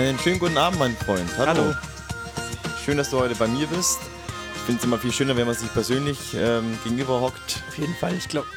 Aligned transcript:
Einen 0.00 0.18
schönen 0.18 0.38
guten 0.38 0.56
Abend, 0.56 0.78
mein 0.78 0.96
Freund. 0.96 1.28
Hallo. 1.36 1.48
Hallo. 1.62 1.74
Schön, 2.82 2.96
dass 2.96 3.10
du 3.10 3.20
heute 3.20 3.34
bei 3.34 3.46
mir 3.46 3.66
bist. 3.66 3.98
Ich 4.54 4.60
finde 4.62 4.78
es 4.78 4.84
immer 4.84 4.98
viel 4.98 5.12
schöner, 5.12 5.36
wenn 5.36 5.46
man 5.46 5.54
sich 5.54 5.70
persönlich 5.74 6.18
ähm, 6.34 6.78
gegenüber 6.84 7.20
hockt. 7.20 7.62
Auf 7.68 7.76
jeden 7.78 7.94
Fall, 7.94 8.14
ich 8.14 8.26
glaube. 8.26 8.46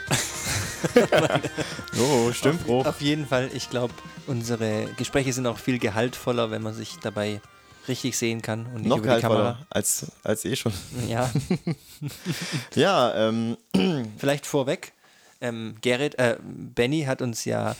Oh, 1.99 2.31
Stimmbruch. 2.31 2.85
Auf 2.85 3.01
jeden 3.01 3.25
Fall, 3.27 3.49
ich 3.53 3.69
glaube, 3.69 3.93
unsere 4.27 4.85
Gespräche 4.97 5.31
sind 5.33 5.45
auch 5.47 5.57
viel 5.57 5.79
gehaltvoller, 5.79 6.49
wenn 6.51 6.61
man 6.61 6.73
sich 6.73 6.97
dabei 7.01 7.39
richtig 7.89 8.17
sehen 8.17 8.41
kann 8.41 8.65
und 8.67 8.81
nicht 8.81 8.87
Noch 8.87 8.97
über 8.99 9.15
die 9.15 9.21
Kamera. 9.21 9.39
gehaltvoller 9.41 9.67
als, 9.69 10.07
als 10.23 10.45
eh 10.45 10.55
schon. 10.55 10.73
Ja, 11.09 11.29
Ja, 12.75 13.15
ähm, 13.15 13.57
vielleicht 14.17 14.45
vorweg. 14.45 14.93
Ähm, 15.41 15.75
Gerrit, 15.81 16.17
äh, 16.19 16.37
Benny 16.41 17.03
hat 17.03 17.21
uns 17.21 17.43
ja 17.45 17.75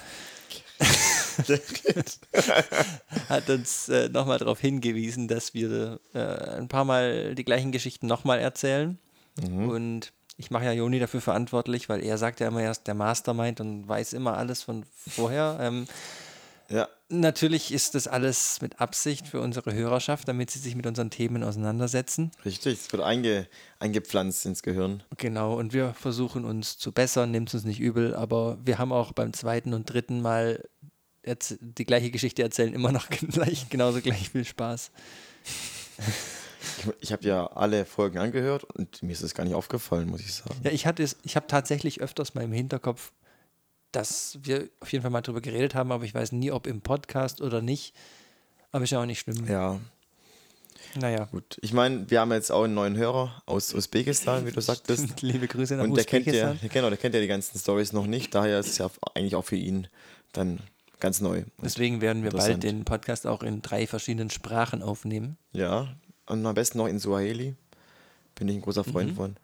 hat 3.30 3.50
uns 3.50 3.90
äh, 3.90 4.10
nochmal 4.10 4.40
darauf 4.40 4.60
hingewiesen, 4.60 5.28
dass 5.28 5.54
wir 5.54 6.00
äh, 6.14 6.20
ein 6.58 6.68
paar 6.68 6.86
Mal 6.86 7.36
die 7.36 7.46
gleichen 7.46 7.72
Geschichten 7.72 8.08
nochmal 8.08 8.40
erzählen. 8.40 8.98
Und 9.42 10.14
ich 10.38 10.52
mache 10.52 10.66
ja 10.66 10.72
Joni 10.72 11.00
dafür 11.00 11.22
verantwortlich, 11.22 11.90
weil 11.90 12.04
er 12.04 12.18
sagt 12.18 12.40
ja 12.40 12.48
immer 12.48 12.62
erst 12.62 12.88
der 12.88 12.96
Mastermind 12.96 13.62
und 13.62 13.88
weiß 13.88 14.14
immer 14.14 14.38
alles 14.38 14.64
von 14.64 14.86
vorher. 15.08 15.58
Ähm, 15.64 15.88
ja, 16.70 16.88
natürlich 17.10 17.72
ist 17.72 17.94
das 17.94 18.08
alles 18.08 18.62
mit 18.62 18.80
Absicht 18.80 19.28
für 19.28 19.42
unsere 19.42 19.74
Hörerschaft, 19.74 20.28
damit 20.28 20.50
sie 20.50 20.60
sich 20.60 20.76
mit 20.76 20.88
unseren 20.88 21.10
Themen 21.10 21.44
auseinandersetzen. 21.44 22.32
richtig. 22.46 22.80
Es 22.80 22.92
wird 22.92 23.04
einge, 23.04 23.48
eingepflanzt 23.80 24.46
ins 24.46 24.64
Gehirn. 24.64 25.04
Genau, 25.18 25.56
und 25.58 25.74
wir 25.74 25.94
versuchen 25.94 26.46
uns 26.46 26.78
zu 26.78 26.92
bessern, 26.92 27.32
nehmt 27.32 27.50
es 27.50 27.56
uns 27.56 27.64
nicht 27.66 27.80
übel, 27.80 28.16
aber 28.16 28.58
wir 28.64 28.80
haben 28.80 28.92
auch 28.92 29.12
beim 29.12 29.34
zweiten 29.34 29.74
und 29.74 29.92
dritten 29.92 30.22
Mal 30.22 30.64
die 31.60 31.86
gleiche 31.86 32.12
Geschichte 32.12 32.44
erzählen 32.44 32.74
immer 32.74 32.92
noch 32.92 33.10
gleich, 33.32 33.70
genauso 33.70 34.02
gleich 34.02 34.30
viel 34.30 34.46
Spaß. 34.46 34.92
Ich, 35.98 36.94
ich 37.02 37.12
habe 37.12 37.26
ja 37.26 37.48
alle 37.48 37.86
Folgen 37.86 38.18
angehört 38.18 38.64
und 38.64 39.04
mir 39.04 39.12
ist 39.12 39.22
es 39.22 39.34
gar 39.34 39.44
nicht 39.44 39.54
aufgefallen, 39.54 40.08
muss 40.10 40.22
ich 40.22 40.34
sagen. 40.34 40.56
Ja, 40.64 40.72
ich 40.72 40.86
hatte 40.86 41.04
es, 41.04 41.18
ich 41.24 41.36
habe 41.36 41.48
tatsächlich 41.48 42.02
öfters 42.02 42.34
mal 42.36 42.44
im 42.44 42.52
Hinterkopf, 42.54 43.12
dass 43.92 44.40
wir 44.42 44.70
auf 44.80 44.92
jeden 44.92 45.02
Fall 45.04 45.12
mal 45.12 45.22
drüber 45.22 45.42
geredet 45.42 45.76
haben, 45.76 45.92
aber 45.92 46.04
ich 46.06 46.14
weiß 46.14 46.32
nie, 46.32 46.52
ob 46.52 46.68
im 46.68 46.82
Podcast 46.82 47.42
oder 47.42 47.62
nicht. 47.62 47.94
Aber 48.72 48.84
ist 48.84 48.90
ja 48.90 49.02
auch 49.02 49.06
nicht 49.06 49.20
schlimm. 49.20 49.46
Ja, 49.48 49.80
Naja. 50.96 51.26
gut. 51.26 51.58
Ich 51.62 51.74
meine, 51.74 52.10
wir 52.10 52.20
haben 52.22 52.32
jetzt 52.32 52.52
auch 52.52 52.64
einen 52.64 52.74
neuen 52.74 52.98
Hörer 52.98 53.44
aus 53.46 53.74
Usbekistan, 53.74 54.48
wie 54.48 54.52
du 54.52 54.62
sagtest. 54.62 55.22
Liebe 55.22 55.48
Grüße 55.48 55.76
nach 55.76 55.84
Und 55.84 55.96
der 55.96 56.06
kennt, 56.06 56.26
ja, 56.26 56.34
Usbekistan. 56.52 56.70
genau, 56.74 56.90
der 56.90 56.98
kennt 56.98 57.14
ja 57.14 57.22
die 57.22 57.28
ganzen 57.28 57.60
Stories 57.60 57.94
noch 57.94 58.08
nicht, 58.08 58.34
daher 58.34 58.60
ist 58.60 58.68
es 58.70 58.78
ja 58.80 58.90
eigentlich 59.14 59.36
auch 59.36 59.46
für 59.46 59.56
ihn 59.58 59.88
dann 60.32 60.60
ganz 61.00 61.22
neu. 61.22 61.44
Deswegen 61.62 62.02
werden 62.02 62.24
wir 62.24 62.32
bald 62.32 62.64
den 62.64 62.86
Podcast 62.86 63.28
auch 63.28 63.44
in 63.44 63.62
drei 63.62 63.88
verschiedenen 63.88 64.30
Sprachen 64.30 64.82
aufnehmen. 64.82 65.38
ja, 65.52 65.88
und 66.26 66.46
am 66.46 66.56
besten 66.56 66.78
noch 66.78 66.88
in 66.88 67.00
Suaheli. 67.00 67.56
Bin 68.36 68.48
ich 68.48 68.56
ein 68.56 68.62
großer 68.62 68.86
Freund 68.86 69.12
Mhm. 69.12 69.16
von. 69.16 69.36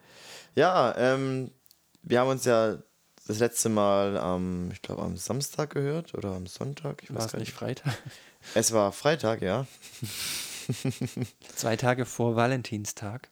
Ja, 0.55 0.95
ähm, 0.97 1.51
wir 2.03 2.21
haben 2.21 2.29
uns 2.29 2.45
ja 2.45 2.77
das 3.27 3.39
letzte 3.39 3.67
Mal 3.69 4.17
am, 4.17 4.71
ich 4.71 4.81
glaube, 4.81 5.01
am 5.03 5.17
Samstag 5.17 5.71
gehört 5.71 6.15
oder 6.15 6.31
am 6.35 6.47
Sonntag. 6.47 7.03
Ich 7.03 7.13
War 7.13 7.25
es 7.25 7.31
gar 7.33 7.39
nicht. 7.39 7.51
Freitag? 7.51 7.97
Es 8.55 8.71
war 8.71 8.91
Freitag, 8.93 9.41
ja. 9.41 9.67
Zwei 11.55 11.75
Tage 11.75 12.05
vor 12.05 12.35
Valentinstag. 12.35 13.29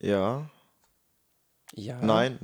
Ja. 0.00 0.50
Ja. 1.74 2.00
Nein, 2.02 2.38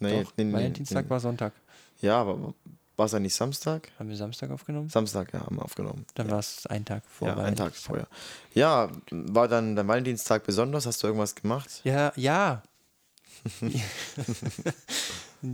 nee, 0.00 0.22
Doch, 0.24 0.32
nee, 0.36 0.52
Valentinstag 0.52 1.04
nee. 1.04 1.10
war 1.10 1.20
Sonntag. 1.20 1.52
Ja, 2.00 2.20
aber 2.20 2.54
war 2.96 3.06
es 3.06 3.12
ja 3.12 3.18
nicht 3.18 3.34
Samstag? 3.34 3.90
Haben 3.98 4.08
wir 4.08 4.16
Samstag 4.16 4.50
aufgenommen? 4.50 4.88
Samstag, 4.88 5.32
ja, 5.32 5.40
haben 5.40 5.56
wir 5.56 5.64
aufgenommen. 5.64 6.06
Dann 6.14 6.30
war 6.30 6.38
es 6.38 6.66
ein 6.66 6.84
Tag 6.84 7.04
vor 7.06 7.28
ja, 7.28 7.36
einen 7.36 7.56
Tag 7.56 7.74
vorher. 7.74 8.06
Ja, 8.54 8.90
war 9.10 9.48
dann 9.48 9.76
der 9.76 9.86
Valentinstag 9.86 10.44
besonders? 10.44 10.86
Hast 10.86 11.02
du 11.02 11.06
irgendwas 11.06 11.34
gemacht? 11.34 11.80
Ja, 11.84 12.12
ja. 12.16 12.62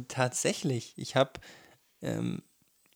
Tatsächlich. 0.08 0.94
Ich 0.96 1.16
habe 1.16 1.32
ähm, 2.02 2.42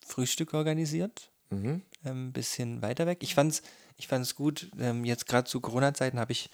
Frühstück 0.05 0.55
organisiert. 0.55 1.31
Mhm. 1.51 1.83
Ein 2.05 2.33
bisschen 2.33 2.83
weiter 2.83 3.07
weg. 3.07 3.19
Ich 3.23 3.35
fand's, 3.35 3.63
ich 3.97 4.09
fand's 4.09 4.35
gut. 4.35 4.71
Ähm, 4.79 5.05
jetzt 5.05 5.27
gerade 5.27 5.49
zu 5.49 5.61
Corona-Zeiten 5.61 6.19
habe 6.19 6.33
ich 6.33 6.51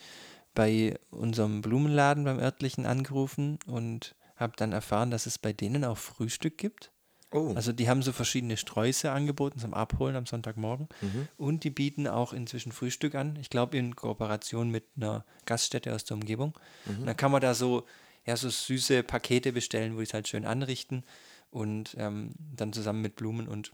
bei 0.55 0.99
unserem 1.11 1.63
Blumenladen 1.63 2.25
beim 2.25 2.39
örtlichen 2.39 2.85
angerufen 2.85 3.59
und 3.67 4.15
habe 4.37 4.55
dann 4.57 4.73
erfahren, 4.73 5.11
dass 5.11 5.27
es 5.27 5.39
bei 5.39 5.53
denen 5.53 5.85
auch 5.85 5.99
Frühstück 5.99 6.59
gibt. 6.59 6.93
Oh, 7.31 7.53
Also 7.55 7.73
die 7.73 7.89
haben 7.89 8.03
so 8.03 8.13
verschiedene 8.13 8.57
Sträuße 8.57 9.11
angeboten 9.11 9.59
zum 9.59 9.75
Abholen 9.75 10.17
am 10.17 10.25
Sonntagmorgen. 10.27 10.89
Und 11.37 11.65
die 11.65 11.71
bieten 11.71 12.07
auch 12.07 12.33
inzwischen 12.33 12.73
Frühstück 12.73 13.15
an. 13.15 13.37
Ich 13.41 13.51
glaube 13.51 13.77
in 13.77 13.95
Kooperation 13.97 14.71
mit 14.71 14.85
einer 14.97 15.25
Gaststätte 15.45 15.95
aus 15.95 16.05
der 16.05 16.17
Umgebung. 16.17 16.59
Und 17.01 17.07
dann 17.07 17.17
kann 17.17 17.31
man 17.31 17.43
da 17.43 17.53
so, 17.55 17.85
ja, 18.25 18.37
so 18.37 18.49
süße 18.49 19.03
Pakete 19.03 19.53
bestellen, 19.53 19.95
wo 19.95 19.99
die 19.99 20.05
es 20.05 20.15
halt 20.15 20.27
schön 20.29 20.47
anrichten. 20.47 21.05
Und 21.51 21.95
ähm, 21.99 22.33
dann 22.39 22.73
zusammen 22.73 23.03
mit 23.03 23.17
Blumen 23.17 23.49
und 23.49 23.73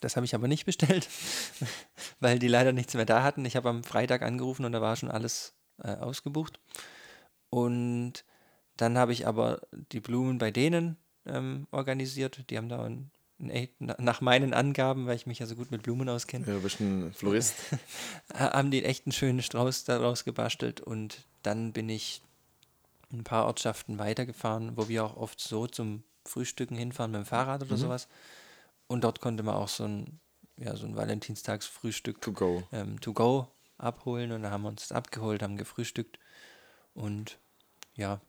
das 0.00 0.16
habe 0.16 0.26
ich 0.26 0.34
aber 0.34 0.48
nicht 0.48 0.64
bestellt, 0.64 1.08
weil 2.20 2.40
die 2.40 2.48
leider 2.48 2.72
nichts 2.72 2.94
mehr 2.94 3.04
da 3.04 3.22
hatten. 3.22 3.44
Ich 3.44 3.54
habe 3.54 3.68
am 3.68 3.84
Freitag 3.84 4.22
angerufen 4.22 4.64
und 4.64 4.72
da 4.72 4.80
war 4.80 4.96
schon 4.96 5.10
alles 5.10 5.54
äh, 5.82 5.94
ausgebucht. 5.94 6.58
Und 7.50 8.24
dann 8.76 8.98
habe 8.98 9.12
ich 9.12 9.26
aber 9.28 9.60
die 9.92 10.00
Blumen 10.00 10.38
bei 10.38 10.50
denen 10.50 10.96
ähm, 11.26 11.66
organisiert. 11.70 12.48
Die 12.50 12.56
haben 12.56 12.68
da 12.68 12.84
ein, 12.84 13.10
ein, 13.40 13.50
echt- 13.50 13.74
na- 13.78 13.96
nach 13.98 14.20
meinen 14.20 14.54
Angaben, 14.54 15.06
weil 15.06 15.16
ich 15.16 15.26
mich 15.26 15.38
ja 15.38 15.46
so 15.46 15.54
gut 15.56 15.70
mit 15.70 15.82
Blumen 15.82 16.08
auskenne, 16.08 16.46
ja, 16.46 16.58
bist 16.58 16.80
ein 16.80 17.12
Florist. 17.12 17.54
ha- 18.34 18.52
haben 18.52 18.70
die 18.70 18.78
einen 18.78 18.86
echten 18.86 19.12
schönen 19.12 19.42
Strauß 19.42 19.84
daraus 19.84 20.24
gebastelt. 20.24 20.80
Und 20.80 21.24
dann 21.42 21.72
bin 21.72 21.88
ich 21.88 22.22
ein 23.12 23.24
paar 23.24 23.46
Ortschaften 23.46 23.98
weitergefahren, 23.98 24.76
wo 24.76 24.88
wir 24.88 25.04
auch 25.04 25.16
oft 25.16 25.40
so 25.40 25.66
zum 25.66 26.02
Frühstücken 26.24 26.76
hinfahren 26.76 27.10
mit 27.12 27.20
dem 27.22 27.26
Fahrrad 27.26 27.62
oder 27.62 27.76
sowas. 27.76 28.08
Und 28.86 29.04
dort 29.04 29.20
konnte 29.20 29.42
man 29.42 29.54
auch 29.54 29.68
so 29.68 29.84
ein, 29.84 30.20
ja, 30.56 30.76
so 30.76 30.86
ein 30.86 30.96
Valentinstagsfrühstück 30.96 32.20
to 32.20 32.32
go. 32.32 32.62
ähm, 32.72 33.00
to 33.00 33.12
go 33.12 33.48
abholen. 33.78 34.32
Und 34.32 34.42
da 34.42 34.50
haben 34.50 34.62
wir 34.62 34.68
uns 34.68 34.82
das 34.88 34.92
abgeholt, 34.92 35.42
haben 35.42 35.56
gefrühstückt. 35.56 36.18
Und 36.94 37.38
ja, 37.94 38.20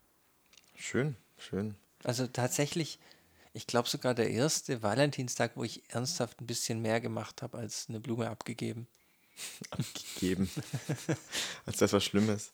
Schön, 0.75 1.15
schön. 1.37 1.75
Also 2.03 2.27
tatsächlich, 2.27 2.99
ich 3.53 3.67
glaube 3.67 3.89
sogar 3.89 4.13
der 4.13 4.29
erste 4.29 4.81
Valentinstag, 4.83 5.51
wo 5.55 5.63
ich 5.63 5.83
ernsthaft 5.89 6.41
ein 6.41 6.47
bisschen 6.47 6.81
mehr 6.81 7.01
gemacht 7.01 7.41
habe 7.41 7.57
als 7.57 7.87
eine 7.89 7.99
Blume 7.99 8.29
abgegeben. 8.29 8.87
Gegeben. 10.15 10.49
Als 11.65 11.77
das 11.77 11.91
was 11.91 12.03
Schlimmes. 12.03 12.53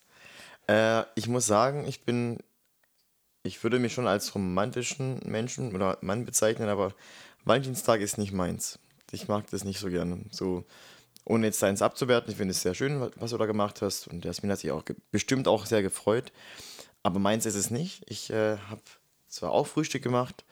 Äh, 0.68 1.04
ich 1.16 1.28
muss 1.28 1.46
sagen, 1.46 1.86
ich 1.86 2.04
bin, 2.06 2.38
ich 3.44 3.62
würde 3.64 3.80
mich 3.80 3.94
schon 3.94 4.08
als 4.08 4.34
romantischen 4.34 5.20
Menschen 5.26 5.76
oder 5.76 5.98
Mann 6.02 6.24
bezeichnen, 6.26 6.70
aber 6.70 6.94
Valentinstag 7.44 8.00
ist 8.00 8.18
nicht 8.18 8.32
meins. 8.32 8.80
Ich 9.12 9.28
mag 9.28 9.50
das 9.50 9.66
nicht 9.66 9.80
so 9.80 9.90
gerne. 9.90 10.24
So, 10.32 10.64
ohne 11.26 11.48
jetzt 11.48 11.62
deins 11.62 11.82
abzuwerten, 11.82 12.32
ich 12.32 12.38
finde 12.38 12.52
es 12.52 12.62
sehr 12.62 12.76
schön, 12.76 13.02
wa- 13.02 13.12
was 13.16 13.32
du 13.32 13.38
da 13.38 13.46
gemacht 13.46 13.82
hast. 13.82 14.08
Und 14.08 14.24
Jasmin 14.24 14.52
hat 14.52 14.60
sich 14.60 14.72
auch 14.72 14.84
bestimmt 15.12 15.48
auch 15.48 15.66
sehr 15.66 15.82
gefreut. 15.82 16.32
Aber 17.04 17.20
meins 17.20 17.46
ist 17.46 17.56
es 17.56 17.72
nicht. 17.72 18.04
Ich 18.10 18.30
äh, 18.30 18.58
habe 18.58 18.82
zwar 19.30 19.52
auch 19.52 19.68
Frühstück 19.68 20.04
gemacht, 20.04 20.44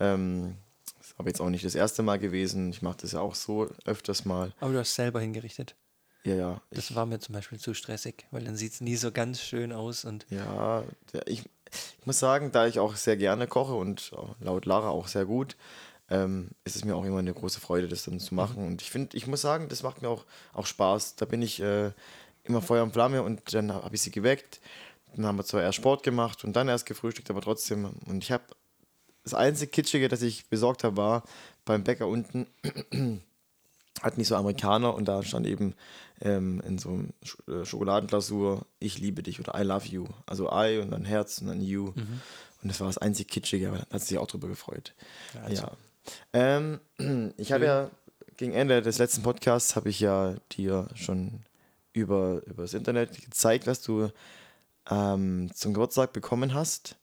ähm, 0.00 0.56
ist 1.00 1.14
aber 1.18 1.28
jetzt 1.28 1.40
auch 1.40 1.50
nicht 1.50 1.64
das 1.64 1.74
erste 1.74 2.02
Mal 2.02 2.18
gewesen. 2.18 2.70
Ich 2.70 2.82
mache 2.82 2.98
das 3.02 3.12
ja 3.12 3.20
auch 3.20 3.34
so 3.34 3.68
öfters 3.84 4.24
mal. 4.24 4.52
Aber 4.60 4.72
du 4.72 4.78
hast 4.78 4.94
selber 4.94 5.20
hingerichtet. 5.20 5.76
Ja, 6.24 6.34
ja. 6.34 6.60
Das 6.70 6.94
war 6.94 7.04
mir 7.04 7.18
zum 7.20 7.34
Beispiel 7.34 7.60
zu 7.60 7.74
stressig, 7.74 8.26
weil 8.30 8.44
dann 8.44 8.56
sieht 8.56 8.72
es 8.72 8.80
nie 8.80 8.96
so 8.96 9.12
ganz 9.12 9.42
schön 9.42 9.72
aus 9.72 10.04
und 10.04 10.26
Ja, 10.30 10.82
ich, 11.26 11.44
ich 11.98 12.06
muss 12.06 12.18
sagen, 12.18 12.50
da 12.50 12.66
ich 12.66 12.78
auch 12.78 12.96
sehr 12.96 13.16
gerne 13.16 13.46
koche 13.46 13.74
und 13.74 14.12
laut 14.40 14.64
Lara 14.64 14.88
auch 14.88 15.06
sehr 15.06 15.26
gut, 15.26 15.56
ähm, 16.08 16.50
ist 16.64 16.76
es 16.76 16.84
mir 16.84 16.96
auch 16.96 17.04
immer 17.04 17.18
eine 17.18 17.34
große 17.34 17.60
Freude, 17.60 17.88
das 17.88 18.04
dann 18.04 18.20
zu 18.20 18.34
machen. 18.34 18.66
Und 18.66 18.82
ich 18.82 18.90
finde, 18.90 19.16
ich 19.16 19.26
muss 19.26 19.42
sagen, 19.42 19.68
das 19.68 19.82
macht 19.82 20.02
mir 20.02 20.08
auch, 20.08 20.24
auch 20.52 20.66
Spaß. 20.66 21.16
Da 21.16 21.26
bin 21.26 21.42
ich 21.42 21.60
äh, 21.60 21.92
immer 22.44 22.62
Feuer 22.62 22.82
und 22.82 22.92
Flamme 22.92 23.22
und 23.22 23.54
dann 23.54 23.72
habe 23.72 23.94
ich 23.94 24.02
sie 24.02 24.10
geweckt. 24.10 24.60
Dann 25.16 25.26
haben 25.26 25.36
wir 25.36 25.44
zwar 25.44 25.62
erst 25.62 25.76
Sport 25.76 26.02
gemacht 26.02 26.44
und 26.44 26.54
dann 26.54 26.68
erst 26.68 26.86
gefrühstückt, 26.86 27.30
aber 27.30 27.40
trotzdem. 27.40 27.90
Und 28.06 28.22
ich 28.22 28.32
habe 28.32 28.44
das 29.22 29.34
einzige 29.34 29.70
Kitschige, 29.70 30.08
das 30.08 30.22
ich 30.22 30.46
besorgt 30.48 30.84
habe, 30.84 30.96
war 30.96 31.22
beim 31.64 31.84
Bäcker 31.84 32.08
unten 32.08 32.46
hatten 34.02 34.18
die 34.20 34.24
so 34.24 34.36
Amerikaner 34.36 34.94
und 34.94 35.06
da 35.06 35.22
stand 35.22 35.46
eben 35.46 35.74
ähm, 36.20 36.60
in 36.66 36.78
so 36.78 36.90
einem 36.90 37.12
Sch 37.22 37.36
äh, 37.48 37.64
Schokoladenglasur 37.64 38.66
Ich 38.78 38.98
liebe 38.98 39.22
dich 39.22 39.40
oder 39.40 39.58
I 39.58 39.64
love 39.64 39.86
you. 39.86 40.06
Also 40.26 40.50
I 40.52 40.78
und 40.78 40.90
dann 40.90 41.04
Herz 41.04 41.40
und 41.40 41.48
dann 41.48 41.60
you. 41.60 41.86
Und 42.62 42.68
das 42.70 42.80
war 42.80 42.86
das 42.86 42.98
einzig 42.98 43.28
Kitschige, 43.28 43.68
aber 43.68 43.78
da 43.78 43.94
hat 43.94 44.00
sie 44.02 44.08
sich 44.08 44.18
auch 44.18 44.26
drüber 44.26 44.48
gefreut. 44.48 44.94
Ja. 45.50 45.72
Ähm, 46.32 46.80
ich 47.36 47.52
habe 47.52 47.64
ja 47.64 47.90
gegen 48.36 48.52
Ende 48.52 48.82
des 48.82 48.98
letzten 48.98 49.22
Podcasts 49.22 49.76
habe 49.76 49.88
ich 49.88 50.00
ja 50.00 50.34
dir 50.52 50.88
schon 50.94 51.44
über, 51.92 52.42
über 52.46 52.62
das 52.62 52.74
Internet 52.74 53.22
gezeigt, 53.22 53.66
was 53.66 53.80
du 53.80 54.10
ähm, 54.90 55.50
zum 55.54 55.74
Geburtstag 55.74 56.12
bekommen 56.12 56.54
hast. 56.54 56.96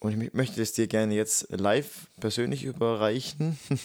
Und 0.00 0.22
ich 0.22 0.32
möchte 0.32 0.62
es 0.62 0.74
dir 0.74 0.86
gerne 0.86 1.14
jetzt 1.14 1.48
live 1.50 2.06
persönlich 2.20 2.64
überreichen. 2.64 3.58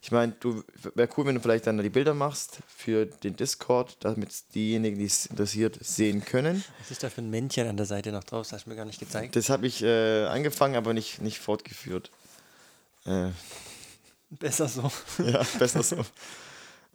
Ich 0.00 0.12
meine, 0.12 0.32
du 0.38 0.62
wäre 0.94 1.08
cool, 1.16 1.26
wenn 1.26 1.34
du 1.34 1.40
vielleicht 1.40 1.66
dann 1.66 1.76
die 1.78 1.90
Bilder 1.90 2.14
machst 2.14 2.58
für 2.68 3.04
den 3.04 3.34
Discord, 3.34 3.96
damit 3.98 4.32
diejenigen, 4.54 4.96
die 4.96 5.06
es 5.06 5.26
interessiert, 5.26 5.76
sehen 5.80 6.24
können. 6.24 6.62
Was 6.78 6.92
ist 6.92 7.02
da 7.02 7.10
für 7.10 7.20
ein 7.20 7.30
Männchen 7.30 7.66
an 7.66 7.76
der 7.76 7.84
Seite 7.84 8.12
noch 8.12 8.22
drauf? 8.22 8.46
Das 8.46 8.52
hast 8.52 8.66
du 8.66 8.70
mir 8.70 8.76
gar 8.76 8.84
nicht 8.84 9.00
gezeigt. 9.00 9.34
Das 9.34 9.50
habe 9.50 9.66
ich 9.66 9.82
äh, 9.82 10.24
angefangen, 10.26 10.76
aber 10.76 10.94
nicht, 10.94 11.20
nicht 11.20 11.40
fortgeführt. 11.40 12.12
Äh, 13.06 13.30
Besser 14.30 14.68
so. 14.68 14.90
ja, 15.18 15.42
besser 15.58 15.82
so. 15.82 16.04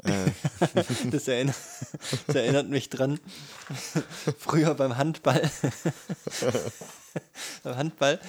Äh, 0.03 0.31
Das 1.11 1.27
erinnert, 1.27 1.55
das 2.27 2.35
erinnert 2.35 2.69
mich 2.69 2.89
dran. 2.89 3.19
Früher 4.37 4.73
beim 4.75 4.97
Handball. 4.97 5.41
beim 7.63 7.75
Handball 7.75 8.19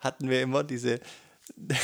hatten 0.00 0.28
wir 0.30 0.40
immer 0.42 0.64
diese. 0.64 1.00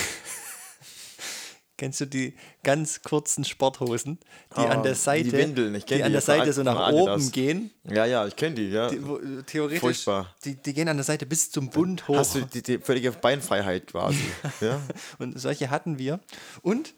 Kennst 1.79 2.01
du 2.01 2.07
die 2.07 2.37
ganz 2.63 3.03
kurzen 3.03 3.45
Sporthosen, 3.45 4.19
die 4.57 4.61
Ah, 4.61 4.67
an 4.69 4.83
der 4.85 4.93
die 4.93 4.99
Seite, 4.99 5.33
Windeln, 5.33 5.75
ich 5.75 5.85
kenn 5.85 5.99
die 5.99 6.05
an 6.05 6.11
die, 6.11 6.13
der 6.13 6.21
Seite 6.21 6.53
so 6.53 6.63
nach 6.63 6.93
oben 6.93 7.33
gehen? 7.33 7.73
ja, 7.83 8.05
ja, 8.05 8.25
ich 8.25 8.37
kenne 8.37 8.55
die, 8.55 8.69
ja. 8.69 8.89
Die, 8.89 9.05
wo, 9.05 9.19
theoretisch, 9.47 9.81
Furchtbar. 9.81 10.33
Die, 10.45 10.55
die 10.55 10.75
gehen 10.75 10.89
an 10.89 10.97
der 10.97 11.03
Seite 11.03 11.27
bis 11.27 11.51
zum 11.51 11.71
Bund 11.71 12.07
hoch. 12.07 12.19
Hast 12.19 12.37
du 12.37 12.43
die, 12.43 12.63
die 12.63 12.79
völlige 12.79 13.11
Beinfreiheit 13.11 13.89
quasi. 13.89 14.21
ja? 14.61 14.81
Und 15.19 15.41
solche 15.41 15.71
hatten 15.71 15.99
wir. 15.99 16.21
Und 16.61 16.95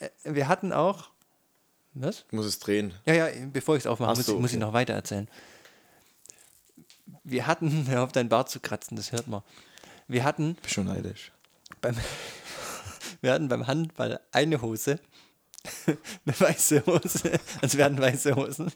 äh, 0.00 0.08
wir 0.24 0.48
hatten 0.48 0.72
auch. 0.72 1.11
Was? 1.94 2.24
Ich 2.26 2.32
muss 2.32 2.46
es 2.46 2.58
drehen. 2.58 2.94
Ja, 3.06 3.14
ja, 3.14 3.28
bevor 3.52 3.76
ich 3.76 3.82
es 3.82 3.86
aufmache, 3.86 4.12
Ach 4.12 4.16
muss, 4.16 4.26
so, 4.26 4.34
ich- 4.36 4.40
muss 4.40 4.52
ich 4.52 4.58
noch 4.58 4.72
weiter 4.72 4.94
erzählen. 4.94 5.28
Wir 7.24 7.46
hatten, 7.46 7.86
hör 7.88 8.02
auf 8.04 8.12
deinen 8.12 8.28
Bart 8.28 8.50
zu 8.50 8.60
kratzen, 8.60 8.96
das 8.96 9.12
hört 9.12 9.26
man. 9.28 9.42
Wir 10.08 10.24
hatten 10.24 10.54
Bin 10.54 10.70
schon 10.70 10.86
neidisch. 10.86 11.32
beim, 11.80 11.96
wir 13.20 13.32
hatten 13.32 13.48
beim 13.48 13.66
Handball 13.66 14.20
eine 14.32 14.60
Hose, 14.62 14.98
eine 15.86 16.40
weiße 16.40 16.84
Hose, 16.86 17.38
also 17.60 17.78
wir 17.78 17.84
hatten 17.84 17.98
weiße 18.00 18.34
Hosen 18.34 18.72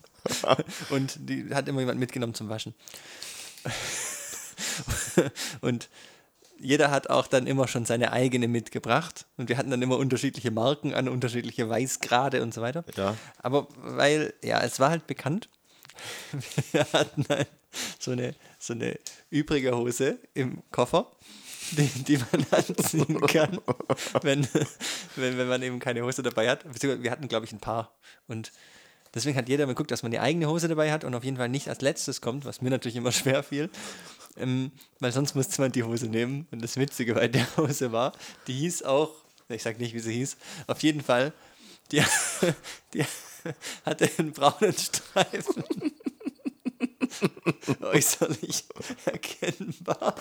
und 0.90 1.16
die 1.28 1.52
hat 1.54 1.66
immer 1.69 1.80
jemand 1.80 1.98
mitgenommen 1.98 2.34
zum 2.34 2.48
Waschen. 2.48 2.74
Und 5.60 5.88
jeder 6.58 6.91
hat 6.91 7.11
auch 7.11 7.26
dann 7.26 7.47
immer 7.47 7.69
schon 7.69 7.85
seine 7.85 8.12
eigene 8.12 8.49
mitgebracht 8.49 9.26
und 9.37 9.49
wir 9.49 9.58
hatten 9.58 9.70
dann 9.70 9.82
immer 9.82 9.99
unterschiedliche 9.99 10.50
Marken 10.50 10.94
an, 10.94 11.08
unterschiedliche 11.08 11.69
Weißgrade 11.69 12.43
und 12.43 12.55
so 12.55 12.62
weiter. 12.62 12.85
Ja. 12.97 13.17
Aber 13.38 13.69
weil, 13.76 14.35
ja, 14.43 14.61
es 14.62 14.81
war 14.81 14.91
halt 14.91 15.06
bekannt, 15.06 15.49
wir 16.73 16.87
hatten 16.93 17.25
halt 17.29 17.49
so 17.99 18.12
eine, 18.12 18.35
so 18.58 18.73
eine 18.73 18.99
übrige 19.31 19.76
Hose 19.76 20.19
im 20.35 20.62
Koffer, 20.70 21.11
die, 21.73 21.88
die 22.05 22.19
man 22.19 22.47
anziehen 22.50 23.20
kann, 23.26 23.58
wenn, 24.23 24.47
wenn, 25.17 25.38
wenn 25.38 25.49
man 25.49 25.62
eben 25.62 25.79
keine 25.79 26.03
Hose 26.03 26.23
dabei 26.23 26.49
hat. 26.49 26.64
Wir 26.82 27.11
hatten, 27.11 27.29
glaube 27.29 27.47
ich, 27.47 27.53
ein 27.53 27.61
paar. 27.61 27.94
Und 28.29 28.53
deswegen 29.14 29.37
hat 29.37 29.49
jeder 29.49 29.67
mal 29.67 29.73
geguckt, 29.73 29.91
dass 29.91 30.03
man 30.03 30.12
die 30.12 30.20
eigene 30.20 30.49
Hose 30.49 30.69
dabei 30.69 30.93
hat 30.93 31.05
und 31.05 31.14
auf 31.14 31.25
jeden 31.25 31.37
Fall 31.37 31.49
nicht 31.49 31.69
als 31.69 31.81
letztes 31.81 32.20
kommt, 32.20 32.44
was 32.44 32.62
mir 32.62 32.70
natürlich 32.70 32.97
immer 32.97 33.12
schwer 33.12 33.43
fiel. 33.43 33.70
Ähm, 34.38 34.70
weil 35.00 35.12
sonst 35.12 35.34
musste 35.34 35.60
man 35.60 35.72
die 35.72 35.82
Hose 35.82 36.06
nehmen. 36.06 36.46
Und 36.50 36.62
das 36.62 36.76
Witzige 36.76 37.14
bei 37.14 37.28
der 37.28 37.46
Hose 37.56 37.92
war, 37.92 38.12
die 38.46 38.54
hieß 38.54 38.82
auch, 38.82 39.10
ich 39.48 39.62
sag 39.62 39.78
nicht, 39.78 39.94
wie 39.94 40.00
sie 40.00 40.12
hieß, 40.12 40.36
auf 40.66 40.82
jeden 40.82 41.02
Fall, 41.02 41.32
die, 41.92 42.02
die 42.94 43.04
hatte 43.84 44.10
einen 44.18 44.32
braunen 44.32 44.72
Streifen. 44.72 45.64
Äußerlich 47.80 48.64
erkennbar. 49.04 50.14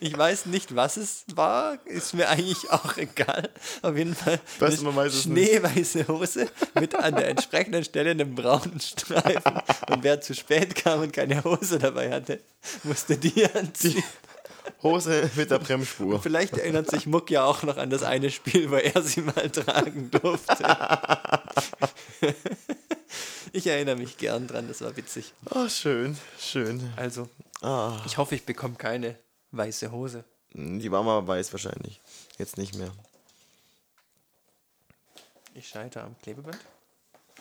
Ich 0.00 0.16
weiß 0.16 0.46
nicht, 0.46 0.74
was 0.74 0.96
es 0.96 1.24
war, 1.34 1.78
ist 1.86 2.14
mir 2.14 2.28
eigentlich 2.28 2.70
auch 2.70 2.96
egal. 2.96 3.50
Auf 3.82 3.96
jeden 3.96 4.14
Fall 4.14 4.40
man 4.82 4.96
weiß 4.96 5.14
es 5.14 5.26
nicht. 5.26 5.48
schneeweiße 5.48 6.08
Hose 6.08 6.48
mit 6.74 6.94
an 6.94 7.14
der 7.16 7.28
entsprechenden 7.28 7.84
Stelle 7.84 8.10
einem 8.10 8.34
braunen 8.34 8.80
Streifen. 8.80 9.60
Und 9.90 10.02
wer 10.02 10.20
zu 10.20 10.34
spät 10.34 10.74
kam 10.74 11.00
und 11.02 11.12
keine 11.12 11.42
Hose 11.44 11.78
dabei 11.78 12.12
hatte, 12.12 12.40
musste 12.82 13.16
die 13.16 13.44
anziehen. 13.52 14.02
Hose 14.82 15.30
mit 15.34 15.50
der 15.50 15.58
Bremsspur. 15.58 16.20
Vielleicht 16.20 16.56
erinnert 16.58 16.90
sich 16.90 17.06
Muck 17.06 17.30
ja 17.30 17.44
auch 17.44 17.62
noch 17.62 17.78
an 17.78 17.90
das 17.90 18.02
eine 18.02 18.30
Spiel, 18.30 18.70
wo 18.70 18.76
er 18.76 19.02
sie 19.02 19.22
mal 19.22 19.48
tragen 19.50 20.10
durfte. 20.10 20.64
Ich 23.52 23.66
erinnere 23.66 23.96
mich 23.96 24.18
gern 24.18 24.46
dran, 24.46 24.68
das 24.68 24.82
war 24.82 24.96
witzig. 24.96 25.32
Ah, 25.50 25.68
schön, 25.68 26.18
schön. 26.38 26.92
Also, 26.96 27.28
Ah, 27.60 28.00
ich 28.06 28.18
hoffe, 28.18 28.34
ich 28.36 28.44
bekomme 28.44 28.76
keine 28.76 29.16
weiße 29.52 29.90
Hose. 29.90 30.24
die 30.52 30.90
war 30.90 31.02
mal 31.02 31.26
weiß 31.26 31.52
wahrscheinlich. 31.52 32.00
Jetzt 32.38 32.56
nicht 32.58 32.74
mehr. 32.74 32.90
Ich 35.54 35.68
scheitere 35.68 36.04
am 36.04 36.16
Klebeband. 36.22 36.58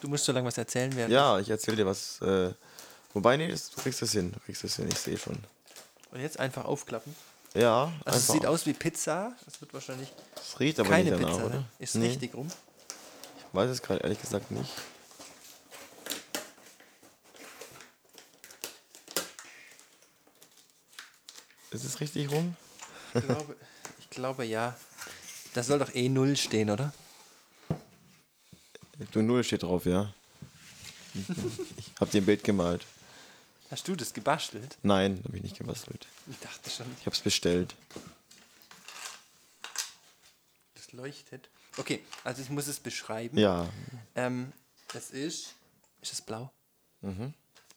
Du 0.01 0.07
musst 0.07 0.25
so 0.25 0.31
lange 0.31 0.47
was 0.47 0.57
erzählen 0.57 0.95
werden. 0.95 1.11
Ja, 1.11 1.39
ich 1.39 1.49
erzähl 1.49 1.75
dir 1.75 1.85
was. 1.85 2.21
Äh, 2.21 2.53
wobei, 3.13 3.37
nee, 3.37 3.47
das, 3.49 3.69
du 3.69 3.81
kriegst 3.81 4.01
das 4.01 4.11
hin. 4.11 4.31
Du 4.31 4.39
kriegst 4.39 4.63
das 4.63 4.75
hin, 4.75 4.87
ich 4.91 4.97
sehe 4.99 5.17
schon. 5.17 5.37
Und 6.11 6.21
jetzt 6.21 6.39
einfach 6.39 6.65
aufklappen. 6.65 7.15
Ja, 7.53 7.91
Also 8.05 8.17
es 8.19 8.27
sieht 8.27 8.45
aus 8.45 8.65
wie 8.65 8.73
Pizza. 8.73 9.35
Es 9.47 9.59
wird 9.61 9.73
wahrscheinlich 9.73 10.11
Es 10.35 10.59
riecht 10.59 10.79
aber 10.79 10.89
keine 10.89 11.09
nicht 11.11 11.13
danach, 11.23 11.33
Pizza. 11.35 11.45
oder? 11.45 11.55
Ne? 11.55 11.65
Ist 11.79 11.95
Nee, 11.95 12.07
richtig 12.07 12.33
rum. 12.35 12.47
Ich 13.39 13.45
weiß 13.55 13.69
es 13.71 13.81
gerade 13.81 14.01
ehrlich 14.01 14.21
gesagt 14.21 14.51
nicht. 14.51 14.69
Ist 21.77 21.83
es 21.83 21.99
richtig 21.99 22.31
rum? 22.31 22.55
Ich 23.13 23.21
glaube, 23.23 23.55
ich 23.99 24.09
glaube 24.09 24.45
ja. 24.45 24.75
Da 25.53 25.61
soll 25.61 25.77
doch 25.77 25.93
eh 25.93 26.09
null 26.09 26.35
stehen, 26.35 26.71
oder? 26.71 26.91
Du 29.11 29.21
Null 29.21 29.43
steht 29.43 29.61
drauf, 29.61 29.85
ja. 29.85 30.11
Ich 31.77 31.91
hab 32.01 32.09
dir 32.09 32.21
ein 32.21 32.25
Bild 32.25 32.43
gemalt. 32.43 32.83
Hast 33.69 33.87
du 33.87 33.95
das 33.95 34.11
gebastelt? 34.13 34.77
Nein, 34.81 35.21
habe 35.23 35.37
ich 35.37 35.43
nicht 35.43 35.57
gebastelt. 35.57 36.07
Ich 36.27 36.39
dachte 36.39 36.69
schon, 36.71 36.87
Ich 36.99 37.05
hab's 37.05 37.19
bestellt. 37.19 37.75
das 40.73 40.91
leuchtet. 40.93 41.49
Okay, 41.77 42.03
also 42.23 42.41
ich 42.41 42.49
muss 42.49 42.65
es 42.67 42.79
beschreiben. 42.79 43.37
Ja, 43.37 43.69
Ähm, 44.15 44.51
es 44.95 45.11
ist. 45.11 45.53
Ist 46.01 46.13
es 46.13 46.21
blau? 46.21 46.51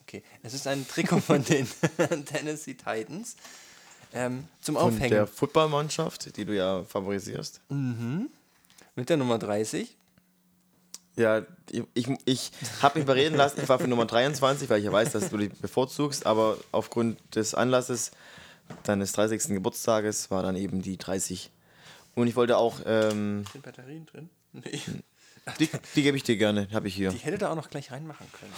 Okay. 0.02 0.22
Es 0.42 0.54
ist 0.54 0.66
ein 0.66 0.88
Trikot 0.88 1.20
von 1.20 1.44
den 1.44 1.68
Tennessee 2.24 2.74
Titans. 2.74 3.36
Ähm, 4.12 4.48
zum 4.60 4.74
von 4.74 4.84
Aufhängen. 4.84 5.10
der 5.10 5.26
Footballmannschaft, 5.26 6.36
die 6.36 6.44
du 6.44 6.54
ja 6.54 6.84
favorisierst. 6.84 7.60
Mit 7.68 9.08
der 9.08 9.16
Nummer 9.16 9.38
30. 9.38 9.96
Ja, 11.16 11.42
ich, 11.70 11.84
ich, 11.94 12.08
ich 12.24 12.50
habe 12.82 12.98
mich 12.98 13.04
überreden 13.04 13.36
lassen, 13.36 13.60
ich 13.62 13.68
war 13.68 13.78
für 13.78 13.88
Nummer 13.88 14.06
23, 14.06 14.68
weil 14.70 14.78
ich 14.78 14.86
ja 14.86 14.92
weiß, 14.92 15.12
dass 15.12 15.28
du 15.30 15.36
die 15.36 15.48
bevorzugst, 15.48 16.24
aber 16.24 16.56
aufgrund 16.72 17.18
des 17.34 17.54
Anlasses 17.54 18.12
deines 18.84 19.12
30. 19.12 19.48
Geburtstages 19.48 20.30
war 20.30 20.42
dann 20.42 20.56
eben 20.56 20.82
die 20.82 20.96
30. 20.96 21.50
Und 22.14 22.26
ich 22.26 22.36
wollte 22.36 22.56
auch, 22.56 22.80
ähm, 22.86 23.44
Sind 23.52 23.62
Batterien 23.62 24.06
drin? 24.06 24.30
Nee. 24.52 24.80
die, 25.58 25.68
die 25.94 26.02
gebe 26.02 26.16
ich 26.16 26.22
dir 26.22 26.36
gerne, 26.36 26.68
habe 26.72 26.88
ich 26.88 26.94
hier. 26.94 27.10
Die 27.10 27.18
hätte 27.18 27.38
da 27.38 27.50
auch 27.50 27.56
noch 27.56 27.70
gleich 27.70 27.90
reinmachen 27.92 28.26
können. 28.32 28.52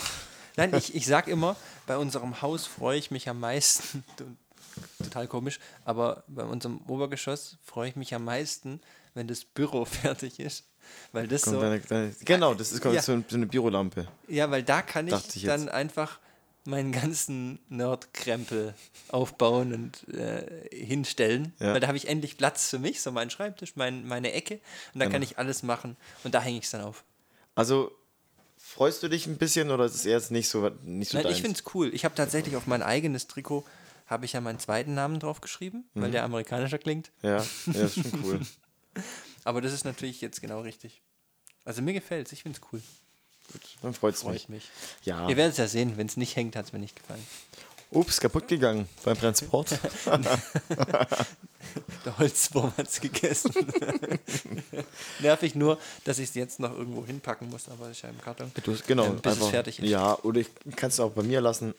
Nein, 0.57 0.75
ich, 0.75 0.95
ich 0.95 1.07
sag 1.07 1.29
immer, 1.29 1.57
bei 1.87 1.97
unserem 1.97 2.43
Haus 2.43 2.67
freue 2.67 2.99
ich 2.99 3.11
mich 3.11 3.29
am 3.29 3.41
meisten, 3.41 4.05
total 4.99 5.27
komisch, 5.29 5.59
aber 5.85 6.25
bei 6.29 6.45
unserem 6.45 6.81
Obergeschoss 6.89 7.59
freue 7.65 7.89
ich 7.91 7.97
mich 7.97 8.15
am 8.15 8.25
meisten, 8.25 8.81
wenn 9.15 9.29
das 9.29 9.45
Büro 9.45 9.85
fertig 9.87 10.39
ist. 10.41 10.65
Weil 11.13 11.29
das 11.29 11.43
Kommt 11.43 11.57
so, 11.57 11.61
deine, 11.63 11.81
deine, 11.81 12.13
genau, 12.25 12.55
das 12.55 12.73
ist 12.73 12.85
Ja. 12.85 13.01
so, 13.03 13.13
ein- 13.13 13.25
so 13.29 13.37
eine 13.37 13.47
Bürolampe. 13.47 14.09
ja, 14.29 14.51
weil 14.51 14.63
da 14.65 14.83
kann 14.83 15.07
ich, 15.07 15.37
ich 15.37 15.45
dann 15.45 15.69
einfach 15.69 16.19
meinen 16.65 16.93
ganzen 16.93 17.59
Nerdkrempel 17.69 18.75
aufbauen 19.09 19.73
und 19.75 20.09
äh, 20.17 20.69
hinstellen. 20.73 21.53
Ja. 21.61 21.73
Weil 21.75 21.81
da 21.81 21.87
habe 21.89 21.97
ich 21.97 22.09
endlich 22.09 22.37
Platz 22.37 22.69
für 22.69 22.79
mich, 22.79 23.01
so 23.01 23.11
meinen 23.13 23.31
Schreibtisch, 23.31 23.73
mein, 23.77 24.07
meine 24.07 24.33
Ecke. 24.33 24.61
Und 24.95 25.01
da 25.01 25.07
kann 25.09 25.23
ich 25.23 25.39
alles 25.39 25.63
machen. 25.63 25.97
Und 26.25 26.35
da 26.35 26.41
hänge 26.43 26.59
ich 26.59 26.65
es 26.65 26.71
dann 26.71 26.83
auf. 26.83 27.05
Also, 27.55 27.91
freust 28.59 29.03
du 29.03 29.09
dich 29.09 29.27
ein 29.27 29.39
bisschen 29.39 29.71
oder 29.71 29.85
ist 29.87 29.95
es 29.97 30.05
eher 30.07 30.17
jetzt 30.17 30.31
nicht 30.31 30.49
so, 30.49 30.69
nicht 30.85 31.11
so 31.11 31.17
Nein, 31.19 31.25
deins? 31.25 31.37
ich 31.37 31.43
finde 31.43 31.59
es 31.65 31.75
cool. 31.75 31.93
Ich 31.95 32.05
habe 32.05 32.15
tatsächlich 32.15 32.55
auf 32.57 32.67
mein 32.67 32.83
eigenes 32.83 33.27
Trikot 33.27 33.65
habe 34.13 34.25
ich 34.27 34.33
ja 34.35 34.41
meinen 34.41 34.59
zweiten 34.61 34.95
Namen 34.95 35.19
drauf 35.19 35.41
geschrieben, 35.41 35.85
weil 35.95 36.09
Mhm. 36.09 36.13
der 36.13 36.23
amerikanischer 36.25 36.79
klingt. 36.79 37.11
Ja, 37.23 37.39
ja, 37.67 37.85
ist 37.85 37.95
schon 37.95 38.25
cool. 38.25 38.41
Aber 39.45 39.61
das 39.61 39.73
ist 39.73 39.85
natürlich 39.85 40.21
jetzt 40.21 40.41
genau 40.41 40.61
richtig. 40.61 41.03
Also 41.65 41.83
mir 41.83 41.93
gefällt 41.95 42.27
es, 42.29 42.33
ich 42.33 42.43
finde 42.45 42.61
es 42.63 42.69
cool. 42.73 42.81
Dann 43.83 43.93
freut 43.95 44.15
es 44.15 44.23
Freut 44.23 44.35
mich. 44.35 44.49
mich. 44.49 44.71
Ja. 45.03 45.29
Ihr 45.29 45.37
werdet 45.37 45.53
es 45.53 45.59
ja 45.59 45.67
sehen, 45.67 45.97
wenn 45.97 46.07
es 46.07 46.17
nicht 46.17 46.37
hängt, 46.37 46.55
hat 46.57 46.67
es 46.67 46.73
mir 46.73 46.79
nicht 46.79 46.95
gefallen. 46.97 47.27
Ups, 47.91 48.21
kaputt 48.21 48.49
gegangen 48.49 48.89
beim 49.05 49.19
Transport. 49.19 49.79
Der 52.05 52.19
Holzwurm 52.19 52.73
hat 52.77 52.89
es 52.89 53.01
gegessen. 53.01 53.53
Nervig 55.21 55.55
nur, 55.55 55.79
dass 56.05 56.19
ich 56.19 56.31
es 56.31 56.35
jetzt 56.35 56.59
noch 56.61 56.73
irgendwo 56.73 57.05
hinpacken 57.07 57.49
muss, 57.51 57.69
aber 57.69 57.91
ist 57.91 58.03
ja 58.03 58.09
im 58.09 58.21
Karton. 58.21 58.51
Du, 58.65 58.77
genau, 58.87 59.05
Ähm, 59.07 59.21
bis 59.21 59.39
es 59.39 59.47
fertig 59.49 59.79
ist. 59.79 59.89
Ja, 59.89 60.19
oder 60.23 60.41
ich 60.41 60.49
kann 60.77 60.89
es 60.89 60.99
auch 61.01 61.13
bei 61.13 61.23
mir 61.23 61.41
lassen. 61.41 61.75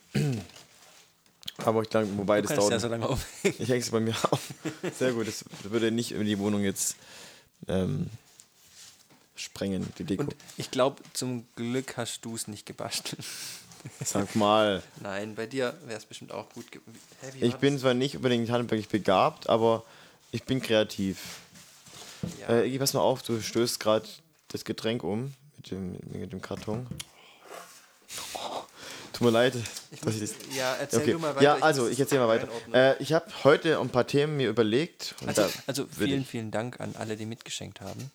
Aber 1.58 1.82
ich 1.84 1.90
denke, 1.90 2.18
wobei 2.18 2.42
Du 2.42 2.48
das 2.48 2.58
dauert. 2.58 2.72
ja 2.72 2.80
so 2.80 2.88
lange. 2.88 3.18
Ich 3.44 3.70
hänge 3.70 3.80
es 3.80 3.92
bei 3.92 4.00
mir 4.00 4.16
auf. 4.32 4.42
Sehr 4.98 5.14
gut. 5.14 5.28
Das 5.28 5.46
würde 5.64 5.92
nicht 5.92 6.12
in 6.12 6.26
die 6.26 6.40
Wohnung 6.40 6.64
jetzt 6.64 6.96
ähm, 7.68 8.10
sprengen, 9.36 9.88
die 9.98 10.04
Deko. 10.04 10.24
Und 10.24 10.36
ich 10.58 10.72
glaube, 10.72 11.02
zum 11.14 11.46
Glück 11.56 11.98
hast 11.98 12.22
du 12.26 12.36
es 12.36 12.48
nicht 12.48 12.66
gebastelt. 12.66 13.24
Sag 14.04 14.36
mal. 14.36 14.82
Nein, 15.02 15.36
bei 15.36 15.46
dir 15.46 15.78
wäre 15.86 15.98
es 16.00 16.06
bestimmt 16.06 16.32
auch 16.32 16.50
gut. 16.50 16.66
Hä, 17.22 17.32
Ich 17.42 17.56
bin 17.56 17.78
zwar 17.78 17.94
nicht 17.94 18.16
unbedingt 18.16 18.50
handwerklich 18.50 18.88
begabt, 18.90 19.50
aber 19.50 19.84
ich 20.32 20.44
bin 20.44 20.62
kreativ. 20.62 21.40
das? 22.22 22.32
Ja. 22.40 22.48
Äh, 22.60 22.68
Iggy, 22.68 22.80
pass 22.80 22.94
mal 22.94 23.02
auf, 23.02 23.22
du 23.24 23.42
stößt 23.42 23.80
gerade 23.80 24.08
das 24.48 24.64
Getränk 24.64 25.04
um 25.04 25.34
mit 25.58 25.72
dem, 25.72 25.98
mit 26.12 26.32
dem 26.32 26.42
Karton. 26.42 26.88
Tut 28.08 28.53
mir 29.24 29.32
leid, 29.32 29.56
dass 30.04 30.16
ich 30.16 30.22
das. 30.22 30.34
ja, 30.56 30.76
erzähl 30.76 31.00
Okay. 31.02 31.12
du 31.14 31.20
mal 31.20 31.36
weiter. 31.36 31.42
Ja, 31.44 31.58
ich 31.58 31.64
also 31.64 31.82
muss 31.84 31.92
ich 31.92 32.00
erzähle 32.00 32.22
mal 32.22 32.28
weiter. 32.28 32.48
Äh, 32.74 33.02
ich 33.02 33.14
habe 33.14 33.26
heute 33.44 33.80
ein 33.80 33.90
paar 33.90 34.06
Themen 34.08 34.38
mir 34.38 34.50
überlegt. 34.50 35.16
Also, 35.26 35.46
also 35.68 35.86
vielen, 35.88 36.22
ich, 36.22 36.28
vielen 36.28 36.52
Dank 36.52 36.80
an 36.80 36.96
alle, 36.98 37.16
die 37.18 37.26
mitgeschenkt 37.26 37.82
haben. 37.82 38.12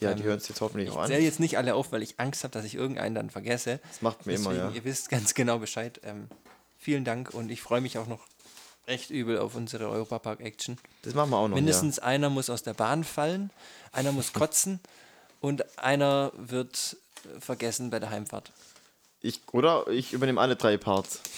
ja, 0.00 0.14
die 0.14 0.22
hören 0.22 0.38
es 0.38 0.48
jetzt 0.48 0.60
hoffentlich 0.60 0.88
Ich 0.90 0.94
auch 0.94 1.00
an. 1.02 1.08
zähle 1.08 1.22
jetzt 1.22 1.40
nicht 1.40 1.56
alle 1.58 1.74
auf, 1.74 1.92
weil 1.92 2.02
ich 2.02 2.18
Angst 2.20 2.44
habe, 2.44 2.52
dass 2.52 2.64
ich 2.64 2.74
irgendeinen 2.74 3.14
dann 3.14 3.30
vergesse. 3.30 3.80
Das 3.88 4.02
macht 4.02 4.26
mir 4.26 4.34
immer, 4.34 4.50
Deswegen, 4.50 4.68
ja. 4.70 4.74
Ihr 4.76 4.84
wisst 4.84 5.08
ganz 5.08 5.34
genau 5.34 5.58
Bescheid. 5.58 6.00
Ähm, 6.04 6.28
vielen 6.78 7.04
Dank 7.04 7.32
und 7.34 7.50
ich 7.50 7.62
freue 7.62 7.80
mich 7.80 7.98
auch 7.98 8.06
noch 8.06 8.20
recht 8.88 9.10
übel 9.10 9.38
auf 9.38 9.54
unsere 9.54 9.88
Europapark-Action. 9.88 10.78
Das 11.02 11.14
machen 11.14 11.30
wir 11.30 11.36
auch 11.36 11.48
noch. 11.48 11.54
Mindestens 11.54 11.98
einer 11.98 12.28
muss 12.30 12.50
aus 12.50 12.62
der 12.62 12.74
Bahn 12.74 13.04
fallen, 13.04 13.50
einer 13.92 14.10
muss 14.12 14.32
kotzen 14.32 14.80
und 15.40 15.78
einer 15.78 16.32
wird 16.36 16.96
vergessen 17.38 17.90
bei 17.90 18.00
der 18.00 18.10
Heimfahrt. 18.10 18.50
Ich, 19.22 19.40
oder 19.52 19.86
ich 19.88 20.12
übernehme 20.12 20.40
alle 20.40 20.56
drei 20.56 20.76
Parts. 20.76 21.20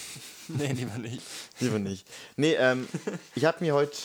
Nee, 0.48 0.72
lieber 0.72 0.98
nicht. 0.98 1.22
Lieber 1.60 1.78
nicht. 1.78 2.06
Nee, 2.36 2.54
ähm, 2.54 2.88
ich 3.36 3.44
habe 3.44 3.64
mir 3.64 3.74
heute, 3.74 3.96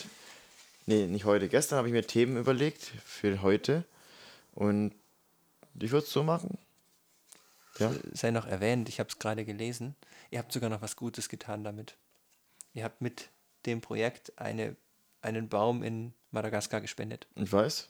nee, 0.86 1.08
nicht 1.08 1.26
heute, 1.26 1.50
gestern 1.50 1.78
habe 1.78 1.88
ich 1.88 1.94
mir 1.94 2.06
Themen 2.06 2.38
überlegt 2.38 2.94
für 3.04 3.42
heute. 3.42 3.84
Und 4.54 4.94
ich 5.80 5.92
würde 5.92 6.06
es 6.06 6.14
so 6.14 6.24
machen. 6.24 6.60
Ja. 7.80 7.92
Sei 8.14 8.30
noch 8.32 8.46
erwähnt, 8.46 8.88
ich 8.88 9.00
habe 9.00 9.10
es 9.10 9.18
gerade 9.20 9.46
gelesen. 9.46 9.96
Ihr 10.30 10.40
habt 10.40 10.52
sogar 10.52 10.70
noch 10.70 10.82
was 10.82 10.96
Gutes 10.96 11.28
getan 11.28 11.64
damit. 11.64 11.96
Ihr 12.74 12.84
habt 12.84 13.02
mit 13.02 13.30
dem 13.66 13.82
Projekt 13.82 14.38
eine, 14.38 14.76
einen 15.22 15.50
Baum 15.50 15.84
in 15.84 16.14
Madagaskar 16.32 16.82
gespendet. 16.82 17.28
Ich 17.36 17.52
weiß. 17.52 17.90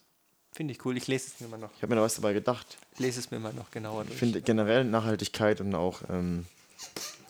Finde 0.58 0.74
ich 0.74 0.84
cool. 0.84 0.96
Ich 0.96 1.06
lese 1.06 1.28
es 1.28 1.40
mir 1.40 1.46
mal 1.46 1.56
noch. 1.56 1.70
Ich 1.76 1.82
habe 1.82 1.94
mir 1.94 2.00
da 2.00 2.02
was 2.02 2.16
dabei 2.16 2.32
gedacht. 2.32 2.78
Ich 2.94 2.98
lese 2.98 3.20
es 3.20 3.30
mir 3.30 3.38
mal 3.38 3.52
noch 3.52 3.70
genauer 3.70 4.02
Ich 4.02 4.08
durch. 4.08 4.18
finde 4.18 4.42
generell 4.42 4.82
Nachhaltigkeit 4.82 5.60
und 5.60 5.72
auch 5.76 6.00
ähm, 6.10 6.46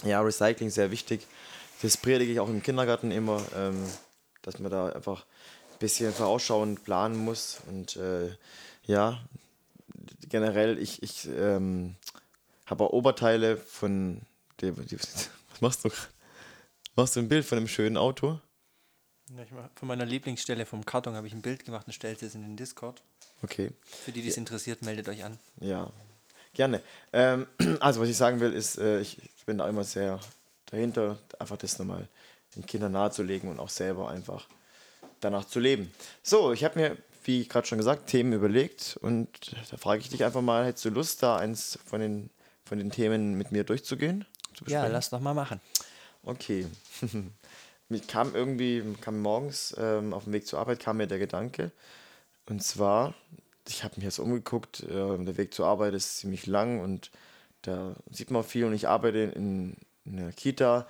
ja, 0.02 0.22
Recycling 0.22 0.70
sehr 0.70 0.90
wichtig. 0.90 1.26
Das 1.82 1.98
predige 1.98 2.32
ich 2.32 2.40
auch 2.40 2.48
im 2.48 2.62
Kindergarten 2.62 3.10
immer, 3.10 3.42
ähm, 3.54 3.84
dass 4.40 4.58
man 4.60 4.70
da 4.70 4.88
einfach 4.88 5.26
ein 5.26 5.78
bisschen 5.78 6.10
vorausschauend 6.14 6.84
planen 6.84 7.18
muss. 7.18 7.58
Und 7.66 7.96
äh, 7.96 8.30
ja, 8.86 9.20
generell, 10.30 10.78
ich, 10.78 11.02
ich 11.02 11.28
ähm, 11.28 11.96
habe 12.64 12.84
auch 12.84 12.92
Oberteile 12.94 13.58
von 13.58 14.22
dem. 14.62 14.86
Die, 14.86 14.98
was 15.50 15.60
machst 15.60 15.84
du? 15.84 15.90
Machst 16.96 17.14
du 17.14 17.20
ein 17.20 17.28
Bild 17.28 17.44
von 17.44 17.58
einem 17.58 17.68
schönen 17.68 17.98
Auto? 17.98 18.40
Ja, 19.36 19.42
ich 19.42 19.50
von 19.74 19.88
meiner 19.88 20.06
Lieblingsstelle 20.06 20.64
vom 20.64 20.86
Karton 20.86 21.14
habe 21.14 21.26
ich 21.26 21.32
ein 21.32 21.42
Bild 21.42 21.64
gemacht 21.64 21.86
und 21.86 21.92
stellt 21.92 22.22
es 22.22 22.34
in 22.34 22.42
den 22.42 22.56
Discord. 22.56 23.02
Okay. 23.42 23.70
Für 23.84 24.12
die, 24.12 24.22
die 24.22 24.28
es 24.28 24.36
interessiert, 24.36 24.82
meldet 24.82 25.08
euch 25.08 25.24
an. 25.24 25.38
Ja, 25.60 25.90
gerne. 26.54 26.80
Ähm, 27.12 27.46
also, 27.80 28.00
was 28.00 28.08
ich 28.08 28.16
sagen 28.16 28.40
will, 28.40 28.52
ist, 28.52 28.78
äh, 28.78 29.00
ich 29.00 29.18
bin 29.44 29.58
da 29.58 29.68
immer 29.68 29.84
sehr 29.84 30.18
dahinter, 30.66 31.18
einfach 31.38 31.56
das 31.56 31.78
nochmal 31.78 32.08
den 32.56 32.64
Kindern 32.64 32.92
nahezulegen 32.92 33.50
und 33.50 33.60
auch 33.60 33.68
selber 33.68 34.08
einfach 34.08 34.46
danach 35.20 35.44
zu 35.44 35.60
leben. 35.60 35.92
So, 36.22 36.52
ich 36.52 36.64
habe 36.64 36.78
mir, 36.78 36.96
wie 37.24 37.46
gerade 37.46 37.66
schon 37.66 37.78
gesagt, 37.78 38.08
Themen 38.08 38.32
überlegt 38.32 38.98
und 39.02 39.28
da 39.70 39.76
frage 39.76 40.00
ich 40.00 40.08
dich 40.08 40.24
einfach 40.24 40.42
mal, 40.42 40.64
hättest 40.64 40.86
du 40.86 40.90
Lust, 40.90 41.22
da 41.22 41.36
eins 41.36 41.78
von 41.84 42.00
den, 42.00 42.30
von 42.64 42.78
den 42.78 42.90
Themen 42.90 43.34
mit 43.34 43.52
mir 43.52 43.64
durchzugehen? 43.64 44.24
Zu 44.54 44.64
Ja, 44.66 44.86
lass 44.86 45.10
doch 45.10 45.20
mal 45.20 45.34
machen. 45.34 45.60
Okay. 46.22 46.66
mir 47.88 48.00
kam 48.00 48.34
irgendwie, 48.34 48.82
kam 49.00 49.20
morgens 49.20 49.74
ähm, 49.78 50.12
auf 50.12 50.24
dem 50.24 50.32
Weg 50.32 50.46
zur 50.46 50.58
Arbeit, 50.58 50.80
kam 50.80 50.98
mir 50.98 51.06
der 51.06 51.18
Gedanke. 51.18 51.70
Und 52.46 52.62
zwar, 52.62 53.14
ich 53.66 53.84
habe 53.84 53.94
mich 53.96 54.04
jetzt 54.04 54.18
umgeguckt, 54.18 54.82
äh, 54.82 55.18
der 55.18 55.36
Weg 55.36 55.54
zur 55.54 55.66
Arbeit 55.66 55.94
ist 55.94 56.18
ziemlich 56.18 56.46
lang 56.46 56.80
und 56.80 57.10
da 57.62 57.94
sieht 58.10 58.30
man 58.30 58.44
viel 58.44 58.64
und 58.64 58.72
ich 58.72 58.88
arbeite 58.88 59.18
in, 59.18 59.76
in 60.04 60.18
einer 60.18 60.32
Kita. 60.32 60.86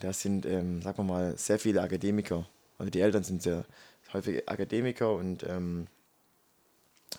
Da 0.00 0.12
sind, 0.12 0.46
ähm, 0.46 0.82
sagen 0.82 0.98
wir 0.98 1.04
mal, 1.04 1.38
sehr 1.38 1.58
viele 1.58 1.80
Akademiker. 1.80 2.46
Also 2.78 2.90
die 2.90 3.00
Eltern 3.00 3.24
sind 3.24 3.42
sehr 3.42 3.64
häufig 4.12 4.48
Akademiker 4.48 5.12
und 5.14 5.42
ähm, 5.44 5.86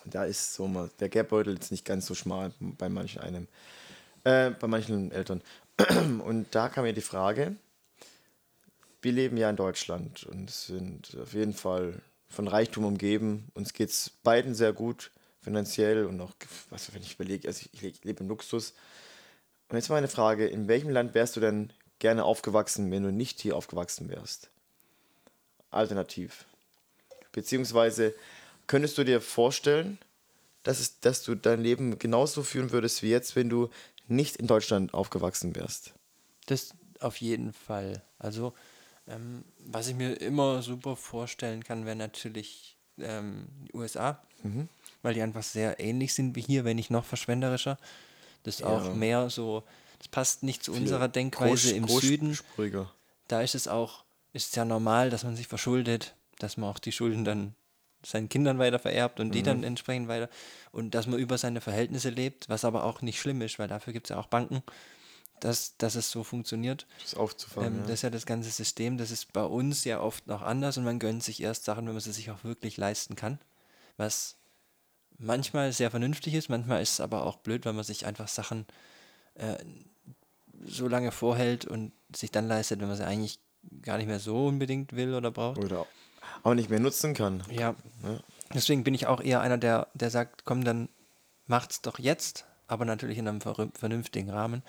da 0.06 0.26
ist 0.26 0.54
so 0.54 0.68
mal 0.68 0.90
der 1.00 1.10
Geldbeutel 1.10 1.54
jetzt 1.56 1.72
nicht 1.72 1.86
ganz 1.86 2.06
so 2.06 2.14
schmal 2.14 2.52
bei 2.60 2.90
manchen 2.90 3.22
einem, 3.22 3.48
äh, 4.24 4.52
bei 4.52 4.68
manchen 4.68 5.12
Eltern. 5.12 5.42
Und 6.26 6.48
da 6.52 6.70
kam 6.70 6.86
mir 6.86 6.94
die 6.94 7.02
Frage, 7.02 7.56
wir 9.01 9.12
leben 9.12 9.38
ja 9.38 9.50
in 9.50 9.56
Deutschland 9.56 10.24
und 10.25 10.50
sind 10.50 11.16
auf 11.22 11.34
jeden 11.34 11.54
Fall 11.54 12.01
von 12.27 12.48
Reichtum 12.48 12.86
umgeben. 12.86 13.50
Uns 13.54 13.74
geht 13.74 13.89
es 13.89 14.10
beiden 14.24 14.56
sehr 14.56 14.74
gut, 14.74 15.12
finanziell 15.42 16.06
und 16.06 16.20
auch, 16.20 16.34
was 16.70 16.94
wenn 16.94 17.01
ich 17.01 17.16
überlege, 17.16 17.48
also 17.48 17.66
ich, 17.72 17.84
ich 17.84 18.04
lebe 18.04 18.24
im 18.24 18.30
Luxus. 18.30 18.74
Und 19.70 19.77
jetzt 19.77 19.89
meine 19.89 20.08
Frage, 20.08 20.48
in 20.48 20.68
welchem 20.68 20.89
Land 20.89 21.13
wärst 21.13 21.36
du 21.36 21.39
denn 21.39 21.72
gerne 22.00 22.24
aufgewachsen, 22.24 22.92
wenn 22.92 23.04
du 23.04 23.12
nicht 23.12 23.42
hier 23.42 23.56
aufgewachsen 23.56 24.10
wärst? 24.10 24.50
Alternativ. 25.72 26.46
Beziehungsweise 27.32 28.13
könntest 28.68 28.98
du 28.98 29.04
dir 29.04 29.22
vorstellen, 29.22 29.98
dass, 30.63 30.80
es, 30.80 31.00
dass 31.00 31.24
du 31.24 31.36
dein 31.36 31.62
Leben 31.62 32.00
genauso 32.00 32.44
führen 32.44 32.72
würdest 32.72 33.04
wie 33.04 33.10
jetzt, 33.10 33.36
wenn 33.36 33.50
du 33.50 33.70
nicht 34.08 34.38
in 34.38 34.48
Deutschland 34.48 34.94
aufgewachsen 34.94 35.56
wärst? 35.56 35.94
Das 36.48 36.74
auf 37.00 37.18
jeden 37.18 37.54
Fall. 37.54 38.01
Also, 38.20 38.54
ähm, 39.08 39.44
was 39.66 39.88
ich 39.88 39.96
mir 39.96 40.14
immer 40.22 40.62
super 40.62 40.96
vorstellen 40.96 41.64
kann, 41.64 41.86
wäre 41.86 41.96
natürlich 41.96 42.78
ähm, 43.00 43.48
die 43.68 43.74
USA, 43.76 44.22
weil 45.02 45.14
die 45.14 45.22
einfach 45.22 45.44
sehr 45.44 45.80
ähnlich 45.80 46.14
sind 46.14 46.36
wie 46.36 46.42
hier, 46.42 46.66
wenn 46.66 46.76
nicht 46.78 46.92
noch 46.92 47.06
verschwenderischer. 47.06 47.78
Das 48.44 48.56
ist 48.56 48.64
auch 48.64 48.86
Ja. 48.86 48.94
mehr 48.94 49.30
so, 49.30 49.64
das 50.00 50.08
passt 50.08 50.44
nicht 50.44 50.64
zu 50.64 50.72
unserer 50.74 51.08
Denkweise 51.08 51.72
im 51.72 51.88
Süden. 51.88 52.30
Großspuриger. 52.30 52.92
Da 53.28 53.42
ist 53.42 53.56
es 53.56 53.68
auch, 53.68 54.06
ist 54.34 54.50
es 54.50 54.56
ja 54.56 54.66
normal, 54.66 55.10
dass 55.10 55.24
man 55.24 55.36
sich 55.36 55.48
verschuldet, 55.48 56.16
dass 56.40 56.58
man 56.58 56.70
auch 56.70 56.80
die 56.80 56.92
Schulden 56.92 57.26
dann 57.26 57.56
seinen 58.06 58.30
Kindern 58.30 58.60
weiter 58.60 58.80
vererbt 58.80 59.20
und 59.20 59.32
die 59.34 59.42
dann 59.44 59.64
entsprechend 59.64 60.08
weiter 60.08 60.30
und 60.72 60.94
dass 60.94 61.08
man 61.08 61.20
über 61.20 61.38
seine 61.38 61.62
Verhältnisse 61.62 62.10
lebt, 62.10 62.48
was 62.48 62.64
aber 62.64 62.84
auch 62.84 63.02
nicht 63.02 63.20
schlimm 63.20 63.42
ist, 63.42 63.60
weil 63.60 63.68
dafür 63.68 63.92
gibt 63.92 64.06
es 64.08 64.10
ja 64.12 64.18
auch 64.20 64.28
Banken, 64.28 64.62
dass, 65.39 65.77
dass 65.77 65.96
es 65.96 66.10
so 66.12 66.24
funktioniert. 66.24 66.88
Das 67.01 67.15
aufzufangen. 67.15 67.74
Ähm, 67.74 67.79
ja. 67.79 67.84
Das 67.84 67.94
ist 67.96 68.01
ja 68.03 68.10
das 68.10 68.25
ganze 68.25 68.50
System, 68.50 68.98
das 68.98 69.12
ist 69.12 69.34
bei 69.34 69.44
uns 69.44 69.84
ja 69.84 70.00
oft 70.01 70.27
noch 70.27 70.41
anders 70.41 70.77
und 70.77 70.84
man 70.84 71.00
gönnt 71.00 71.24
sich 71.24 71.41
erst 71.41 71.65
Sachen, 71.65 71.86
wenn 71.86 71.94
man 71.94 72.01
sie 72.01 72.12
sich 72.12 72.32
auch 72.32 72.44
wirklich 72.44 72.77
leisten 72.77 73.15
kann. 73.15 73.39
Was 73.98 74.38
manchmal 75.17 75.72
sehr 75.74 75.89
vernünftig 75.91 76.34
ist, 76.34 76.50
manchmal 76.50 76.82
ist 76.82 76.94
es 76.94 77.00
aber 77.00 77.25
auch 77.25 77.38
blöd, 77.38 77.65
weil 77.65 77.74
man 77.74 77.84
sich 77.84 78.06
einfach 78.06 78.27
Sachen 78.27 78.65
äh, 79.36 79.58
so 80.63 80.88
lange 80.88 81.12
vorhält 81.12 81.65
und 81.65 81.91
sich 82.15 82.32
dann 82.32 82.48
leistet, 82.48 82.79
wenn 82.79 82.88
man 82.88 82.98
sie 82.98 83.06
eigentlich 83.06 83.39
gar 83.82 83.98
nicht 83.98 84.08
mehr 84.08 84.20
so 84.20 84.48
unbedingt 84.48 84.94
will 84.96 85.13
oder 85.13 85.32
braucht. 85.32 85.58
Oder 85.60 85.86
auch 86.44 86.53
nicht 86.53 86.70
mehr 86.70 86.79
nutzen 86.79 87.13
kann. 87.13 87.44
Ja. 87.50 87.75
Ja. 88.03 88.20
Deswegen 88.53 88.84
bin 88.84 88.94
ich 88.94 89.08
auch 89.08 89.22
eher 89.22 89.41
einer, 89.41 89.58
der, 89.58 89.88
der 89.94 90.10
sagt, 90.10 90.46
komm, 90.46 90.63
dann 90.63 90.89
macht's 91.48 91.82
doch 91.82 92.00
jetzt, 92.00 92.46
aber 92.67 92.86
natürlich 92.86 93.17
in 93.17 93.27
einem 93.27 93.41
ver- 93.41 93.70
vernünftigen 93.74 94.29
Rahmen. 94.29 94.63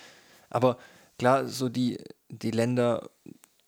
Aber 0.51 0.79
klar, 1.19 1.47
so 1.47 1.69
die, 1.69 1.99
die 2.29 2.51
Länder, 2.51 3.11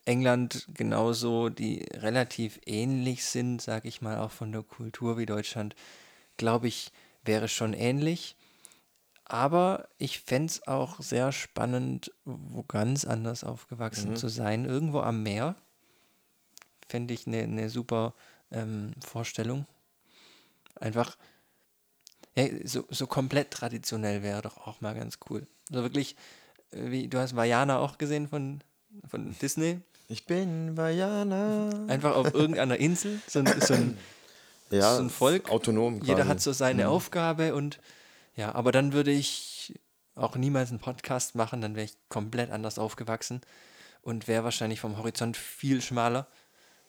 England 0.05 0.67
genauso, 0.75 1.49
die 1.49 1.87
relativ 1.95 2.61
ähnlich 2.67 3.25
sind, 3.25 3.61
sage 3.61 3.89
ich 3.89 4.01
mal, 4.01 4.19
auch 4.19 4.31
von 4.31 4.53
der 4.53 4.63
Kultur 4.63 5.19
wie 5.19 5.27
Deutschland, 5.27 5.75
glaube 6.37 6.69
ich, 6.69 6.93
wäre 7.25 7.49
schon 7.49 7.75
ähnlich. 7.75 8.37
Aber 9.25 9.89
ich 9.99 10.21
fände 10.21 10.47
es 10.47 10.67
auch 10.67 11.01
sehr 11.01 11.31
spannend, 11.31 12.11
wo 12.25 12.65
ganz 12.65 13.05
anders 13.05 13.45
aufgewachsen 13.45 14.17
zu 14.17 14.29
sein. 14.29 14.65
Irgendwo 14.65 15.01
am 15.01 15.23
Meer. 15.23 15.55
Fände 16.89 17.15
ich 17.15 17.29
eine 17.29 17.47
ne 17.47 17.69
super 17.69 18.15
ähm, 18.51 18.93
Vorstellung. 19.07 19.67
Einfach, 20.75 21.17
ja, 22.35 22.49
so, 22.65 22.85
so 22.91 23.07
komplett 23.07 23.53
traditionell 23.53 24.25
wäre 24.25 24.43
doch 24.43 24.67
auch 24.67 24.81
mal 24.81 24.97
ganz 24.97 25.21
cool. 25.29 25.47
So 25.69 25.83
wirklich, 25.83 26.17
wie, 26.73 27.09
du 27.09 27.19
hast 27.19 27.37
Vajana 27.37 27.79
auch 27.79 27.99
gesehen 27.99 28.29
von, 28.29 28.61
von 29.09 29.35
Disney. 29.41 29.81
Ich 30.09 30.27
bin 30.27 30.77
Vajana. 30.77 31.87
Einfach 31.89 32.17
auf 32.17 32.35
irgendeiner 32.35 32.77
Insel, 32.77 33.21
so 33.27 33.41
ein, 33.41 33.61
so 33.61 33.75
ein 33.75 33.97
Ja, 34.71 34.97
so 34.97 35.03
ein 35.03 35.11
Volk. 35.11 35.50
Autonom. 35.50 36.00
Jeder 36.03 36.17
quasi. 36.17 36.29
hat 36.29 36.41
so 36.41 36.53
seine 36.53 36.89
Aufgabe 36.89 37.55
und 37.55 37.79
ja, 38.37 38.55
aber 38.55 38.73
dann 38.73 38.93
würde 38.93 39.11
ich 39.11 39.75
auch 40.15 40.37
niemals 40.37 40.71
einen 40.71 40.81
Podcast 40.81 41.35
machen, 41.35 41.61
dann 41.61 41.75
wäre 41.77 41.85
ich 41.87 41.97
komplett 42.09 42.50
anders 42.50 42.79
aufgewachsen. 42.79 43.41
und 44.03 44.29
wäre 44.29 44.45
wahrscheinlich 44.45 44.81
vom 44.81 44.97
Horizont 44.97 45.37
viel 45.37 45.83
schmaler 45.83 46.27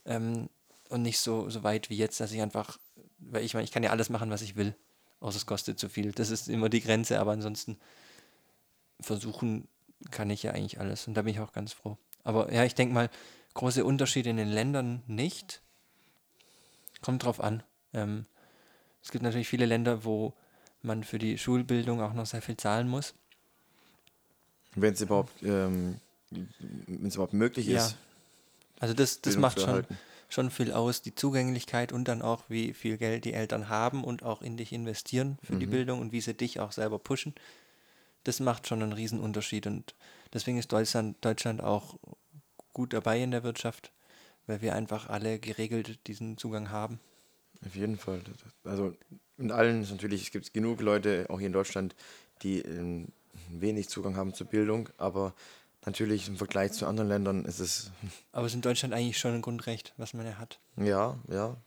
ähm, 0.06 0.50
und 0.90 1.02
nicht 1.02 1.20
so, 1.20 1.50
so 1.50 1.64
weit 1.64 1.90
wie 1.90 1.98
jetzt, 1.98 2.20
dass 2.20 2.32
ich 2.32 2.42
einfach, 2.42 2.78
weil 3.20 3.44
ich 3.44 3.54
meine, 3.54 3.66
ich 3.66 3.72
kann 3.72 3.84
ja 3.84 3.90
alles 3.92 4.10
machen, 4.10 4.30
was 4.32 4.42
ich 4.42 4.56
will, 4.56 4.76
außer 5.20 5.38
es 5.38 5.46
kostet 5.46 5.78
zu 5.80 5.90
viel. 5.90 6.12
Das 6.14 6.30
ist 6.30 6.48
immer 6.50 6.70
die 6.70 6.82
Grenze, 6.82 7.20
aber 7.20 7.32
ansonsten 7.32 7.78
versuchen 9.02 9.68
kann 10.10 10.30
ich 10.30 10.44
ja 10.44 10.52
eigentlich 10.52 10.80
alles 10.80 11.08
und 11.08 11.14
da 11.14 11.22
bin 11.22 11.34
ich 11.34 11.40
auch 11.40 11.54
ganz 11.54 11.74
froh. 11.74 11.98
Aber 12.24 12.52
ja, 12.54 12.64
ich 12.64 12.76
denke 12.76 12.94
mal, 12.94 13.10
große 13.54 13.84
Unterschiede 13.86 14.30
in 14.30 14.38
den 14.38 14.48
Ländern 14.50 15.04
nicht. 15.08 15.62
Kommt 17.02 17.24
drauf 17.24 17.40
an. 17.42 17.64
Ähm, 17.94 18.26
es 19.04 19.12
gibt 19.12 19.24
natürlich 19.24 19.48
viele 19.48 19.66
Länder, 19.66 20.04
wo 20.04 20.34
man 20.82 21.04
für 21.04 21.20
die 21.20 21.38
Schulbildung 21.38 22.02
auch 22.02 22.14
noch 22.14 22.26
sehr 22.26 22.42
viel 22.42 22.58
zahlen 22.58 22.88
muss. 22.88 23.14
Wenn 24.76 24.94
es 24.94 25.02
überhaupt, 25.02 25.44
ähm, 25.44 26.00
überhaupt 26.88 27.34
möglich 27.34 27.68
Ja. 27.68 27.86
ist. 27.88 27.96
Also 28.80 28.94
das, 28.94 29.22
das 29.22 29.34
Bildung 29.34 29.42
macht 29.42 29.60
schon, 29.60 29.86
schon 30.30 30.50
viel 30.50 30.72
aus, 30.72 31.02
die 31.02 31.14
Zugänglichkeit 31.14 31.92
und 31.92 32.08
dann 32.08 32.22
auch, 32.22 32.44
wie 32.48 32.74
viel 32.74 32.98
Geld 32.98 33.26
die 33.26 33.34
Eltern 33.34 33.70
haben 33.70 34.04
und 34.04 34.24
auch 34.24 34.42
in 34.42 34.58
dich 34.58 34.72
investieren 34.74 35.38
für 35.44 35.54
Mhm. 35.56 35.60
die 35.60 35.66
Bildung 35.68 36.00
und 36.00 36.12
wie 36.12 36.22
sie 36.22 36.34
dich 36.34 36.60
auch 36.60 36.72
selber 36.72 36.98
pushen. 37.00 37.36
Das 38.24 38.40
macht 38.40 38.68
schon 38.68 38.84
einen 38.84 38.94
riesen 38.94 39.20
Unterschied 39.20 39.68
und 39.68 39.96
deswegen 40.34 40.58
ist 40.58 40.72
Deutschland, 40.72 41.18
Deutschland 41.22 41.62
auch 41.62 41.98
gut 42.74 42.94
dabei 42.94 43.22
in 43.22 43.32
der 43.32 43.44
Wirtschaft, 43.44 43.92
weil 44.48 44.62
wir 44.62 44.76
einfach 44.76 45.10
alle 45.10 45.40
geregelt 45.40 46.00
diesen 46.08 46.38
Zugang 46.38 46.70
haben. 46.70 47.00
Auf 47.66 47.76
jeden 47.76 47.98
Fall. 47.98 48.22
Also 48.64 48.96
in 49.38 49.52
allen 49.52 49.82
ist 49.82 49.92
natürlich, 49.92 50.24
es 50.24 50.32
gibt 50.32 50.54
genug 50.54 50.82
Leute, 50.82 51.26
auch 51.30 51.40
hier 51.40 51.48
in 51.48 51.54
Deutschland, 51.54 51.96
die 52.44 52.60
ähm, 52.60 53.08
wenig 53.50 53.90
Zugang 53.90 54.16
haben 54.16 54.34
zur 54.34 54.48
Bildung, 54.48 54.90
aber 54.98 55.34
natürlich 55.86 56.28
im 56.28 56.38
Vergleich 56.38 56.74
zu 56.74 56.86
anderen 56.86 57.10
Ländern 57.10 57.46
ist 57.46 57.60
es, 57.60 57.92
Aber 58.32 58.46
es 58.46 58.52
ist 58.52 58.56
in 58.56 58.62
Deutschland 58.62 58.94
eigentlich 58.94 59.18
schon 59.18 59.34
ein 59.34 59.42
Grundrecht, 59.42 59.94
was 59.98 60.14
man 60.14 60.26
ja 60.26 60.38
hat. 60.38 60.60
ja, 60.78 61.18
ja. 61.28 61.58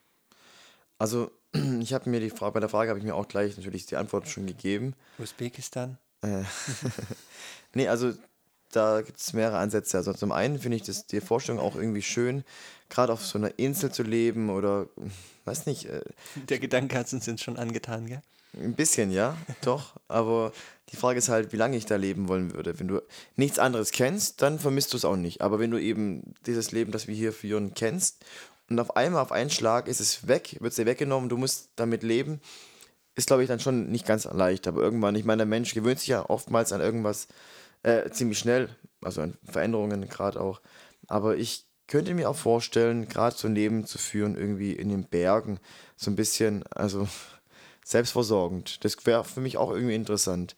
Also 0.99 1.31
ich 1.81 1.93
habe 1.93 2.09
mir 2.09 2.21
die 2.21 2.31
Frage, 2.31 2.53
bei 2.53 2.61
der 2.61 2.69
Frage 2.69 2.91
habe 2.91 2.99
ich 2.99 3.05
mir 3.05 3.15
auch 3.15 3.29
gleich 3.29 3.57
natürlich 3.57 3.87
die 3.87 3.97
Antwort 3.97 4.29
schon 4.29 4.47
gegeben. 4.47 4.95
Usbekistan, 5.19 5.99
Nee, 7.75 7.89
also 7.89 8.13
da 8.71 9.03
gibt 9.03 9.19
es 9.19 9.33
mehrere 9.33 9.59
Ansätze. 9.59 9.97
Also 9.97 10.13
zum 10.13 10.33
einen 10.33 10.59
finde 10.59 10.77
ich 10.77 10.83
das, 10.83 11.07
die 11.07 11.21
Vorstellung 11.21 11.61
auch 11.61 11.77
irgendwie 11.77 12.03
schön, 12.03 12.45
gerade 12.89 13.13
auf 13.13 13.25
so 13.25 13.39
einer 13.39 13.59
Insel 13.59 13.93
zu 13.93 14.03
leben 14.03 14.51
oder, 14.51 14.87
weiß 15.45 15.67
nicht, 15.67 15.87
äh, 15.87 16.01
der 16.49 16.59
Gedanke 16.59 16.97
hat 16.99 17.13
uns 17.13 17.27
jetzt 17.27 17.43
schon 17.43 17.57
angetan, 17.57 18.07
gell? 18.07 18.23
Ein 18.57 18.75
bisschen, 18.75 19.11
ja, 19.11 19.37
doch. 19.63 19.95
Aber 20.07 20.53
die 20.91 20.97
Frage 20.97 21.19
ist 21.19 21.29
halt, 21.29 21.53
wie 21.53 21.57
lange 21.57 21.77
ich 21.77 21.87
da 21.87 21.97
leben 21.97 22.29
wollen 22.29 22.55
würde. 22.55 22.79
Wenn 22.79 22.87
du 22.87 23.03
nichts 23.35 23.59
anderes 23.59 23.91
kennst, 23.91 24.43
dann 24.43 24.61
vermisst 24.61 24.93
du 24.93 24.97
es 24.97 25.05
auch 25.05 25.17
nicht. 25.17 25.41
Aber 25.41 25.59
wenn 25.59 25.73
du 25.73 25.81
eben 25.81 26.35
dieses 26.47 26.71
Leben, 26.71 26.93
das 26.93 27.09
wir 27.09 27.15
hier 27.17 27.33
führen, 27.33 27.75
kennst 27.75 28.25
und 28.71 28.79
auf 28.79 28.97
einmal 28.97 29.23
auf 29.23 29.33
einen 29.33 29.51
Schlag 29.51 29.89
ist 29.89 30.01
es 30.01 30.29
weg, 30.29 30.57
wird 30.61 30.71
es 30.71 30.77
dir 30.77 30.87
weggenommen, 30.87 31.29
du 31.29 31.37
musst 31.37 31.71
damit 31.75 32.05
leben, 32.05 32.41
ist, 33.15 33.29
glaube 33.29 33.43
ich, 33.43 33.49
dann 33.49 33.61
schon 33.61 33.91
nicht 33.91 34.07
ganz 34.07 34.25
leicht. 34.25 34.67
Aber 34.67 34.83
irgendwann, 34.83 35.15
ich 35.15 35.25
meine, 35.25 35.39
der 35.39 35.47
Mensch 35.47 35.75
gewöhnt 35.75 36.01
sich 36.01 36.09
ja 36.09 36.29
oftmals 36.29 36.73
an 36.73 36.81
irgendwas 36.81 37.29
äh, 37.83 38.11
ziemlich 38.11 38.39
schnell, 38.39 38.69
also 39.03 39.23
an 39.23 39.37
Veränderungen 39.45 40.09
gerade 40.09 40.41
auch. 40.41 40.61
Aber 41.07 41.37
ich 41.37 41.67
könnte 41.87 42.15
mir 42.15 42.31
auch 42.31 42.37
vorstellen, 42.37 43.09
gerade 43.09 43.37
so 43.37 43.47
ein 43.47 43.55
Leben 43.55 43.87
zu 43.87 43.99
führen, 43.99 44.37
irgendwie 44.37 44.73
in 44.73 44.89
den 44.89 45.05
Bergen, 45.05 45.61
so 45.97 46.11
ein 46.11 46.17
bisschen, 46.17 46.65
also 46.69 47.09
selbstversorgend. 47.85 48.85
Das 48.85 49.05
wäre 49.07 49.25
für 49.25 49.41
mich 49.41 49.59
auch 49.59 49.71
irgendwie 49.71 49.95
interessant. 49.95 50.57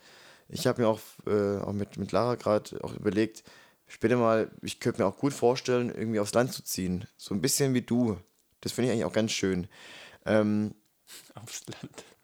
Ich 0.49 0.67
habe 0.67 0.83
mir 0.83 0.89
auch, 0.89 1.01
äh, 1.27 1.59
auch 1.59 1.73
mit, 1.73 1.97
mit 1.97 2.13
Lara 2.13 2.37
gerade 2.37 2.83
auch 2.85 2.95
überlegt, 2.95 3.43
später 3.89 4.17
mal, 4.17 4.51
ich 4.63 4.81
könnte 4.81 5.03
mir 5.03 5.09
auch 5.09 5.19
gut 5.19 5.33
vorstellen, 5.33 5.93
irgendwie 5.93 6.21
aufs 6.21 6.35
Land 6.35 6.53
zu 6.53 6.63
ziehen. 6.63 7.07
So 7.17 7.35
ein 7.35 7.43
bisschen 7.43 7.75
wie 7.75 7.83
du. 7.83 8.17
Das 8.61 8.73
finde 8.73 8.89
ich 8.89 8.93
eigentlich 8.93 9.05
auch 9.05 9.13
ganz 9.13 9.33
schön. 9.33 9.67
Ähm, 10.25 10.75
Aufs 11.35 11.65
Land. 11.67 12.16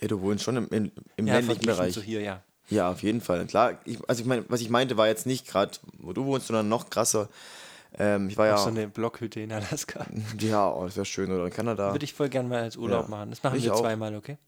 Ja, 0.00 0.08
du 0.08 0.20
wohnst 0.20 0.44
schon 0.44 0.56
im, 0.56 0.68
im, 0.70 0.92
im 1.16 1.26
Ja, 1.26 1.34
ländlichen 1.34 1.64
Bereich. 1.66 1.92
zu 1.94 2.02
hier, 2.02 2.20
ja. 2.20 2.42
Ja, 2.70 2.90
auf 2.90 3.02
jeden 3.02 3.20
Fall. 3.20 3.44
Klar, 3.46 3.80
ich, 3.84 3.98
also 4.08 4.22
ich 4.22 4.26
meine, 4.26 4.44
was 4.48 4.60
ich 4.60 4.70
meinte, 4.70 4.96
war 4.96 5.06
jetzt 5.08 5.26
nicht 5.26 5.46
gerade, 5.46 5.72
wo 5.98 6.12
du 6.12 6.24
wohnst, 6.24 6.46
sondern 6.46 6.68
noch 6.68 6.90
krasser. 6.90 7.28
Ähm, 7.98 8.28
ich 8.30 8.38
war 8.38 8.46
ja, 8.46 8.56
so 8.56 8.68
eine 8.70 8.88
Blockhütte 8.88 9.40
in 9.40 9.52
Alaska. 9.52 10.06
ja, 10.40 10.70
oh, 10.72 10.84
das 10.86 10.96
wäre 10.96 11.04
schön, 11.04 11.30
oder 11.30 11.44
in 11.46 11.52
Kanada. 11.52 11.92
Würde 11.92 12.04
ich 12.04 12.14
voll 12.14 12.28
gern 12.30 12.48
mal 12.48 12.62
als 12.62 12.76
Urlaub 12.76 13.06
Ja. 13.06 13.10
machen. 13.10 13.30
Das 13.30 13.42
machen 13.42 13.58
Ich 13.58 13.64
wir 13.64 13.74
auch. 13.74 13.80
zweimal, 13.80 14.14
okay? 14.16 14.38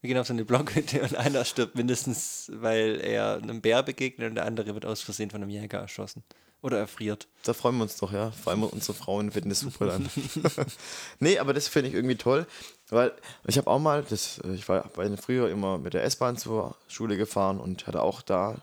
Wir 0.00 0.08
gehen 0.08 0.18
auf 0.18 0.26
so 0.26 0.32
eine 0.32 0.44
Blockhütte 0.46 1.02
und 1.02 1.14
einer 1.14 1.44
stirbt 1.44 1.76
mindestens, 1.76 2.50
weil 2.54 3.00
er 3.02 3.34
einem 3.36 3.60
Bär 3.60 3.82
begegnet 3.82 4.30
und 4.30 4.34
der 4.34 4.46
andere 4.46 4.74
wird 4.74 4.86
aus 4.86 5.02
Versehen 5.02 5.30
von 5.30 5.42
einem 5.42 5.50
Jäger 5.50 5.78
erschossen. 5.78 6.24
Oder 6.62 6.78
erfriert. 6.78 7.28
Da 7.44 7.52
freuen 7.54 7.76
wir 7.76 7.82
uns 7.84 7.96
doch, 7.98 8.12
ja. 8.12 8.30
Vor 8.32 8.52
allem 8.52 8.64
unsere 8.64 8.94
Frauen 8.94 9.30
finden 9.30 9.50
das 9.50 9.60
super 9.60 9.86
dann. 9.86 10.08
nee, 11.20 11.38
aber 11.38 11.52
das 11.54 11.68
finde 11.68 11.88
ich 11.90 11.94
irgendwie 11.94 12.16
toll, 12.16 12.46
weil 12.92 13.12
ich 13.46 13.58
habe 13.58 13.68
auch 13.68 13.78
mal, 13.78 14.04
das, 14.08 14.38
äh, 14.38 14.52
ich 14.52 14.68
war 14.68 14.88
früher 15.16 15.50
immer 15.50 15.78
mit 15.78 15.94
der 15.94 16.04
S-Bahn 16.04 16.36
zur 16.36 16.76
Schule 16.88 17.16
gefahren 17.16 17.60
und 17.60 17.86
hatte 17.86 18.02
auch 18.02 18.22
da 18.22 18.56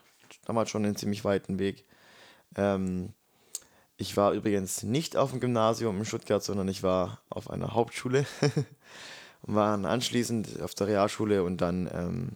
damals 0.46 0.70
schon 0.70 0.86
einen 0.86 0.96
ziemlich 0.96 1.24
weiten 1.26 1.60
Weg. 1.60 1.86
Ähm, 2.56 3.14
ich 3.98 4.16
war 4.16 4.34
übrigens 4.34 4.84
nicht 4.84 5.18
auf 5.18 5.32
dem 5.32 5.40
Gymnasium 5.40 5.98
in 5.98 6.06
Stuttgart, 6.06 6.44
sondern 6.44 6.68
ich 6.68 6.84
war 6.84 7.20
auf 7.30 7.50
einer 7.50 7.74
Hauptschule 7.74 8.26
und 9.42 9.56
war 9.56 9.74
anschließend 9.84 10.62
auf 10.62 10.76
der 10.76 10.88
Realschule 10.88 11.44
und 11.44 11.58
dann 11.58 11.90
ähm, 11.94 12.30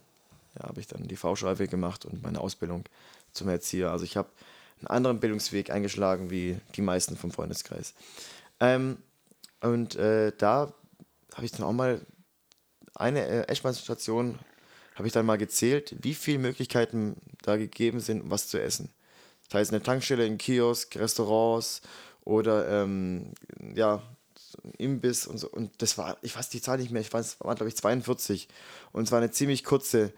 ja, 0.58 0.68
habe 0.68 0.80
ich 0.80 0.88
dann 0.88 1.08
die 1.08 1.16
V-Schreibe 1.16 1.68
gemacht 1.68 2.04
und 2.04 2.22
meine 2.22 2.40
Ausbildung 2.40 2.84
zum 3.32 3.48
Erzieher. 3.48 3.90
Also 3.90 4.04
ich 4.04 4.16
habe 4.16 4.28
einen 4.80 4.88
anderen 4.88 5.20
Bildungsweg 5.20 5.70
eingeschlagen 5.70 6.30
wie 6.30 6.58
die 6.74 6.82
meisten 6.82 7.16
vom 7.16 7.30
Freundeskreis. 7.30 7.94
Ähm, 8.60 8.98
und 9.60 9.94
äh, 9.94 10.32
da 10.36 10.72
habe 11.34 11.44
ich 11.44 11.52
dann 11.52 11.66
auch 11.66 11.72
mal 11.72 12.00
eine 12.94 13.26
äh, 13.26 13.48
Eschmann-Station, 13.48 14.38
habe 14.94 15.06
ich 15.06 15.12
dann 15.12 15.26
mal 15.26 15.38
gezählt, 15.38 15.94
wie 16.00 16.14
viele 16.14 16.38
Möglichkeiten 16.38 17.16
da 17.42 17.56
gegeben 17.56 18.00
sind, 18.00 18.22
um 18.22 18.30
was 18.30 18.48
zu 18.48 18.60
essen. 18.60 18.90
Das 19.48 19.60
heißt, 19.60 19.72
eine 19.72 19.82
Tankstelle, 19.82 20.24
ein 20.24 20.38
Kiosk, 20.38 20.96
Restaurants 20.96 21.82
oder 22.24 22.82
ähm, 22.82 23.32
ja, 23.74 24.02
Imbiss 24.78 25.26
und 25.26 25.38
so. 25.38 25.48
Und 25.48 25.70
das 25.82 25.98
war, 25.98 26.18
ich 26.22 26.36
weiß 26.36 26.48
die 26.50 26.60
Zahl 26.60 26.78
nicht 26.78 26.90
mehr, 26.90 27.00
ich 27.00 27.12
weiß, 27.12 27.26
es 27.26 27.40
waren 27.40 27.56
glaube 27.56 27.68
ich 27.68 27.76
42. 27.76 28.48
Und 28.92 29.04
es 29.04 29.12
war 29.12 29.18
eine 29.18 29.30
ziemlich 29.30 29.64
kurze, 29.64 30.12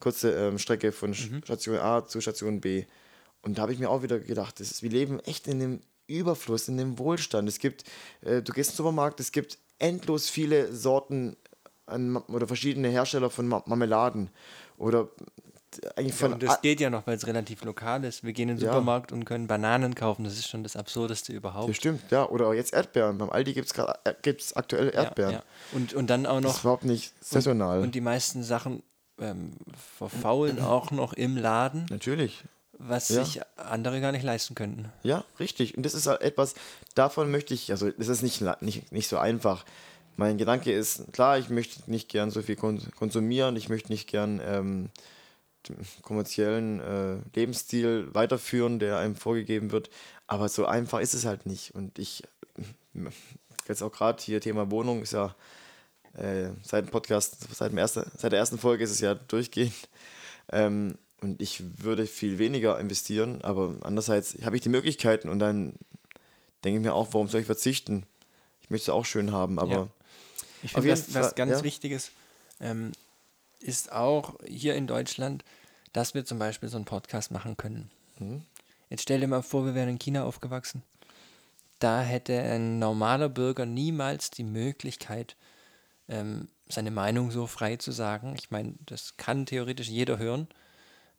kurze 0.00 0.32
ähm, 0.32 0.58
Strecke 0.58 0.92
von 0.92 1.14
Station 1.14 1.76
A 1.76 2.06
zu 2.06 2.20
Station 2.20 2.60
B. 2.60 2.84
Und 3.42 3.58
da 3.58 3.62
habe 3.62 3.72
ich 3.72 3.78
mir 3.78 3.90
auch 3.90 4.02
wieder 4.02 4.18
gedacht, 4.18 4.60
das 4.60 4.70
ist, 4.70 4.82
wir 4.82 4.90
leben 4.90 5.20
echt 5.20 5.48
in 5.48 5.60
dem 5.60 5.80
Überfluss, 6.06 6.68
in 6.68 6.76
dem 6.76 6.98
Wohlstand. 6.98 7.48
Es 7.48 7.58
gibt, 7.58 7.84
äh, 8.22 8.42
du 8.42 8.52
gehst 8.52 8.70
in 8.70 8.72
den 8.72 8.76
Supermarkt, 8.78 9.20
es 9.20 9.32
gibt 9.32 9.58
endlos 9.78 10.28
viele 10.28 10.72
Sorten 10.72 11.36
an, 11.86 12.16
oder 12.16 12.46
verschiedene 12.46 12.88
Hersteller 12.88 13.30
von 13.30 13.48
Ma 13.48 13.62
Marmeladen. 13.66 14.30
Oder 14.76 15.08
eigentlich 15.96 16.14
von. 16.14 16.32
und 16.34 16.42
das 16.42 16.60
geht 16.62 16.80
ja 16.80 16.88
noch, 16.90 17.06
weil 17.06 17.16
es 17.16 17.26
relativ 17.26 17.62
lokal 17.64 18.02
ist. 18.04 18.24
Wir 18.24 18.32
gehen 18.32 18.48
in 18.48 18.56
den 18.56 18.64
Ja. 18.64 18.72
Supermarkt 18.72 19.12
und 19.12 19.24
können 19.24 19.46
Bananen 19.46 19.94
kaufen. 19.94 20.24
Das 20.24 20.34
ist 20.34 20.48
schon 20.48 20.62
das 20.62 20.76
Absurdeste 20.76 21.32
überhaupt. 21.32 21.68
ja, 21.68 21.74
stimmt, 21.74 22.10
ja. 22.10 22.26
Oder 22.28 22.54
jetzt 22.54 22.72
Erdbeeren. 22.72 23.18
Beim 23.18 23.30
Aldi 23.30 23.52
gibt 23.52 23.70
es 23.70 23.78
äh, 23.78 24.14
gibt's 24.22 24.54
aktuell 24.54 24.90
Erdbeeren. 24.94 25.32
Ja, 25.32 25.38
ja. 25.38 25.44
Und, 25.72 25.94
und 25.94 26.08
dann 26.08 26.26
auch 26.26 26.36
Das 26.36 26.44
noch 26.44 26.54
ist 26.56 26.60
überhaupt 26.60 26.84
nicht 26.84 27.12
saisonal. 27.24 27.80
Und 27.80 27.94
die 27.94 28.00
meisten 28.00 28.42
Sachen 28.42 28.82
ähm, 29.20 29.52
verfaulen 29.98 30.60
auch 30.60 30.90
noch 30.90 31.12
im 31.12 31.36
Laden, 31.36 31.86
Natürlich. 31.90 32.44
Was 32.78 33.08
Ja. 33.08 33.24
sich 33.24 33.40
andere 33.56 34.00
gar 34.00 34.12
nicht 34.12 34.22
leisten 34.24 34.54
könnten. 34.54 34.90
Ja, 35.02 35.24
richtig. 35.40 35.76
Und 35.76 35.84
das 35.84 35.94
ist 35.94 36.06
halt 36.06 36.20
etwas, 36.22 36.54
davon 36.94 37.30
möchte 37.30 37.54
ich, 37.54 37.70
also 37.70 37.90
das 37.90 38.08
ist 38.08 38.22
nicht, 38.22 38.42
nicht, 38.62 38.92
nicht 38.92 39.08
so 39.08 39.18
einfach. 39.18 39.64
Mein 40.16 40.38
Gedanke 40.38 40.72
ist, 40.72 41.12
klar, 41.12 41.38
ich 41.38 41.48
möchte 41.48 41.90
nicht 41.90 42.08
gern 42.08 42.30
so 42.30 42.42
viel 42.42 42.56
kon 42.56 42.80
konsumieren, 42.96 43.56
ich 43.56 43.68
möchte 43.68 43.92
nicht 43.92 44.08
gern 44.08 44.40
ähm, 44.44 44.90
den 45.68 45.76
kommerziellen 46.02 46.80
äh, 46.80 47.16
Lebensstil 47.34 48.08
weiterführen, 48.12 48.78
der 48.78 48.98
einem 48.98 49.16
vorgegeben 49.16 49.70
wird. 49.70 49.90
Aber 50.26 50.48
so 50.48 50.66
einfach 50.66 51.00
ist 51.00 51.14
es 51.14 51.24
halt 51.24 51.46
nicht. 51.46 51.74
Und 51.74 51.98
ich, 51.98 52.22
jetzt 53.68 53.82
auch 53.82 53.92
gerade 53.92 54.22
hier 54.22 54.40
Thema 54.40 54.70
Wohnung 54.70 55.02
ist 55.02 55.12
ja 55.12 55.34
äh, 56.14 56.50
seit 56.62 56.86
dem 56.86 56.90
Podcast, 56.90 57.36
seit, 57.54 57.70
dem 57.72 57.78
erste, 57.78 58.10
seit 58.16 58.32
der 58.32 58.38
ersten 58.38 58.58
Folge 58.58 58.84
ist 58.84 58.90
es 58.90 59.00
ja 59.00 59.14
durchgehend. 59.14 59.74
Ähm, 60.50 60.96
und 61.20 61.42
ich 61.42 61.62
würde 61.82 62.06
viel 62.06 62.38
weniger 62.38 62.78
investieren, 62.78 63.42
aber 63.42 63.76
andererseits 63.82 64.36
habe 64.44 64.56
ich 64.56 64.62
die 64.62 64.68
Möglichkeiten 64.68 65.28
und 65.28 65.38
dann 65.38 65.74
denke 66.64 66.78
ich 66.78 66.84
mir 66.84 66.94
auch, 66.94 67.12
warum 67.12 67.28
soll 67.28 67.40
ich 67.40 67.46
verzichten? 67.46 68.04
Ich 68.60 68.70
möchte 68.70 68.90
es 68.90 68.94
auch 68.94 69.04
schön 69.04 69.32
haben, 69.32 69.58
aber 69.58 69.70
Ja. 69.70 69.88
Ich 70.62 70.72
finde, 70.72 70.90
was, 70.90 71.14
was 71.14 71.34
ganz 71.34 71.52
ja. 71.52 71.62
Wichtiges 71.62 72.10
ähm, 72.60 72.92
ist 73.60 73.92
auch 73.92 74.34
hier 74.46 74.74
in 74.74 74.86
Deutschland, 74.86 75.44
dass 75.92 76.14
wir 76.14 76.24
zum 76.24 76.38
Beispiel 76.38 76.68
so 76.68 76.76
einen 76.76 76.84
Podcast 76.84 77.30
machen 77.30 77.56
können. 77.56 77.90
Mhm. 78.18 78.42
Jetzt 78.90 79.02
stell 79.02 79.20
dir 79.20 79.28
mal 79.28 79.42
vor, 79.42 79.64
wir 79.66 79.74
wären 79.74 79.88
in 79.88 79.98
China 79.98 80.24
aufgewachsen. 80.24 80.82
Da 81.78 82.02
hätte 82.02 82.40
ein 82.40 82.78
normaler 82.78 83.28
Bürger 83.28 83.66
niemals 83.66 84.30
die 84.30 84.44
Möglichkeit, 84.44 85.36
ähm, 86.08 86.48
seine 86.68 86.90
Meinung 86.90 87.30
so 87.30 87.46
frei 87.46 87.76
zu 87.76 87.92
sagen. 87.92 88.34
Ich 88.36 88.50
meine, 88.50 88.74
das 88.86 89.16
kann 89.16 89.46
theoretisch 89.46 89.88
jeder 89.88 90.18
hören, 90.18 90.48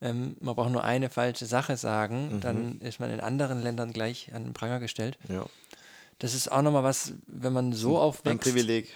Ähm, 0.02 0.36
man 0.40 0.54
braucht 0.54 0.70
nur 0.70 0.82
eine 0.84 1.10
falsche 1.10 1.46
Sache 1.46 1.76
sagen, 1.76 2.36
Mhm. 2.36 2.40
dann 2.40 2.80
ist 2.80 3.00
man 3.00 3.10
in 3.10 3.20
anderen 3.20 3.62
Ländern 3.62 3.92
gleich 3.92 4.32
an 4.34 4.44
den 4.44 4.54
Pranger 4.54 4.80
gestellt. 4.80 5.18
Ja. 5.28 5.44
Das 6.18 6.34
ist 6.34 6.50
auch 6.50 6.62
nochmal 6.62 6.84
was, 6.84 7.12
wenn 7.26 7.52
man 7.52 7.72
so 7.72 7.96
Ein 7.96 8.02
aufwächst, 8.02 8.40
Privileg. 8.40 8.88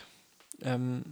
ähm, 0.62 1.02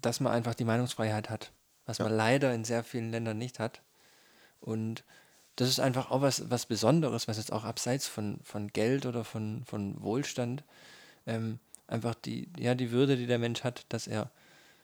dass 0.00 0.20
man 0.20 0.32
einfach 0.32 0.54
die 0.54 0.64
Meinungsfreiheit 0.64 1.30
hat, 1.30 1.50
was 1.86 1.98
man 1.98 2.12
leider 2.14 2.52
in 2.54 2.64
sehr 2.64 2.84
vielen 2.84 3.10
Ländern 3.10 3.38
nicht 3.38 3.58
hat. 3.58 3.80
Und 4.60 5.02
das 5.56 5.68
ist 5.68 5.80
einfach 5.80 6.10
auch 6.10 6.22
was, 6.22 6.50
was 6.50 6.66
Besonderes, 6.66 7.28
was 7.28 7.36
jetzt 7.36 7.52
auch 7.52 7.64
abseits 7.64 8.06
von, 8.08 8.38
von 8.42 8.68
Geld 8.72 9.06
oder 9.06 9.22
von, 9.24 9.62
von 9.66 10.00
Wohlstand 10.02 10.62
ähm, 11.26 11.58
einfach 11.88 12.14
die, 12.14 12.48
ja, 12.58 12.74
die 12.74 12.90
Würde, 12.90 13.16
die 13.16 13.26
der 13.26 13.38
Mensch 13.38 13.62
hat, 13.64 13.84
dass 13.88 14.06
er 14.06 14.30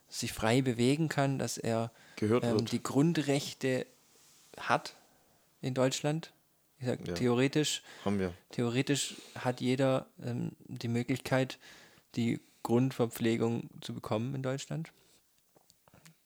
sich 0.09 0.33
frei 0.33 0.63
bewegen 0.63 1.09
kann, 1.09 1.39
dass 1.39 1.59
er 1.59 1.91
ähm, 2.21 2.65
die 2.67 2.83
Grundrechte 2.83 3.87
hat 4.61 4.95
in 5.61 5.75
Deutschland. 5.75 6.33
Ich 6.81 6.87
sag, 6.87 7.07
Ja. 7.07 7.15
theoretisch 7.15 7.83
Haben 8.05 8.19
wir. 8.21 8.33
Theoretisch 8.51 9.17
hat 9.37 9.61
jeder 9.61 10.07
ähm, 10.23 10.53
die 10.67 10.89
Möglichkeit, 10.89 11.59
die 12.15 12.41
Grundverpflegung 12.63 13.69
zu 13.81 13.95
bekommen 13.95 14.35
in 14.35 14.43
Deutschland. 14.43 14.93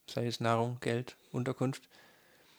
Sei 0.09 0.27
es 0.27 0.41
Nahrung, 0.41 0.79
Geld, 0.81 1.17
Unterkunft. 1.31 1.89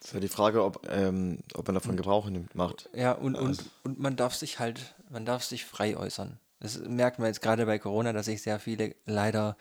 Das 0.00 0.08
ist 0.08 0.14
ja 0.14 0.20
die 0.20 0.28
Frage, 0.28 0.64
ob, 0.64 0.86
ähm, 0.90 1.38
ob 1.54 1.66
man 1.66 1.74
davon 1.74 1.96
Gebrauch 1.96 2.28
nimmt, 2.28 2.54
macht. 2.54 2.88
Ja, 2.94 3.12
und, 3.12 3.36
und, 3.36 3.46
Also- 3.46 3.62
und 3.84 3.98
man 4.00 4.16
darf 4.16 4.34
sich 4.34 4.58
halt, 4.58 4.94
man 5.10 5.24
darf 5.24 5.44
sich 5.44 5.64
frei 5.64 5.96
äußern. 5.96 6.38
Das 6.60 6.78
merkt 6.78 7.18
man 7.18 7.28
jetzt 7.28 7.42
gerade 7.42 7.66
bei 7.66 7.78
Corona, 7.78 8.12
dass 8.12 8.26
sich 8.26 8.42
sehr 8.42 8.58
viele 8.58 8.94
leider 9.06 9.56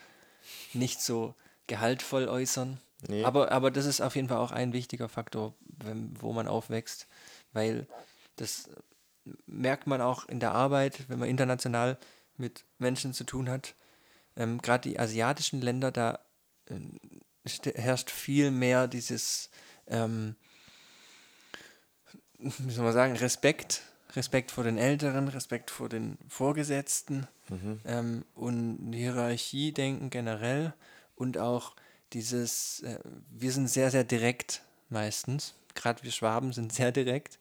nicht 0.74 1.02
so 1.02 1.36
gehaltvoll 1.68 2.28
äußern. 2.28 2.80
Nee. 3.08 3.24
Aber, 3.24 3.52
aber 3.52 3.72
das 3.72 3.86
ist 3.86 4.02
auf 4.02 4.16
jeden 4.16 4.30
Fall 4.30 4.38
auch 4.38 4.52
ein 4.52 4.74
wichtiger 4.74 5.10
Faktor, 5.10 5.54
wenn, 5.84 6.14
wo 6.22 6.34
man 6.34 6.48
aufwächst, 6.48 7.08
weil 7.54 7.88
das 8.36 8.70
merkt 9.46 9.88
man 9.88 10.02
auch 10.02 10.28
in 10.28 10.40
der 10.40 10.52
Arbeit, 10.54 11.08
wenn 11.10 11.20
man 11.20 11.30
international 11.30 11.98
mit 12.38 12.66
Menschen 12.78 13.14
zu 13.14 13.24
tun 13.24 13.50
hat. 13.50 13.76
Ähm, 14.36 14.62
Gerade 14.62 14.90
die 14.90 15.00
asiatischen 15.00 15.62
Länder, 15.62 15.92
da 15.92 16.20
st- 17.48 17.78
herrscht 17.78 18.10
viel 18.10 18.52
mehr 18.52 18.88
dieses, 18.88 19.50
ähm, 19.88 20.36
wie 22.40 22.72
soll 22.72 22.84
man 22.86 22.94
sagen, 22.94 23.16
Respekt. 23.16 23.82
Respekt 24.16 24.52
vor 24.52 24.64
den 24.64 24.78
Älteren, 24.78 25.28
Respekt 25.28 25.72
vor 25.72 25.90
den 25.90 26.20
Vorgesetzten 26.28 27.28
ähm, 27.86 28.24
und 28.36 28.94
Hierarchiedenken 28.94 30.12
generell 30.12 30.74
und 31.16 31.40
auch 31.40 31.76
dieses, 32.14 32.82
äh, 32.82 33.00
wir 33.32 33.52
sind 33.52 33.68
sehr, 33.70 33.90
sehr 33.90 34.04
direkt 34.04 34.62
meistens. 34.90 35.56
Gerade 35.76 36.04
wir 36.04 36.12
Schwaben 36.12 36.54
sind 36.54 36.74
sehr 36.74 36.92
direkt. 36.92 37.40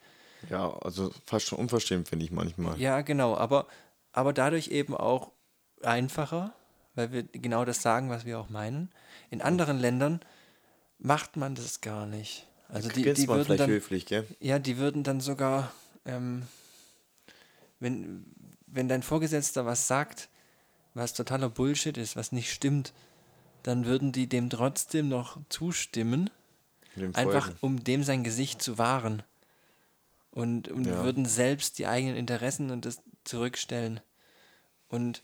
Ja, 0.50 0.76
also 0.78 1.12
fast 1.24 1.46
schon 1.46 1.58
unverschämt, 1.58 2.08
finde 2.08 2.24
ich 2.24 2.32
manchmal. 2.32 2.78
Ja, 2.80 3.02
genau, 3.02 3.36
aber, 3.36 3.66
aber 4.12 4.32
dadurch 4.32 4.68
eben 4.68 4.96
auch 4.96 5.30
einfacher, 5.82 6.52
weil 6.94 7.12
wir 7.12 7.22
genau 7.24 7.64
das 7.64 7.82
sagen, 7.82 8.10
was 8.10 8.24
wir 8.24 8.38
auch 8.38 8.50
meinen. 8.50 8.90
In 9.30 9.40
anderen 9.42 9.78
Ländern 9.78 10.20
macht 10.98 11.36
man 11.36 11.54
das 11.54 11.80
gar 11.80 12.06
nicht. 12.06 12.46
Also 12.68 12.88
die, 12.88 13.12
die 13.12 13.28
würden 13.28 13.56
dann, 13.56 13.70
höflich, 13.70 14.06
gell? 14.06 14.26
ja, 14.40 14.58
die 14.58 14.78
würden 14.78 15.02
dann 15.04 15.20
sogar, 15.20 15.72
ähm, 16.06 16.46
wenn, 17.80 18.24
wenn 18.66 18.88
dein 18.88 19.02
Vorgesetzter 19.02 19.66
was 19.66 19.86
sagt, 19.86 20.28
was 20.94 21.12
totaler 21.12 21.50
Bullshit 21.50 21.96
ist, 21.98 22.16
was 22.16 22.32
nicht 22.32 22.52
stimmt, 22.52 22.92
dann 23.62 23.84
würden 23.84 24.12
die 24.12 24.26
dem 24.26 24.50
trotzdem 24.50 25.08
noch 25.08 25.38
zustimmen, 25.48 26.30
einfach 27.14 27.44
Folgen. 27.46 27.58
um 27.60 27.84
dem 27.84 28.02
sein 28.04 28.24
Gesicht 28.24 28.62
zu 28.62 28.78
wahren. 28.78 29.22
Und, 30.30 30.68
und 30.68 30.86
Ja. 30.86 31.02
würden 31.02 31.26
selbst 31.26 31.78
die 31.78 31.86
eigenen 31.86 32.16
Interessen 32.16 32.70
und 32.70 32.84
das 32.86 33.02
zurückstellen. 33.24 34.00
Und 34.88 35.22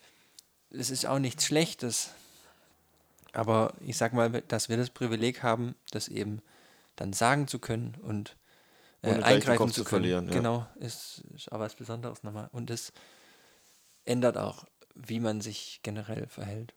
es 0.70 0.90
ist 0.90 1.06
auch 1.06 1.18
nichts 1.18 1.46
Schlechtes. 1.46 2.10
Aber 3.32 3.74
ich 3.80 3.96
sag 3.96 4.12
mal, 4.12 4.30
dass 4.48 4.68
wir 4.68 4.76
das 4.76 4.90
Privileg 4.90 5.42
haben, 5.42 5.74
das 5.90 6.08
eben 6.08 6.42
dann 6.96 7.12
sagen 7.12 7.48
zu 7.48 7.58
können 7.58 7.94
und 8.02 8.36
äh, 9.02 9.22
eingreifen 9.22 9.68
zu 9.68 9.82
zu 9.82 9.84
können. 9.84 10.02
verlieren, 10.02 10.26
ja. 10.28 10.32
Genau, 10.34 10.66
ist, 10.76 11.22
ist 11.34 11.52
auch 11.52 11.58
was 11.60 11.74
Besonderes 11.74 12.22
nochmal. 12.22 12.48
Und 12.52 12.70
es 12.70 12.92
ändert 14.04 14.36
auch, 14.36 14.64
wie 14.94 15.20
man 15.20 15.40
sich 15.40 15.80
generell 15.82 16.26
verhält. 16.26 16.74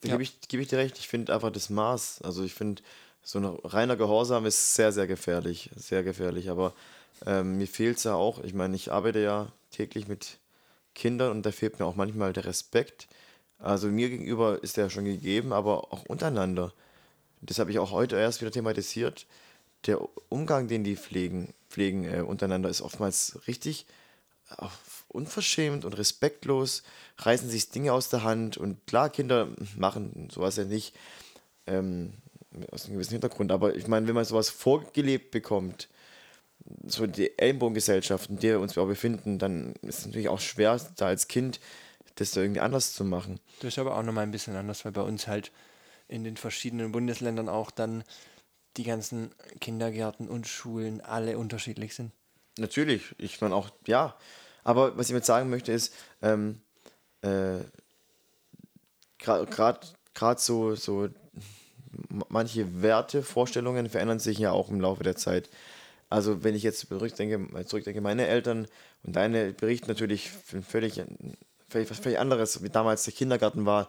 Da 0.00 0.08
Ja. 0.08 0.14
gebe 0.14 0.22
ich, 0.22 0.40
gebe 0.48 0.62
ich 0.62 0.68
dir 0.68 0.78
recht. 0.78 0.98
Ich 0.98 1.08
finde 1.08 1.34
einfach 1.34 1.50
das 1.50 1.70
Maß, 1.70 2.22
also 2.22 2.42
ich 2.44 2.54
finde, 2.54 2.82
so 3.22 3.38
ein 3.38 3.44
reiner 3.44 3.96
Gehorsam 3.96 4.46
ist 4.46 4.74
sehr, 4.74 4.92
sehr 4.92 5.06
gefährlich. 5.06 5.70
Sehr 5.76 6.02
gefährlich. 6.02 6.50
Aber 6.50 6.72
ähm, 7.24 7.58
mir 7.58 7.68
fehlt 7.68 7.98
es 7.98 8.04
ja 8.04 8.14
auch. 8.14 8.42
Ich 8.42 8.54
meine, 8.54 8.74
ich 8.74 8.92
arbeite 8.92 9.20
ja 9.20 9.52
täglich 9.70 10.08
mit 10.08 10.38
Kindern 10.94 11.30
und 11.30 11.46
da 11.46 11.52
fehlt 11.52 11.78
mir 11.78 11.86
auch 11.86 11.96
manchmal 11.96 12.32
der 12.32 12.44
Respekt. 12.44 13.08
Also 13.58 13.88
mir 13.88 14.08
gegenüber 14.08 14.62
ist 14.62 14.76
der 14.76 14.90
schon 14.90 15.04
gegeben, 15.04 15.52
aber 15.52 15.92
auch 15.92 16.04
untereinander. 16.06 16.72
Das 17.40 17.58
habe 17.58 17.70
ich 17.70 17.78
auch 17.78 17.92
heute 17.92 18.16
erst 18.16 18.40
wieder 18.40 18.50
thematisiert. 18.50 19.26
Der 19.86 20.00
Umgang, 20.28 20.68
den 20.68 20.84
die 20.84 20.96
pflegen, 20.96 21.54
pflegen 21.68 22.04
äh, 22.04 22.22
untereinander, 22.22 22.68
ist 22.68 22.82
oftmals 22.82 23.38
richtig 23.46 23.86
äh, 24.50 24.66
unverschämt 25.08 25.84
und 25.84 25.96
respektlos, 25.96 26.82
reißen 27.18 27.48
sich 27.48 27.70
Dinge 27.70 27.92
aus 27.92 28.08
der 28.08 28.24
Hand 28.24 28.56
und 28.56 28.86
klar, 28.86 29.10
Kinder 29.10 29.48
machen 29.76 30.28
sowas 30.30 30.56
ja 30.56 30.64
nicht 30.64 30.94
ähm, 31.66 32.14
aus 32.70 32.84
einem 32.84 32.94
gewissen 32.94 33.12
Hintergrund, 33.12 33.52
aber 33.52 33.74
ich 33.74 33.86
meine, 33.86 34.06
wenn 34.06 34.14
man 34.14 34.24
sowas 34.24 34.50
vorgelebt 34.50 35.30
bekommt, 35.30 35.88
so 36.86 37.06
die 37.06 37.38
Ellenbogengesellschaft, 37.38 38.30
in 38.30 38.38
der 38.38 38.54
wir 38.54 38.60
uns 38.60 38.76
auch 38.78 38.86
befinden, 38.86 39.38
dann 39.38 39.74
ist 39.82 40.00
es 40.00 40.06
natürlich 40.06 40.28
auch 40.28 40.40
schwer, 40.40 40.80
da 40.96 41.06
als 41.06 41.28
Kind 41.28 41.60
das 42.16 42.32
da 42.32 42.42
irgendwie 42.42 42.60
anders 42.60 42.92
zu 42.92 43.04
machen. 43.04 43.40
Das 43.60 43.74
ist 43.74 43.78
aber 43.78 43.96
auch 43.96 44.02
nochmal 44.02 44.24
ein 44.24 44.30
bisschen 44.30 44.54
anders, 44.54 44.84
weil 44.84 44.92
bei 44.92 45.02
uns 45.02 45.26
halt 45.26 45.50
in 46.08 46.24
den 46.24 46.36
verschiedenen 46.36 46.92
Bundesländern 46.92 47.48
auch 47.48 47.70
dann 47.70 48.04
die 48.76 48.84
ganzen 48.84 49.34
Kindergärten 49.60 50.28
und 50.28 50.46
Schulen 50.46 51.00
alle 51.00 51.38
unterschiedlich 51.38 51.94
sind. 51.94 52.12
Natürlich, 52.58 53.14
ich 53.18 53.40
meine 53.40 53.54
auch, 53.54 53.70
ja. 53.86 54.16
Aber 54.64 54.96
was 54.96 55.08
ich 55.08 55.14
mit 55.14 55.24
sagen 55.24 55.50
möchte 55.50 55.72
ist, 55.72 55.94
ähm, 56.20 56.60
äh, 57.22 57.60
gerade 59.18 59.80
so, 60.36 60.74
so 60.74 61.08
manche 62.28 62.82
Werte, 62.82 63.22
Vorstellungen 63.22 63.88
verändern 63.88 64.18
sich 64.18 64.38
ja 64.38 64.52
auch 64.52 64.68
im 64.70 64.80
Laufe 64.80 65.02
der 65.04 65.16
Zeit. 65.16 65.48
Also 66.10 66.44
wenn 66.44 66.54
ich 66.54 66.62
jetzt 66.62 66.80
zurückdenke, 66.86 67.64
zurückdenke 67.64 68.00
meine 68.00 68.26
Eltern 68.26 68.66
und 69.02 69.16
deine 69.16 69.52
berichten 69.52 69.88
natürlich 69.88 70.30
völlig, 70.30 71.02
völlig 71.68 71.90
was 71.90 71.98
völlig 71.98 72.18
anderes, 72.18 72.62
wie 72.62 72.68
damals 72.68 73.04
der 73.04 73.14
Kindergarten 73.14 73.64
war. 73.66 73.88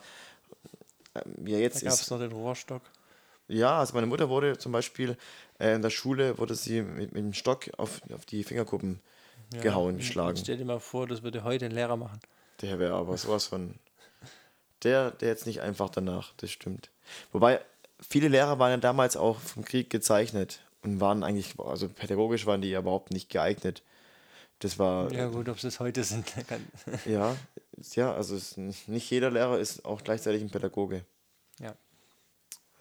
Ähm, 1.16 1.46
Ja, 1.48 1.58
Da 1.58 1.62
jetzt 1.64 1.84
gab 1.84 1.94
ist 1.94 2.02
es 2.02 2.10
noch 2.10 2.20
den 2.20 2.32
Rohrstock. 2.32 2.82
ja, 3.48 3.80
also 3.80 3.94
meine 3.94 4.08
Mutter 4.08 4.30
wurde 4.30 4.58
zum 4.58 4.72
Beispiel 4.72 5.18
äh, 5.60 5.76
in 5.76 5.82
der 5.82 5.90
Schule, 5.90 6.38
wurde 6.38 6.56
sie 6.56 6.82
mit, 6.82 7.12
mit 7.14 7.24
dem 7.24 7.34
Stock 7.34 7.70
auf, 7.78 8.02
auf 8.14 8.26
die 8.26 8.44
Fingerkuppen 8.44 9.02
gehauen, 9.62 9.94
und- 9.96 9.98
geschlagen. 9.98 10.38
Stell 10.38 10.58
dir 10.58 10.66
mal 10.66 10.80
vor, 10.80 11.08
das 11.08 11.24
würde 11.24 11.44
heute 11.44 11.66
ein 11.66 11.72
Lehrer 11.72 11.98
machen. 11.98 12.20
Der 12.62 12.80
wäre 12.80 12.94
aber 12.96 13.18
sowas 13.18 13.46
von. 13.48 13.76
Der, 14.84 15.12
der 15.12 15.30
jetzt 15.30 15.46
nicht 15.46 15.62
einfach 15.62 15.90
danach, 15.90 16.34
das 16.38 16.52
stimmt. 16.52 16.90
Wobei, 17.32 17.62
viele 18.00 18.28
Lehrer 18.28 18.60
waren 18.60 18.72
ja 18.72 18.78
damals 18.78 19.18
auch 19.18 19.40
vom 19.40 19.66
Krieg 19.66 19.90
gezeichnet 19.90 20.62
und 20.82 21.00
waren 21.00 21.24
eigentlich, 21.24 21.60
also 21.60 21.90
pädagogisch 21.90 22.46
waren 22.46 22.62
die 22.62 22.70
ja 22.70 22.80
überhaupt 22.80 23.12
nicht 23.12 23.30
geeignet. 23.30 23.84
Das 24.60 24.80
war, 24.80 25.12
Ja 25.12 25.28
gut, 25.28 25.50
ob 25.50 25.60
sie 25.60 25.68
es 25.68 25.80
heute 25.80 26.04
sind. 26.04 26.32
ja, 27.06 27.36
ja, 27.96 28.14
also 28.14 28.36
es, 28.36 28.58
nicht 28.58 29.10
jeder 29.10 29.32
Lehrer 29.32 29.60
ist 29.60 29.84
auch 29.86 30.04
gleichzeitig 30.04 30.42
ein 30.42 30.50
Pädagoge. 30.50 31.06
ja. 31.60 31.76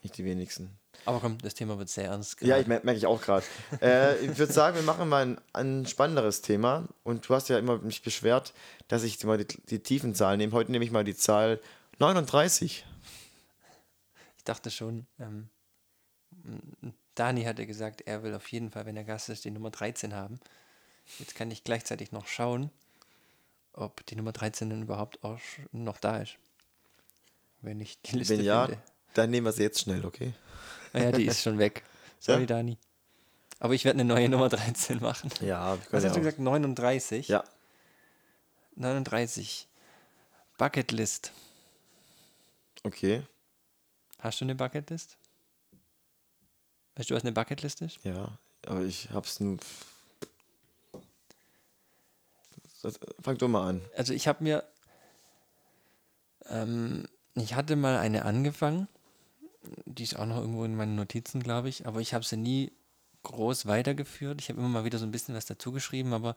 Nicht 0.03 0.18
die 0.18 0.25
wenigsten. 0.25 0.77
Aber 1.05 1.20
komm, 1.20 1.38
das 1.38 1.55
Thema 1.55 1.79
wird 1.79 1.88
sehr 1.88 2.07
ernst. 2.07 2.40
Ja, 2.40 2.48
gerade. 2.48 2.62
ich 2.62 2.66
merke 2.66 2.87
merk 2.87 2.96
ich 2.96 3.07
auch 3.07 3.20
gerade. 3.20 3.46
äh, 3.81 4.18
ich 4.25 4.37
würde 4.37 4.53
sagen, 4.53 4.77
wir 4.77 4.83
machen 4.83 5.09
mal 5.09 5.22
ein, 5.22 5.40
ein 5.53 5.87
spannenderes 5.87 6.42
Thema. 6.42 6.88
Und 7.05 7.29
du 7.29 7.35
hast 7.35 7.48
ja 7.48 7.59
immer 7.59 7.79
mich 7.79 8.03
beschwert, 8.03 8.53
dass 8.88 9.05
ich 9.05 9.22
mal 9.25 9.38
die, 9.38 9.46
die 9.68 9.79
tiefen 9.81 10.14
Zahlen 10.14 10.38
nehme. 10.38 10.53
Heute 10.53 10.72
nehme 10.72 10.85
ich 10.85 10.90
mal 10.90 11.05
die 11.05 11.16
Zahl 11.16 11.61
39. 11.98 12.85
Ich 14.42 14.44
dachte 14.46 14.72
schon, 14.72 15.07
ähm, 15.20 15.48
Dani 17.14 17.44
hatte 17.44 17.64
gesagt, 17.64 18.00
er 18.00 18.24
will 18.24 18.35
auf 18.35 18.48
jeden 18.50 18.72
Fall, 18.72 18.87
wenn 18.87 18.96
er 18.96 19.05
Gast 19.05 19.28
ist, 19.28 19.44
die 19.44 19.52
Nummer 19.52 19.70
13 19.70 20.14
haben. 20.14 20.40
Jetzt 21.20 21.37
kann 21.37 21.48
ich 21.52 21.62
gleichzeitig 21.62 22.11
noch 22.11 22.26
schauen, 22.26 22.70
ob 23.72 24.05
die 24.07 24.16
Nummer 24.16 24.33
13 24.33 24.68
denn 24.68 24.83
überhaupt 24.83 25.22
auch 25.22 25.38
noch 25.70 25.98
da 25.98 26.18
ist. 26.18 26.38
Wenn 27.61 27.81
ich 27.81 28.02
die 28.02 28.16
Liste 28.16 28.37
Wenn 28.38 28.44
ja, 28.44 28.66
finde. 28.66 28.83
dann 29.14 29.31
nehmen 29.31 29.46
wir 29.46 29.52
sie 29.52 29.62
jetzt 29.62 29.81
schnell, 29.81 30.05
okay? 30.05 30.35
Ah 30.92 30.98
ja, 30.98 31.12
die 31.12 31.26
ist 31.26 31.42
schon 31.42 31.59
weg. 31.61 31.85
Sorry, 32.18 32.40
Ja? 32.40 32.46
Dani. 32.46 32.78
Aber 33.61 33.74
ich 33.74 33.85
werde 33.85 34.00
eine 34.00 34.05
neue 34.12 34.28
Nummer 34.28 34.48
13 34.48 34.98
machen. 34.98 35.31
Ja, 35.40 35.74
wir 35.76 35.78
Was 35.78 35.88
können 35.88 36.02
hast 36.02 36.02
du 36.02 36.09
ja 36.09 36.12
auch. 36.14 36.16
gesagt? 36.16 36.38
39? 36.40 37.28
Ja, 37.28 37.44
39. 38.74 39.68
Bucketlist. 40.59 41.31
okay. 42.83 43.22
Hast 44.22 44.40
du 44.40 44.44
eine 44.44 44.54
Bucketlist? 44.54 45.18
Weißt 46.94 47.11
du, 47.11 47.16
was 47.16 47.24
eine 47.24 47.32
Bucketlist 47.32 47.82
ist? 47.82 47.98
Ja, 48.04 48.38
Aber 48.66 48.82
ich 48.82 49.11
hab's 49.11 49.40
nur. 49.40 49.58
Fang 53.20 53.37
du 53.38 53.48
mal 53.48 53.68
an. 53.68 53.82
Also 53.96 54.14
ich 54.14 54.28
habe 54.28 54.44
mir, 54.44 54.62
ähm, 56.48 57.08
ich 57.35 57.54
hatte 57.54 57.74
mal 57.74 57.98
eine 57.98 58.24
angefangen, 58.24 58.87
die 59.87 60.04
ist 60.04 60.16
auch 60.16 60.26
noch 60.26 60.38
irgendwo 60.38 60.64
in 60.64 60.76
meinen 60.76 60.94
Notizen, 60.94 61.42
glaube 61.42 61.68
ich, 61.68 61.87
aber 61.88 62.00
ich 62.00 62.14
habe 62.14 62.24
sie 62.24 62.37
nie 62.37 62.70
groß 63.24 63.66
weitergeführt. 63.66 64.40
Ich 64.40 64.50
habe 64.50 64.61
immer 64.61 64.68
mal 64.68 64.85
wieder 64.85 64.98
so 64.98 65.04
ein 65.04 65.11
bisschen 65.12 65.35
was 65.35 65.46
dazu 65.46 65.72
geschrieben, 65.72 66.12
aber 66.12 66.37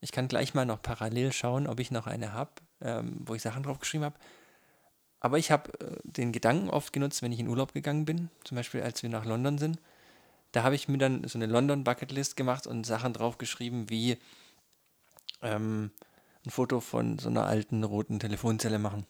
ich 0.00 0.10
kann 0.10 0.26
gleich 0.26 0.52
mal 0.54 0.66
noch 0.66 0.82
parallel 0.82 1.32
schauen, 1.32 1.68
ob 1.68 1.78
ich 1.78 1.92
noch 1.92 2.08
eine 2.08 2.32
habe, 2.32 2.50
ähm, 2.80 3.18
wo 3.20 3.36
ich 3.36 3.42
Sachen 3.42 3.62
drauf 3.62 3.78
geschrieben 3.78 4.04
habe. 4.04 4.18
Aber 5.20 5.38
ich 5.38 5.50
habe 5.50 5.72
äh, 5.80 5.96
den 6.04 6.32
Gedanken 6.32 6.70
oft 6.70 6.92
genutzt, 6.92 7.22
wenn 7.22 7.32
ich 7.32 7.40
in 7.40 7.48
Urlaub 7.48 7.72
gegangen 7.72 8.04
bin, 8.04 8.30
zum 8.44 8.56
Beispiel 8.56 8.82
als 8.82 9.02
wir 9.02 9.10
nach 9.10 9.24
London 9.24 9.58
sind. 9.58 9.78
Da 10.52 10.62
habe 10.64 10.74
ich 10.74 10.88
mir 10.88 10.98
dann 10.98 11.26
so 11.28 11.38
eine 11.38 11.46
London 11.46 11.84
Bucketlist 11.84 12.36
gemacht 12.36 12.66
und 12.66 12.84
Sachen 12.84 13.12
drauf 13.12 13.38
geschrieben 13.38 13.88
wie 13.88 14.18
ähm, 15.42 15.90
ein 16.44 16.50
Foto 16.50 16.80
von 16.80 17.18
so 17.18 17.28
einer 17.28 17.46
alten 17.46 17.84
roten 17.84 18.18
Telefonzelle 18.18 18.78
machen. 18.78 19.06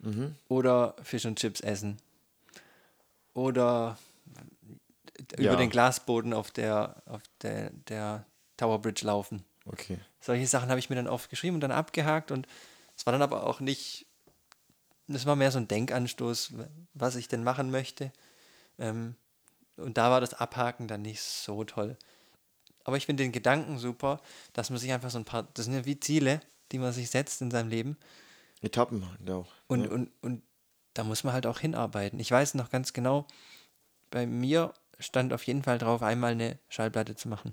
Mhm. 0.00 0.34
Oder 0.48 0.96
Fisch 1.02 1.24
und 1.26 1.38
Chips 1.38 1.60
essen. 1.60 1.98
Oder 3.34 3.98
Ja. 5.38 5.52
über 5.52 5.56
den 5.56 5.70
Glasboden 5.70 6.32
auf 6.32 6.50
der, 6.50 7.02
auf 7.06 7.22
der, 7.42 7.70
der 7.88 8.24
Tower 8.56 8.80
Bridge 8.80 9.04
laufen. 9.06 9.44
Okay. 9.66 9.98
Solche 10.20 10.46
Sachen 10.46 10.68
habe 10.70 10.78
ich 10.78 10.90
mir 10.90 10.96
dann 10.96 11.08
oft 11.08 11.30
geschrieben 11.30 11.56
und 11.56 11.60
dann 11.60 11.72
abgehakt 11.72 12.30
und 12.30 12.46
es 12.96 13.06
war 13.06 13.12
dann 13.12 13.22
aber 13.22 13.46
auch 13.46 13.60
nicht, 13.60 14.06
das 15.14 15.26
war 15.26 15.36
mehr 15.36 15.52
so 15.52 15.58
ein 15.58 15.68
Denkanstoß, 15.68 16.54
was 16.94 17.16
ich 17.16 17.28
denn 17.28 17.44
machen 17.44 17.70
möchte. 17.70 18.12
Ähm, 18.78 19.14
und 19.76 19.98
da 19.98 20.10
war 20.10 20.20
das 20.20 20.34
Abhaken 20.34 20.88
dann 20.88 21.02
nicht 21.02 21.22
so 21.22 21.64
toll. 21.64 21.96
Aber 22.84 22.96
ich 22.96 23.06
finde 23.06 23.24
den 23.24 23.32
Gedanken 23.32 23.78
super, 23.78 24.20
dass 24.52 24.70
man 24.70 24.78
sich 24.78 24.92
einfach 24.92 25.10
so 25.10 25.18
ein 25.18 25.24
paar, 25.24 25.48
das 25.54 25.64
sind 25.64 25.74
ja 25.74 25.84
wie 25.84 26.00
Ziele, 26.00 26.40
die 26.72 26.78
man 26.78 26.92
sich 26.92 27.10
setzt 27.10 27.42
in 27.42 27.50
seinem 27.50 27.68
Leben. 27.68 27.96
Etappen 28.62 29.04
auch. 29.28 29.46
Und, 29.66 29.84
ja. 29.84 29.90
und, 29.90 30.10
und 30.22 30.42
da 30.94 31.04
muss 31.04 31.24
man 31.24 31.34
halt 31.34 31.46
auch 31.46 31.58
hinarbeiten. 31.58 32.18
Ich 32.20 32.30
weiß 32.30 32.54
noch 32.54 32.70
ganz 32.70 32.92
genau, 32.92 33.26
bei 34.10 34.26
mir 34.26 34.72
stand 34.98 35.32
auf 35.32 35.42
jeden 35.44 35.62
Fall 35.62 35.78
drauf, 35.78 36.02
einmal 36.02 36.32
eine 36.32 36.58
Schallplatte 36.68 37.16
zu 37.16 37.28
machen. 37.28 37.52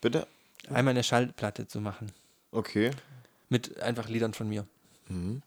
Bitte? 0.00 0.26
Einmal 0.70 0.92
eine 0.92 1.02
Schallplatte 1.02 1.66
zu 1.66 1.80
machen. 1.80 2.12
Okay. 2.50 2.92
Mit 3.48 3.80
einfach 3.80 4.08
Liedern 4.08 4.32
von 4.32 4.48
mir. 4.48 4.66
Mhm. 5.08 5.42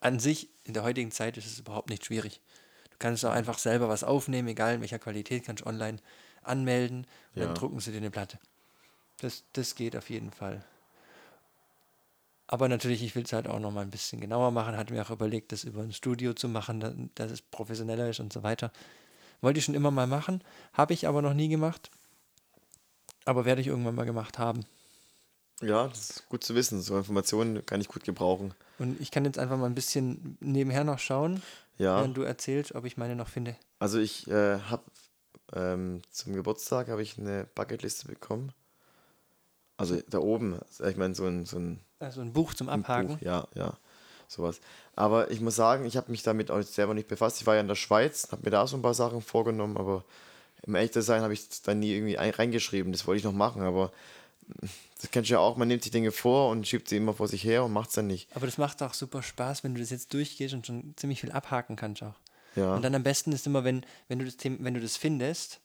An 0.00 0.18
sich, 0.20 0.48
in 0.64 0.74
der 0.74 0.82
heutigen 0.84 1.10
Zeit 1.10 1.36
ist 1.36 1.46
es 1.46 1.58
überhaupt 1.58 1.90
nicht 1.90 2.04
schwierig. 2.04 2.40
Du 2.90 2.96
kannst 2.98 3.24
auch 3.24 3.32
einfach 3.32 3.58
selber 3.58 3.88
was 3.88 4.04
aufnehmen, 4.04 4.48
egal 4.48 4.74
in 4.74 4.80
welcher 4.80 4.98
Qualität, 5.00 5.44
kannst 5.44 5.64
du 5.64 5.66
online 5.68 5.98
anmelden 6.42 7.06
und 7.34 7.40
Ja. 7.40 7.46
dann 7.46 7.54
drucken 7.54 7.80
sie 7.80 7.90
dir 7.90 7.96
eine 7.98 8.10
Platte. 8.10 8.38
Das, 9.20 9.44
das 9.52 9.74
geht 9.74 9.96
auf 9.96 10.08
jeden 10.10 10.30
Fall. 10.30 10.64
Aber 12.46 12.68
natürlich, 12.68 13.02
ich 13.02 13.14
will 13.14 13.22
es 13.24 13.32
halt 13.32 13.48
auch 13.48 13.58
noch 13.60 13.70
mal 13.70 13.80
ein 13.80 13.90
bisschen 13.90 14.20
genauer 14.20 14.50
machen. 14.50 14.76
Hatte 14.76 14.92
mir 14.92 15.02
auch 15.02 15.10
überlegt, 15.10 15.52
das 15.52 15.64
über 15.64 15.82
ein 15.82 15.92
Studio 15.92 16.34
zu 16.34 16.48
machen, 16.48 16.80
da- 16.80 16.94
dass 17.14 17.30
es 17.32 17.40
professioneller 17.40 18.08
ist 18.10 18.20
und 18.20 18.32
so 18.32 18.42
weiter. 18.42 18.72
Wollte 19.40 19.58
ich 19.58 19.64
schon 19.64 19.74
immer 19.74 19.90
mal 19.90 20.06
machen, 20.06 20.44
habe 20.72 20.92
ich 20.92 21.08
aber 21.08 21.22
noch 21.22 21.34
nie 21.34 21.48
gemacht. 21.48 21.90
Aber 23.24 23.44
werde 23.44 23.60
ich 23.60 23.68
irgendwann 23.68 23.94
mal 23.94 24.04
gemacht 24.04 24.38
haben. 24.38 24.64
Ja, 25.60 25.88
das 25.88 26.10
ist 26.10 26.28
gut 26.28 26.42
zu 26.42 26.54
wissen. 26.54 26.80
So 26.82 26.96
Informationen 26.96 27.64
kann 27.66 27.80
ich 27.80 27.88
gut 27.88 28.04
gebrauchen. 28.04 28.54
Und 28.78 29.00
ich 29.00 29.10
kann 29.10 29.24
jetzt 29.24 29.38
einfach 29.38 29.56
mal 29.56 29.66
ein 29.66 29.74
bisschen 29.74 30.36
nebenher 30.40 30.82
noch 30.84 30.98
schauen, 30.98 31.42
Ja. 31.78 31.98
während 31.98 32.16
du 32.16 32.22
erzählst, 32.22 32.74
ob 32.74 32.84
ich 32.84 32.96
meine 32.96 33.14
noch 33.14 33.28
finde. 33.28 33.56
Also 33.78 33.98
ich 33.98 34.26
äh, 34.28 34.58
habe 34.58 34.82
ähm, 35.54 36.02
zum 36.10 36.32
Geburtstag 36.32 36.88
habe 36.88 37.02
ich 37.02 37.18
eine 37.18 37.46
Bucketliste 37.54 38.08
bekommen. 38.08 38.52
Also 39.76 40.00
da 40.08 40.18
oben, 40.18 40.58
also 40.60 40.84
ich 40.84 40.96
meine 40.96 41.14
so 41.14 41.26
ein, 41.26 41.44
so 41.44 41.58
ein 41.58 41.80
Also 41.98 42.20
ein 42.20 42.32
Buch 42.32 42.54
zum 42.54 42.68
Abhaken. 42.68 43.08
Buch, 43.08 43.20
ja, 43.20 43.46
ja, 43.54 43.76
sowas. 44.28 44.60
Aber 44.96 45.30
ich 45.30 45.40
muss 45.40 45.56
sagen, 45.56 45.84
ich 45.84 45.96
habe 45.96 46.10
mich 46.10 46.22
damit 46.22 46.50
auch 46.50 46.62
selber 46.62 46.94
nicht 46.94 47.08
befasst. 47.08 47.40
Ich 47.40 47.46
war 47.46 47.54
ja 47.54 47.60
in 47.60 47.68
der 47.68 47.74
Schweiz, 47.74 48.28
habe 48.32 48.42
mir 48.44 48.50
da 48.50 48.66
so 48.66 48.76
ein 48.76 48.82
paar 48.82 48.94
Sachen 48.94 49.22
vorgenommen, 49.22 49.76
aber 49.76 50.04
im 50.64 50.74
echten 50.76 51.02
Sein 51.02 51.22
habe 51.22 51.32
ich 51.32 51.48
es 51.50 51.62
dann 51.62 51.80
nie 51.80 51.92
irgendwie 51.94 52.18
ein, 52.18 52.30
reingeschrieben. 52.30 52.92
Das 52.92 53.06
wollte 53.06 53.18
ich 53.18 53.24
noch 53.24 53.32
machen, 53.32 53.62
aber 53.62 53.90
das 55.00 55.10
kennst 55.10 55.30
du 55.30 55.34
ja 55.34 55.40
auch, 55.40 55.56
man 55.56 55.68
nimmt 55.68 55.82
sich 55.82 55.92
Dinge 55.92 56.12
vor 56.12 56.50
und 56.50 56.66
schiebt 56.66 56.88
sie 56.88 56.96
immer 56.96 57.14
vor 57.14 57.28
sich 57.28 57.44
her 57.44 57.64
und 57.64 57.72
macht 57.72 57.88
es 57.88 57.94
dann 57.94 58.06
nicht. 58.06 58.34
Aber 58.34 58.46
das 58.46 58.58
macht 58.58 58.82
auch 58.82 58.94
super 58.94 59.22
Spaß, 59.22 59.64
wenn 59.64 59.74
du 59.74 59.80
das 59.80 59.90
jetzt 59.90 60.12
durchgehst 60.14 60.54
und 60.54 60.66
schon 60.66 60.94
ziemlich 60.96 61.20
viel 61.20 61.32
abhaken 61.32 61.76
kannst 61.76 62.02
auch. 62.02 62.14
Ja. 62.54 62.74
Und 62.74 62.82
dann 62.82 62.94
am 62.94 63.02
besten 63.02 63.32
ist 63.32 63.46
immer, 63.46 63.64
wenn, 63.64 63.84
wenn, 64.08 64.18
du 64.18 64.24
das 64.24 64.36
Thema, 64.36 64.58
wenn 64.60 64.74
du 64.74 64.80
das 64.80 64.96
findest, 64.96 65.60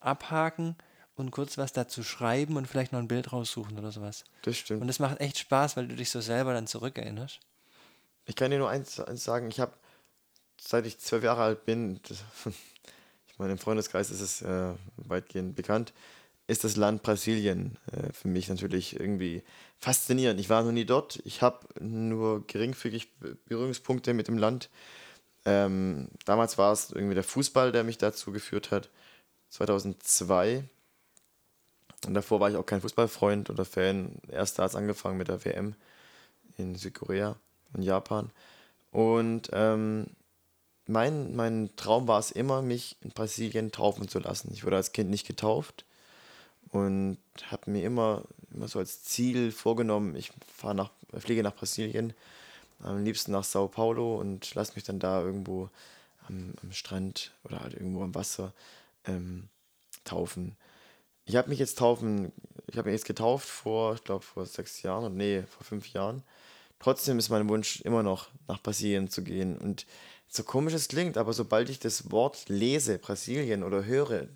abhaken 0.00 0.76
und 1.16 1.30
kurz 1.30 1.58
was 1.58 1.72
dazu 1.72 2.02
schreiben 2.02 2.56
und 2.56 2.66
vielleicht 2.66 2.92
noch 2.92 3.00
ein 3.00 3.08
Bild 3.08 3.32
raussuchen 3.32 3.78
oder 3.78 3.92
sowas. 3.92 4.24
Das 4.42 4.56
stimmt. 4.56 4.80
Und 4.80 4.88
das 4.88 4.98
macht 4.98 5.20
echt 5.20 5.38
Spaß, 5.38 5.76
weil 5.76 5.88
du 5.88 5.96
dich 5.96 6.10
so 6.10 6.20
selber 6.20 6.54
dann 6.54 6.66
zurückerinnerst. 6.66 7.40
Ich 8.26 8.36
kann 8.36 8.50
dir 8.50 8.58
nur 8.58 8.70
eins, 8.70 9.00
eins 9.00 9.24
sagen, 9.24 9.48
ich 9.48 9.60
habe, 9.60 9.72
seit 10.60 10.86
ich 10.86 10.98
zwölf 10.98 11.24
Jahre 11.24 11.42
alt 11.42 11.64
bin, 11.64 12.00
das, 12.08 12.18
ich 13.26 13.38
meine, 13.38 13.52
im 13.52 13.58
Freundeskreis 13.58 14.10
ist 14.10 14.20
es 14.20 14.42
äh, 14.42 14.74
weitgehend 14.96 15.56
bekannt, 15.56 15.92
ist 16.48 16.64
das 16.64 16.76
Land 16.76 17.04
Brasilien 17.04 17.78
äh, 17.92 18.12
für 18.12 18.28
mich 18.28 18.48
natürlich 18.50 19.00
irgendwie 19.00 19.44
faszinierend. 19.78 20.40
Ich 20.40 20.50
war 20.50 20.64
noch 20.64 20.72
nie 20.72 20.86
dort, 20.86 21.20
ich 21.26 21.42
habe 21.42 21.60
nur 21.80 22.46
geringfügig 22.48 23.12
Be- 23.20 23.36
Berührungspunkte 23.46 24.14
mit 24.14 24.28
dem 24.28 24.38
Land. 24.38 24.70
Ähm, 25.46 26.08
damals 26.26 26.58
war 26.58 26.72
es 26.72 26.90
irgendwie 26.92 27.14
der 27.14 27.24
Fußball, 27.24 27.72
der 27.72 27.84
mich 27.84 27.98
dazu 27.98 28.32
geführt 28.32 28.70
hat, 28.72 28.90
2002. 29.50 30.64
Und 32.06 32.14
davor 32.14 32.40
war 32.40 32.50
ich 32.50 32.56
auch 32.56 32.66
kein 32.66 32.80
Fußballfreund 32.80 33.50
oder 33.50 33.64
Fan. 33.64 34.16
Erst 34.28 34.58
da 34.58 34.64
hat 34.64 34.70
es 34.70 34.76
angefangen 34.76 35.18
mit 35.18 35.28
der 35.28 35.44
WM 35.44 35.74
in 36.56 36.74
Südkorea 36.76 37.36
und 37.74 37.82
Japan. 37.82 38.30
Und 38.92 39.50
ähm, 39.52 40.06
mein, 40.86 41.36
mein 41.36 41.70
Traum 41.76 42.08
war 42.08 42.20
es 42.20 42.30
immer, 42.30 42.62
mich 42.62 42.96
in 43.02 43.10
Brasilien 43.10 43.72
taufen 43.72 44.08
zu 44.08 44.20
lassen. 44.20 44.50
Ich 44.52 44.64
wurde 44.64 44.76
als 44.76 44.92
Kind 44.92 45.10
nicht 45.10 45.26
getauft 45.26 45.84
und 46.70 47.18
habe 47.50 47.70
mir 47.70 47.84
immer, 47.84 48.24
immer 48.52 48.68
so 48.68 48.78
als 48.78 49.02
Ziel 49.04 49.52
vorgenommen, 49.52 50.14
ich 50.14 50.32
fahr 50.54 50.74
nach, 50.74 50.90
fliege 51.18 51.42
nach 51.42 51.54
Brasilien, 51.54 52.14
am 52.80 53.04
liebsten 53.04 53.32
nach 53.32 53.44
Sao 53.44 53.68
Paulo 53.68 54.16
und 54.16 54.54
lasse 54.54 54.74
mich 54.74 54.84
dann 54.84 55.00
da 55.00 55.22
irgendwo 55.22 55.70
am, 56.28 56.54
am 56.62 56.72
Strand 56.72 57.32
oder 57.44 57.60
halt 57.60 57.74
irgendwo 57.74 58.02
am 58.02 58.14
Wasser 58.14 58.52
ähm, 59.06 59.48
taufen. 60.04 60.56
Ich 61.24 61.36
habe 61.36 61.50
mich 61.50 61.58
jetzt 61.58 61.78
taufen, 61.78 62.32
ich 62.66 62.78
habe 62.78 62.88
mich 62.88 62.98
jetzt 62.98 63.06
getauft 63.06 63.48
vor, 63.48 63.94
ich 63.94 64.04
glaube 64.04 64.24
vor 64.24 64.46
sechs 64.46 64.82
Jahren, 64.82 65.04
oder 65.04 65.14
nee, 65.14 65.42
vor 65.42 65.64
fünf 65.64 65.92
Jahren. 65.92 66.22
Trotzdem 66.78 67.18
ist 67.18 67.28
mein 67.28 67.48
Wunsch 67.48 67.80
immer 67.80 68.02
noch 68.02 68.28
nach 68.46 68.62
Brasilien 68.62 69.10
zu 69.10 69.22
gehen. 69.22 69.58
Und 69.58 69.84
so 70.28 70.44
komisch 70.44 70.74
es 70.74 70.88
klingt, 70.88 71.16
aber 71.16 71.32
sobald 71.32 71.70
ich 71.70 71.80
das 71.80 72.10
Wort 72.12 72.48
lese, 72.48 72.98
Brasilien 72.98 73.62
oder 73.62 73.84
höre, 73.84 74.28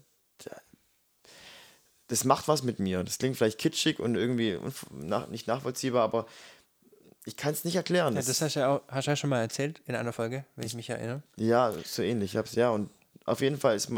das 2.12 2.25
macht 2.25 2.46
was 2.46 2.62
mit 2.62 2.79
mir. 2.79 3.03
Das 3.05 3.16
klingt 3.16 3.37
vielleicht 3.38 3.59
kitschig 3.59 3.98
und 3.98 4.14
irgendwie 4.16 4.59
nach, 4.90 5.29
nicht 5.29 5.46
nachvollziehbar, 5.46 6.03
aber 6.05 6.27
ich 7.25 7.37
kann 7.38 7.53
es 7.55 7.64
nicht 7.64 7.77
erklären. 7.77 8.14
Ja, 8.14 8.20
Das- 8.20 8.40
hast 8.42 8.57
du 8.57 8.61
ja, 8.61 8.68
auch, 8.77 8.83
hast 8.88 9.07
du 9.07 9.12
ja 9.12 9.16
schon 9.16 9.31
mal 9.31 9.40
erzählt 9.40 9.81
in 9.87 9.94
einer 9.94 10.12
Folge, 10.12 10.44
wenn 10.57 10.66
ich 10.66 10.75
mich 10.75 10.90
erinnere. 10.90 11.22
Ja, 11.37 11.72
so 11.87 12.03
ähnlich. 12.03 12.33
Ich 12.33 12.37
hab's, 12.37 12.55
ja, 12.55 12.68
und 12.70 12.90
auf 13.25 13.40
jeden 13.40 13.57
Fall 13.59 13.77
ist, 13.77 13.88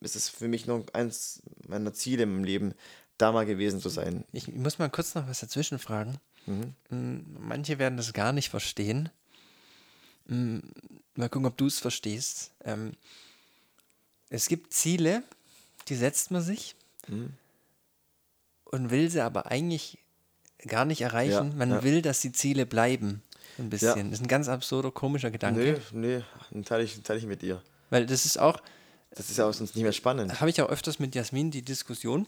ist 0.00 0.16
es 0.16 0.28
für 0.28 0.48
mich 0.48 0.66
noch 0.66 0.84
eins 0.94 1.42
meiner 1.68 1.92
Ziele 1.94 2.24
im 2.24 2.42
Leben, 2.42 2.74
da 3.18 3.30
mal 3.30 3.46
gewesen 3.46 3.80
zu 3.80 3.88
sein. 3.90 4.24
Ich 4.32 4.48
muss 4.48 4.78
mal 4.78 4.90
kurz 4.90 5.14
noch 5.14 5.28
was 5.28 5.40
dazwischen 5.40 5.78
fragen. 5.78 6.16
Mhm. 6.46 6.74
Mm, 6.88 7.18
Manche 7.38 7.78
werden 7.78 7.98
das 7.98 8.12
gar 8.14 8.32
nicht 8.32 8.48
verstehen. 8.48 9.10
Mm, 10.26 10.58
Mal 11.16 11.28
gucken, 11.28 11.46
ob 11.46 11.56
du 11.58 11.66
es 11.66 11.78
verstehst. 11.78 12.52
Ähm, 12.64 12.92
es 14.30 14.48
gibt 14.48 14.72
Ziele, 14.72 15.22
die 15.88 15.94
setzt 15.96 16.30
man 16.30 16.42
sich 16.42 16.74
Mhm. 17.08 17.34
Und 18.70 18.90
will 18.90 19.10
sie 19.10 19.20
aber 19.20 19.46
eigentlich 19.46 19.98
gar 20.66 20.84
nicht 20.84 21.00
erreichen. 21.00 21.50
Ja, 21.50 21.56
man 21.56 21.70
ja. 21.70 21.82
will, 21.82 22.02
dass 22.02 22.20
die 22.20 22.32
Ziele 22.32 22.66
bleiben. 22.66 23.22
Ein 23.58 23.70
bisschen. 23.70 24.10
Das 24.10 24.20
ist 24.20 24.24
ein 24.24 24.28
ganz 24.28 24.48
absurder, 24.48 24.90
komischer 24.90 25.30
Gedanke. 25.30 25.80
Nee, 25.92 26.22
nee, 26.50 26.62
teile 26.62 26.84
ich, 26.84 27.02
teile 27.02 27.18
ich 27.18 27.26
mit 27.26 27.42
dir. 27.42 27.62
Weil 27.90 28.06
das 28.06 28.24
ist 28.24 28.38
auch, 28.38 28.60
Das 29.14 29.28
ist 29.28 29.38
ja 29.38 29.46
auch 29.48 29.52
sonst 29.52 29.74
nicht 29.74 29.82
mehr 29.82 29.92
spannend. 29.92 30.40
habe 30.40 30.50
ich 30.50 30.62
auch 30.62 30.68
öfters 30.68 30.98
mit 30.98 31.14
Jasmin 31.14 31.50
die 31.50 31.62
Diskussion. 31.62 32.26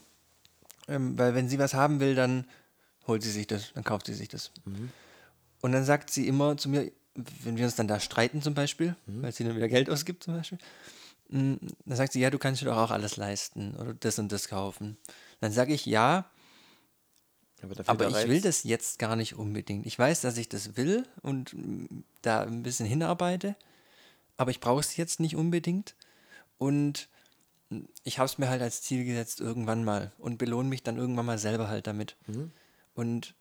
Ähm, 0.89 1.17
weil 1.17 1.35
wenn 1.35 1.49
sie 1.49 1.59
was 1.59 1.75
haben 1.75 2.01
will, 2.01 2.15
dann 2.15 2.45
holt 3.07 3.23
sie 3.23 3.31
sich 3.31 3.47
das, 3.47 3.73
dann 3.75 3.85
kauft 3.85 4.07
sie 4.07 4.15
sich 4.15 4.29
das. 4.29 4.51
Und 5.61 5.73
dann 5.73 5.85
sagt 5.85 6.11
sie 6.11 6.27
immer 6.27 6.57
zu 6.57 6.69
mir, 6.69 6.91
wenn 7.15 7.57
wir 7.57 7.65
uns 7.65 7.77
dann 7.77 7.89
da 7.89 8.01
streiten 8.01 8.43
zum 8.43 8.55
Beispiel, 8.55 8.97
weil 9.07 9.33
sie 9.33 9.45
dann 9.45 9.55
wieder 9.57 9.69
Geld 9.69 9.89
ausgibt 9.89 10.25
zum 10.25 10.35
Beispiel, 10.37 10.59
mm, 11.29 11.55
dann 11.85 11.97
sagt 11.97 12.13
sie, 12.13 12.21
ja, 12.21 12.31
du 12.31 12.39
kannst 12.39 12.63
dir 12.63 12.67
doch 12.67 12.77
auch 12.77 12.91
alles 12.91 13.17
leisten 13.17 13.75
oder 13.77 13.95
das 13.95 14.19
und 14.19 14.33
das 14.33 14.49
kaufen. 14.49 14.97
Dann 15.41 15.53
sage 15.53 15.73
ich, 15.73 15.87
ja, 15.87 16.25
Aber, 17.63 17.89
aber 17.89 18.09
ich 18.09 18.29
will 18.29 18.41
das 18.41 18.65
jetzt 18.65 18.99
gar 18.99 19.17
nicht 19.17 19.35
unbedingt. 19.35 19.87
Ich 19.87 19.99
weiß, 19.99 20.21
dass 20.21 20.37
ich 20.37 20.49
das 20.49 20.77
will 20.77 21.07
und 21.23 21.55
mm, 21.55 22.05
da 22.23 22.43
ein 22.43 22.63
bisschen 22.63 22.87
hinarbeite, 22.87 23.57
aber 24.37 24.51
ich 24.51 24.61
brauche 24.61 24.81
es 24.81 24.97
jetzt 24.97 25.21
nicht 25.21 25.37
unbedingt. 25.37 25.95
Und 26.59 27.09
ich 28.05 28.19
habe 28.19 28.27
es 28.27 28.39
mir 28.39 28.49
halt 28.49 28.63
als 28.63 28.83
Ziel 28.83 29.05
gesetzt, 29.05 29.41
irgendwann 29.41 29.85
mal 29.85 30.13
und 30.19 30.39
belohne 30.39 30.69
mich 30.69 30.83
dann 30.83 30.97
irgendwann 30.97 31.27
mal 31.27 31.39
selber 31.39 31.69
halt 31.69 31.87
damit. 31.87 32.17
Und 32.95 33.35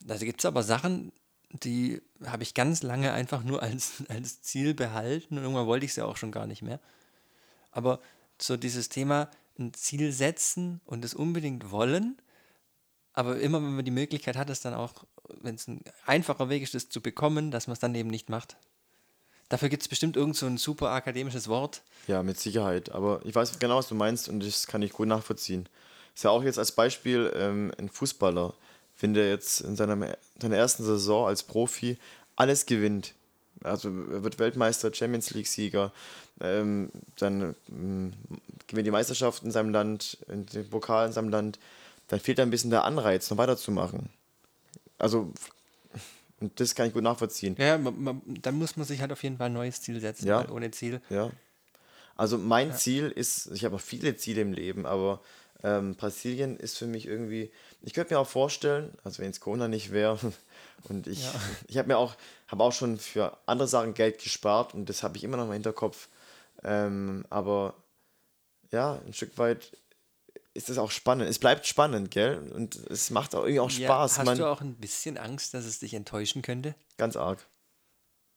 da 0.00 0.16
gibt 0.16 0.40
es 0.40 0.46
aber 0.46 0.62
Sachen, 0.62 1.12
die 1.50 2.00
habe 2.24 2.42
ich 2.42 2.54
ganz 2.54 2.82
lange 2.82 3.12
einfach 3.12 3.42
nur 3.42 3.62
als, 3.62 4.04
als 4.08 4.42
Ziel 4.42 4.74
behalten 4.74 5.36
und 5.36 5.42
irgendwann 5.42 5.66
wollte 5.66 5.86
ich 5.86 5.94
sie 5.94 6.04
auch 6.04 6.16
schon 6.16 6.32
gar 6.32 6.46
nicht 6.46 6.62
mehr. 6.62 6.80
Aber 7.70 8.00
so 8.40 8.56
dieses 8.56 8.88
Thema, 8.88 9.30
ein 9.58 9.72
Ziel 9.74 10.12
setzen 10.12 10.80
und 10.84 11.04
es 11.04 11.14
unbedingt 11.14 11.70
wollen, 11.70 12.16
aber 13.16 13.40
immer 13.40 13.62
wenn 13.62 13.74
man 13.74 13.84
die 13.84 13.90
Möglichkeit 13.90 14.36
hat, 14.36 14.50
es 14.50 14.60
dann 14.60 14.74
auch, 14.74 15.04
wenn 15.40 15.56
es 15.56 15.66
ein 15.66 15.80
einfacher 16.04 16.48
Weg 16.50 16.62
ist, 16.62 16.74
es 16.74 16.90
zu 16.90 17.00
bekommen, 17.00 17.50
dass 17.50 17.66
man 17.66 17.72
es 17.72 17.80
dann 17.80 17.94
eben 17.94 18.10
nicht 18.10 18.28
macht. 18.28 18.56
Dafür 19.48 19.70
gibt 19.70 19.82
es 19.82 19.88
bestimmt 19.88 20.16
irgend 20.16 20.36
so 20.36 20.44
ein 20.46 20.58
super 20.58 20.90
akademisches 20.90 21.48
Wort. 21.48 21.82
Ja, 22.08 22.22
mit 22.22 22.38
Sicherheit. 22.38 22.90
Aber 22.90 23.20
ich 23.24 23.34
weiß 23.34 23.58
genau, 23.58 23.78
was 23.78 23.88
du 23.88 23.94
meinst 23.94 24.28
und 24.28 24.44
das 24.44 24.66
kann 24.66 24.82
ich 24.82 24.92
gut 24.92 25.08
nachvollziehen. 25.08 25.66
Ist 26.14 26.24
ja 26.24 26.30
auch 26.30 26.42
jetzt 26.42 26.58
als 26.58 26.72
Beispiel 26.72 27.32
ähm, 27.34 27.72
ein 27.78 27.88
Fußballer, 27.88 28.52
wenn 29.00 29.14
der 29.14 29.30
jetzt 29.30 29.62
in 29.62 29.76
seiner, 29.76 30.16
seiner 30.40 30.56
ersten 30.56 30.84
Saison 30.84 31.26
als 31.26 31.42
Profi 31.42 31.96
alles 32.36 32.66
gewinnt. 32.66 33.14
Also 33.62 33.88
er 33.88 34.24
wird 34.24 34.38
Weltmeister, 34.38 34.92
Champions 34.92 35.30
League-Sieger, 35.30 35.90
ähm, 36.40 36.90
dann 37.16 37.54
ähm, 37.70 38.12
gewinnt 38.66 38.86
die 38.86 38.90
Meisterschaft 38.92 39.42
in 39.42 39.52
seinem 39.52 39.70
Land, 39.70 40.18
den 40.28 40.68
Pokal 40.68 41.06
in 41.06 41.12
seinem 41.12 41.30
Land, 41.30 41.58
dann 42.08 42.20
fehlt 42.20 42.38
ein 42.40 42.50
bisschen 42.50 42.70
der 42.70 42.84
Anreiz, 42.84 43.30
noch 43.30 43.38
weiterzumachen. 43.38 44.10
Also, 44.98 45.32
und 46.40 46.58
das 46.60 46.74
kann 46.74 46.86
ich 46.88 46.92
gut 46.92 47.02
nachvollziehen. 47.02 47.56
Ja, 47.58 47.78
man, 47.78 48.02
man, 48.02 48.22
dann 48.42 48.56
muss 48.56 48.76
man 48.76 48.86
sich 48.86 49.00
halt 49.00 49.12
auf 49.12 49.22
jeden 49.22 49.38
Fall 49.38 49.46
ein 49.46 49.52
neues 49.54 49.80
Ziel 49.80 50.00
setzen, 50.00 50.26
Ja. 50.26 50.40
weil 50.40 50.50
ohne 50.50 50.70
Ziel. 50.70 51.00
Ja. 51.10 51.30
Also 52.16 52.38
mein 52.38 52.74
Ziel 52.74 53.10
ist, 53.10 53.50
ich 53.52 53.64
habe 53.64 53.74
noch 53.74 53.80
viele 53.82 54.16
Ziele 54.16 54.40
im 54.40 54.52
Leben, 54.52 54.86
aber 54.86 55.20
ähm, 55.62 55.94
Brasilien 55.96 56.56
ist 56.56 56.78
für 56.78 56.86
mich 56.86 57.06
irgendwie, 57.06 57.50
ich 57.82 57.92
könnte 57.94 58.14
mir 58.14 58.20
auch 58.20 58.28
vorstellen, 58.28 58.92
also 59.04 59.22
wenn 59.22 59.30
es 59.30 59.40
Corona 59.40 59.68
nicht 59.68 59.92
wäre, 59.92 60.18
und 60.88 61.06
ich, 61.06 61.24
Ja. 61.24 61.32
ich 61.68 61.78
habe 61.78 61.88
mir 61.88 61.98
auch, 61.98 62.14
habe 62.48 62.62
auch 62.64 62.72
schon 62.72 62.98
für 62.98 63.36
andere 63.46 63.68
Sachen 63.68 63.94
Geld 63.94 64.22
gespart 64.22 64.74
und 64.74 64.88
das 64.88 65.02
habe 65.02 65.16
ich 65.16 65.24
immer 65.24 65.36
noch 65.36 65.46
im 65.46 65.52
Hinterkopf. 65.52 66.08
Ähm, 66.64 67.24
aber 67.28 67.74
ja, 68.72 69.00
ein 69.06 69.12
Stück 69.12 69.36
weit 69.38 69.72
ist 70.56 70.68
es 70.70 70.78
auch 70.78 70.90
spannend. 70.90 71.28
Es 71.28 71.38
bleibt 71.38 71.66
spannend, 71.66 72.10
gell? 72.10 72.38
Und 72.54 72.76
es 72.90 73.10
macht 73.10 73.34
auch 73.34 73.42
irgendwie 73.44 73.60
auch 73.60 73.70
Ja, 73.70 73.86
Spaß. 73.86 74.18
hast 74.18 74.26
Man, 74.26 74.38
du 74.38 74.46
auch 74.50 74.60
ein 74.60 74.74
bisschen 74.74 75.18
Angst, 75.18 75.54
dass 75.54 75.64
es 75.64 75.78
dich 75.78 75.94
enttäuschen 75.94 76.42
könnte? 76.42 76.74
Ganz 76.96 77.16
arg. 77.16 77.46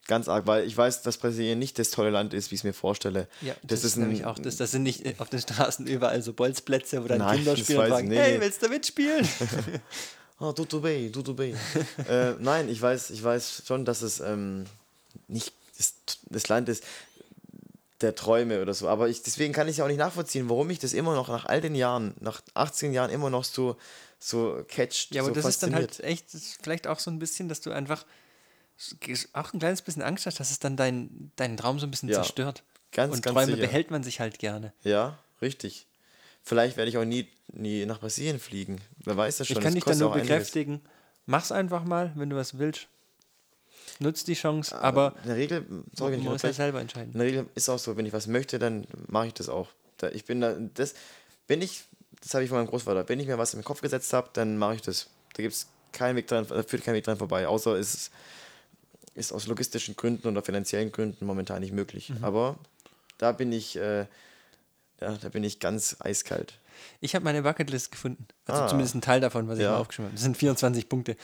Ganz 0.08 0.27
arg, 0.27 0.47
weil 0.47 0.65
ich 0.65 0.75
weiß, 0.75 1.03
dass 1.03 1.17
Brasilien 1.17 1.60
nicht 1.60 1.77
das 1.77 1.91
tolle 1.91 2.10
Land 2.10 2.34
ist, 2.34 2.49
wie 2.51 2.55
ich 2.55 2.62
es 2.62 2.63
mir 2.63 2.73
vorstelle. 2.73 3.27
Ja, 3.41 3.55
das, 3.63 3.84
ist 3.84 3.95
ein, 3.95 4.01
nämlich 4.01 4.25
auch 4.25 4.39
das. 4.39 4.58
Das 4.58 4.71
sind 4.71 4.84
nicht 4.84 5.19
auf 5.19 5.29
den 5.29 5.39
Straßen 5.39 5.86
überall 5.88 6.21
so 6.21 6.34
Bolzplätze, 6.34 7.03
wo 7.03 7.08
dann 7.08 7.19
Nein, 7.19 7.38
Kinder 7.38 7.51
das 7.51 7.60
spielen 7.62 7.79
und 7.79 7.88
fragen, 7.89 8.08
nicht, 8.08 8.17
hey, 8.19 8.36
nee. 8.36 8.41
willst 8.41 8.62
du 8.62 8.69
mitspielen? 8.69 9.27
Oh, 10.41 10.53
tudo 10.53 10.79
bem, 10.79 11.12
tudo 11.12 11.34
bem. 11.34 11.53
äh, 12.08 12.32
nein, 12.39 12.69
ich 12.69 12.82
weiß, 12.82 13.10
ich 13.10 13.21
weiß 13.21 13.63
schon, 13.67 13.84
dass 13.84 14.01
es 14.01 14.21
ähm, 14.21 14.65
nicht 15.27 15.51
das, 15.77 15.95
das 16.29 16.47
Land 16.47 16.69
ist 16.69 16.84
der 18.02 18.16
Träume 18.16 18.62
oder 18.62 18.74
so. 18.74 18.88
Aber 18.88 19.10
ich, 19.10 19.22
deswegen 19.24 19.54
kann 19.54 19.68
ich 19.68 19.82
auch 19.82 19.88
nicht 19.88 19.98
nachvollziehen, 19.98 20.50
warum 20.50 20.70
ich 20.70 20.80
das 20.80 20.94
immer 20.94 21.14
noch 21.16 21.28
nach 21.28 21.46
all 21.46 21.62
den 21.62 21.76
Jahren, 21.76 22.14
nach 22.20 22.42
18 22.54 22.94
Jahren 22.94 23.10
immer 23.12 23.30
noch 23.30 23.44
so, 23.44 23.78
so 24.20 24.64
catcht, 24.68 25.14
ja, 25.14 25.22
aber 25.22 25.30
so 25.30 25.36
das 25.36 25.46
ist 25.46 25.64
dann 25.64 25.72
fasziniert. 25.72 26.00
halt 26.00 26.04
echt, 26.06 26.26
vielleicht 26.62 26.88
auch 26.88 27.00
so 27.00 27.12
ein 27.12 27.20
bisschen, 27.20 27.50
dass 27.50 27.62
du 27.62 27.72
einfach 27.72 28.06
auch 29.34 29.54
ein 29.54 29.60
kleines 29.60 29.82
bisschen 29.82 30.02
Angst 30.02 30.26
hast, 30.26 30.40
dass 30.40 30.52
es 30.52 30.60
dann 30.60 30.78
dein, 30.78 31.32
deinen 31.36 31.58
Traum 31.58 31.80
so 31.80 31.88
ein 31.88 31.92
bisschen 31.92 32.10
Ja, 32.10 32.16
zerstört. 32.16 32.64
ganz, 32.92 33.14
und 33.16 33.22
ganz 33.22 33.34
Träume 33.36 33.52
sicher. 33.56 33.68
behält 33.68 33.92
man 33.92 34.04
sich 34.04 34.20
halt 34.20 34.40
gerne. 34.40 34.74
Ja, 34.84 35.18
richtig. 35.42 35.86
Vielleicht 36.44 36.78
werde 36.78 36.90
ich 36.90 36.98
auch 36.98 37.04
nie, 37.06 37.28
nie 37.52 37.86
nach 37.86 38.00
Brasilien 38.00 38.40
fliegen. 38.40 38.80
Wer 39.04 39.18
weiß 39.18 39.38
das 39.38 39.48
schon. 39.48 39.58
ich 39.58 39.64
kann 39.64 39.76
dich 39.76 39.84
dann 39.84 39.98
nur 39.98 40.10
auch 40.10 40.14
einiges. 40.14 40.30
bekräftigen. 40.30 40.82
Mach's 41.26 41.52
einfach 41.52 41.84
mal, 41.84 42.14
wenn 42.16 42.30
du 42.30 42.38
was 42.38 42.58
willst. 42.58 42.88
Nutz 44.00 44.24
die 44.24 44.34
Chance, 44.34 44.80
aber 44.82 45.14
In 45.24 45.28
der 45.28 45.38
Regel, 45.38 45.66
sorry, 45.94 46.12
man 46.12 46.20
muss 46.20 46.26
ja 46.26 46.32
unterbreche, 46.32 46.54
selber 46.54 46.82
entscheiden. 46.82 47.12
In 47.14 47.20
der 47.20 47.28
Regel 47.28 47.46
ist 47.56 47.70
auch 47.70 47.80
so, 47.80 47.98
wenn 47.98 48.06
ich 48.06 48.14
was 48.14 48.28
möchte, 48.28 48.58
dann 48.58 48.88
mache 49.08 49.28
ich 49.28 49.34
das 49.34 49.50
auch. 49.50 49.68
Ich 50.14 50.24
bin 50.24 50.40
da, 50.40 50.56
das, 50.74 50.94
wenn 51.48 51.62
ich, 51.62 51.84
das 52.22 52.34
habe 52.34 52.44
ich 52.44 52.50
von 52.50 52.60
meinem 52.60 52.68
Großvater, 52.68 53.10
wenn 53.10 53.20
ich 53.20 53.28
mir 53.28 53.38
was 53.38 53.54
im 53.54 53.64
Kopf 53.64 53.82
gesetzt 53.82 54.14
habe, 54.14 54.30
dann 54.34 54.58
mache 54.58 54.76
ich 54.76 54.82
das. 54.82 55.10
Da 55.36 55.44
gibt 55.44 55.54
es 55.54 55.68
keinen 55.92 56.16
Weg 56.16 56.28
dran, 56.28 56.46
da 56.48 56.64
führt 56.64 56.84
kein 56.84 56.94
Weg 56.94 57.04
dran 57.04 57.18
vorbei, 57.18 57.48
außer 57.48 57.76
es 57.76 57.94
ist, 57.94 58.12
ist 59.16 59.34
aus 59.34 59.48
logistischen 59.48 59.98
Gründen 59.98 60.28
oder 60.28 60.42
finanziellen 60.42 60.94
Gründen 60.94 61.26
momentan 61.26 61.60
nicht 61.60 61.74
möglich. 61.74 62.10
Mhm. 62.10 62.24
Aber 62.24 62.58
da 63.18 63.34
bin 63.34 63.52
ich, 63.52 63.76
äh, 63.76 64.06
ja, 65.02 65.18
da 65.22 65.30
bin 65.30 65.44
ich 65.44 65.60
ganz 65.60 65.98
eiskalt. 66.00 66.54
Ich 67.02 67.15
habe 67.15 67.24
meine 67.26 67.42
Bucketlist 67.42 67.92
gefunden. 67.92 68.28
Also 68.46 68.62
Ah. 68.63 68.68
zumindest 68.68 68.96
ein 68.96 69.02
Teil 69.02 69.20
davon, 69.22 69.48
was 69.48 69.58
ich 69.58 69.63
Ja. 69.63 69.72
mal 69.72 69.78
aufgeschrieben 69.78 70.08
habe. 70.08 70.15
Das 70.15 70.24
sind 70.24 70.38
24 70.38 70.89
Punkte. 70.89 71.15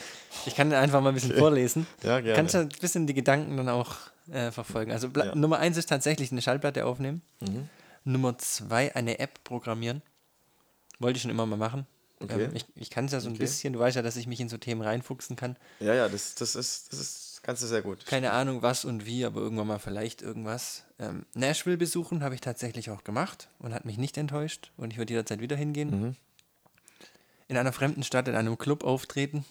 Ich 0.45 0.55
kann 0.55 0.71
einfach 0.73 1.01
mal 1.01 1.09
ein 1.09 1.15
bisschen 1.15 1.35
vorlesen. 1.37 1.87
Ja, 2.03 2.19
gerne. 2.19 2.35
Kannst 2.35 2.53
du 2.53 2.59
ein 2.59 2.69
bisschen 2.69 3.07
die 3.07 3.13
Gedanken 3.13 3.57
dann 3.57 3.69
auch 3.69 3.95
äh, 4.31 4.51
verfolgen. 4.51 4.91
Also 4.91 5.09
Bla- 5.09 5.25
Ja. 5.27 5.35
Nummer 5.35 5.59
eins 5.59 5.77
ist 5.77 5.87
tatsächlich 5.87 6.31
eine 6.31 6.41
Schallplatte 6.41 6.85
aufnehmen. 6.85 7.21
Mhm. 7.41 7.69
Nummer 8.05 8.37
zwei 8.39 8.95
eine 8.95 9.19
App 9.19 9.43
programmieren. 9.43 10.01
Wollte 10.99 11.17
ich 11.17 11.21
schon 11.21 11.31
immer 11.31 11.45
mal 11.45 11.57
machen. 11.57 11.85
Okay. 12.21 12.45
Ähm, 12.45 12.51
ich 12.55 12.65
ich 12.75 12.89
kann 12.89 13.05
es 13.05 13.11
ja 13.11 13.19
so 13.19 13.27
ein 13.27 13.33
Okay. 13.33 13.39
bisschen. 13.43 13.73
Du 13.73 13.79
weißt 13.79 13.95
ja, 13.95 14.01
dass 14.01 14.15
ich 14.15 14.25
mich 14.25 14.39
in 14.39 14.49
so 14.49 14.57
Themen 14.57 14.81
reinfuchsen 14.81 15.35
kann. 15.35 15.57
Ja, 15.79 15.93
ja, 15.93 16.07
das, 16.07 16.35
das 16.35 16.55
ist, 16.55 16.91
das 16.91 16.99
ist, 16.99 17.34
kannst 17.45 17.61
du 17.61 17.67
sehr 17.67 17.83
gut. 17.83 18.05
Keine 18.07 18.31
Ahnung, 18.31 18.63
was 18.63 18.85
und 18.85 19.05
wie, 19.05 19.23
aber 19.23 19.39
irgendwann 19.39 19.67
mal 19.67 19.79
vielleicht 19.79 20.23
irgendwas. 20.23 20.83
Ähm, 20.97 21.25
Nashville 21.35 21.77
besuchen 21.77 22.23
habe 22.23 22.33
ich 22.33 22.41
tatsächlich 22.41 22.89
auch 22.89 23.03
gemacht 23.03 23.49
und 23.59 23.73
hat 23.73 23.85
mich 23.85 23.97
nicht 23.97 24.17
enttäuscht. 24.17 24.71
Und 24.77 24.91
ich 24.91 24.97
würde 24.97 25.13
jederzeit 25.13 25.39
wieder 25.41 25.55
hingehen. 25.55 25.89
Mhm. 25.89 26.15
In 27.47 27.57
einer 27.57 27.71
fremden 27.71 28.03
Stadt, 28.03 28.27
in 28.27 28.35
einem 28.35 28.57
Club 28.57 28.83
auftreten. 28.83 29.45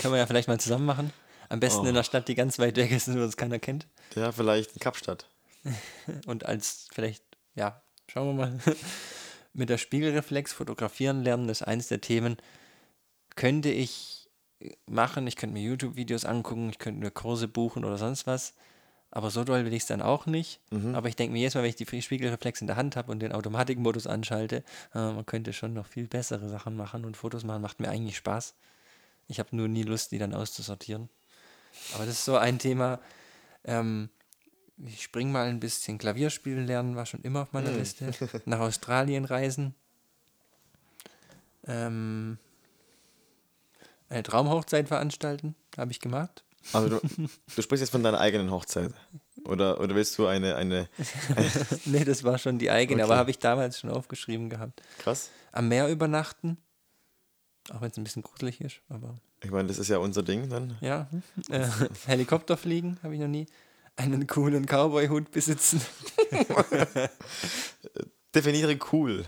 Können 0.00 0.14
wir 0.14 0.18
ja 0.18 0.26
vielleicht 0.26 0.48
mal 0.48 0.58
zusammen 0.58 0.84
machen. 0.84 1.12
Am 1.48 1.60
besten 1.60 1.82
in 1.82 1.90
einer 1.90 2.02
Stadt, 2.02 2.26
die 2.26 2.34
ganz 2.34 2.58
weit 2.58 2.76
weg 2.76 2.90
ist 2.90 3.06
und 3.06 3.20
uns 3.20 3.36
keiner 3.36 3.60
kennt. 3.60 3.86
Ja, 4.16 4.32
vielleicht 4.32 4.72
in 4.72 4.80
Kapstadt. 4.80 5.28
Und 6.26 6.44
als 6.44 6.88
vielleicht, 6.92 7.24
ja, 7.54 7.80
schauen 8.08 8.36
wir 8.36 8.46
mal. 8.46 8.58
Mit 9.54 9.70
der 9.70 9.78
Spiegelreflex 9.78 10.52
fotografieren 10.52 11.22
lernen 11.22 11.48
ist 11.48 11.62
eins 11.62 11.88
der 11.88 12.00
Themen. 12.00 12.36
Könnte 13.34 13.70
ich 13.70 14.17
machen, 14.86 15.26
ich 15.26 15.36
könnte 15.36 15.54
mir 15.54 15.62
YouTube-Videos 15.62 16.24
angucken, 16.24 16.70
ich 16.70 16.78
könnte 16.78 17.00
mir 17.00 17.10
Kurse 17.10 17.48
buchen 17.48 17.84
oder 17.84 17.98
sonst 17.98 18.26
was. 18.26 18.54
Aber 19.10 19.30
so 19.30 19.42
doll 19.42 19.64
will 19.64 19.72
ich 19.72 19.82
es 19.82 19.86
dann 19.86 20.02
auch 20.02 20.26
nicht. 20.26 20.60
Aber 20.94 21.08
ich 21.08 21.16
denke 21.16 21.32
mir 21.32 21.38
jedes 21.38 21.54
Mal, 21.54 21.62
wenn 21.62 21.70
ich 21.70 21.76
die 21.76 22.02
Spiegelreflex 22.02 22.60
in 22.60 22.66
der 22.66 22.76
Hand 22.76 22.94
habe 22.94 23.10
und 23.10 23.20
den 23.20 23.32
Automatikmodus 23.32 24.06
anschalte, 24.06 24.62
äh, 24.94 24.98
man 24.98 25.24
könnte 25.24 25.52
schon 25.54 25.72
noch 25.72 25.86
viel 25.86 26.06
bessere 26.06 26.48
Sachen 26.48 26.76
machen 26.76 27.04
und 27.06 27.16
Fotos 27.16 27.44
machen 27.44 27.62
macht 27.62 27.80
mir 27.80 27.88
eigentlich 27.88 28.18
Spaß. 28.18 28.54
Ich 29.28 29.38
habe 29.38 29.56
nur 29.56 29.68
nie 29.68 29.82
Lust, 29.82 30.12
die 30.12 30.18
dann 30.18 30.34
auszusortieren. 30.34 31.08
Aber 31.94 32.04
das 32.04 32.14
ist 32.14 32.24
so 32.24 32.36
ein 32.36 32.58
Thema. 32.58 33.00
Ähm, 33.64 34.10
ich 34.84 35.02
spring 35.02 35.32
mal 35.32 35.48
ein 35.48 35.60
bisschen 35.60 35.98
Klavierspielen 35.98 36.66
lernen, 36.66 36.94
war 36.94 37.06
schon 37.06 37.22
immer 37.22 37.42
auf 37.42 37.52
meiner 37.52 37.72
Liste. 37.72 38.12
Nach 38.44 38.60
Australien 38.60 39.24
reisen. 39.24 39.74
Ähm, 41.66 42.38
eine 44.08 44.22
Traumhochzeit 44.22 44.88
veranstalten, 44.88 45.54
habe 45.76 45.90
ich 45.90 46.00
gemacht. 46.00 46.44
Also 46.72 46.88
du, 46.88 47.00
du 47.56 47.62
sprichst 47.62 47.80
jetzt 47.82 47.90
von 47.90 48.02
deiner 48.02 48.18
eigenen 48.20 48.50
Hochzeit. 48.50 48.92
Oder, 49.44 49.80
oder 49.80 49.94
willst 49.94 50.18
du 50.18 50.26
eine, 50.26 50.56
eine 50.56 50.88
nee, 51.84 52.04
das 52.04 52.24
war 52.24 52.38
schon 52.38 52.58
die 52.58 52.70
eigene, 52.70 53.02
Okay. 53.04 53.10
aber 53.12 53.18
habe 53.18 53.30
ich 53.30 53.38
damals 53.38 53.78
schon 53.80 53.90
aufgeschrieben 53.90 54.50
gehabt. 54.50 54.82
krass? 54.98 55.30
Am 55.52 55.68
Meer 55.68 55.88
übernachten. 55.88 56.58
Auch 57.70 57.80
wenn 57.80 57.90
es 57.90 57.96
ein 57.98 58.04
bisschen 58.04 58.22
gruselig 58.22 58.60
ist, 58.60 58.80
aber 58.88 59.18
Ich 59.44 59.50
meine, 59.50 59.68
das 59.68 59.78
ist 59.78 59.88
ja 59.88 59.98
unser 59.98 60.22
Ding 60.22 60.48
dann. 60.48 60.76
ja. 60.80 61.08
Äh, 61.50 61.66
Helikopter 62.06 62.56
fliegen 62.56 62.98
habe 63.02 63.14
ich 63.14 63.20
noch 63.20 63.28
nie. 63.28 63.46
Einen 63.96 64.26
coolen 64.26 64.64
Cowboy-Hut 64.66 65.30
besitzen. 65.30 65.80
Definiere 68.38 68.78
cool. 68.92 69.24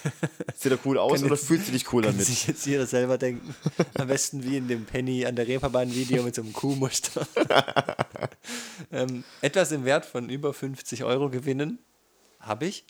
Sieht 0.56 0.72
er 0.72 0.78
cool 0.86 0.96
aus 0.98 1.12
Kann 1.12 1.24
oder 1.24 1.34
jetzt- 1.34 1.46
fühlst 1.46 1.68
du 1.68 1.72
dich 1.72 1.92
cool 1.92 2.02
damit? 2.02 2.24
sich 2.24 2.46
jetzt 2.46 2.64
jeder 2.64 2.86
selber 2.86 3.18
denken. 3.18 3.54
Am 3.98 4.08
besten 4.08 4.42
wie 4.42 4.56
in 4.56 4.68
dem 4.68 4.86
Penny 4.86 5.26
an 5.26 5.36
der 5.36 5.46
Reeperbahn-Video 5.46 6.22
mit 6.22 6.34
so 6.34 6.40
einem 6.42 6.52
Kuhmuster. 6.54 7.26
ähm, 8.92 9.22
etwas 9.42 9.72
im 9.72 9.84
Wert 9.84 10.06
von 10.06 10.28
über 10.30 10.54
50 10.54 11.04
Euro 11.04 11.28
gewinnen. 11.28 11.78
Habe 12.40 12.66
ich. 12.66 12.84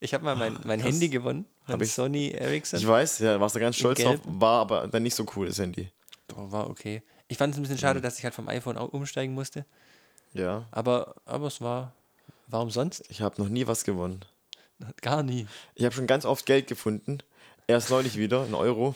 Ich 0.00 0.14
habe 0.14 0.24
mal 0.24 0.36
mein, 0.36 0.58
mein 0.64 0.80
krass. 0.80 0.90
Handy 0.92 1.08
gewonnen. 1.10 1.44
Mein 1.66 1.74
Hab 1.74 1.82
ich- 1.82 1.92
Sony 1.92 2.30
Ericsson. 2.30 2.80
Ich 2.80 2.86
weiß, 2.86 3.18
ja, 3.20 3.38
warst 3.40 3.54
du 3.54 3.60
ganz 3.60 3.76
stolz 3.76 4.00
drauf, 4.00 4.18
war 4.24 4.60
aber 4.62 4.88
dann 4.88 5.02
nicht 5.02 5.14
so 5.14 5.26
cool, 5.36 5.46
das 5.46 5.58
Handy. 5.58 5.90
Doch, 6.28 6.50
war 6.50 6.70
okay. 6.70 7.02
Ich 7.28 7.36
fand 7.38 7.52
es 7.52 7.58
ein 7.58 7.62
bisschen 7.62 7.78
schade, 7.78 8.00
dass 8.00 8.18
ich 8.18 8.24
halt 8.24 8.34
vom 8.34 8.48
iPhone 8.48 8.76
auch 8.78 8.92
umsteigen 8.92 9.34
musste. 9.34 9.64
Ja, 10.34 10.66
Aber, 10.70 11.14
aber 11.26 11.46
es 11.48 11.60
war. 11.60 11.92
Warum 12.48 12.70
sonst? 12.70 13.04
ich 13.08 13.20
habe 13.22 13.40
noch 13.40 13.48
nie 13.48 13.66
was 13.66 13.84
gewonnen. 13.84 14.24
Gar 15.00 15.22
nie. 15.22 15.46
Ich 15.74 15.84
habe 15.84 15.94
schon 15.94 16.06
ganz 16.06 16.24
oft 16.24 16.46
Geld 16.46 16.66
gefunden. 16.66 17.18
Erst 17.66 17.90
neulich 17.90 18.16
wieder, 18.16 18.42
ein 18.44 18.54
Euro. 18.54 18.94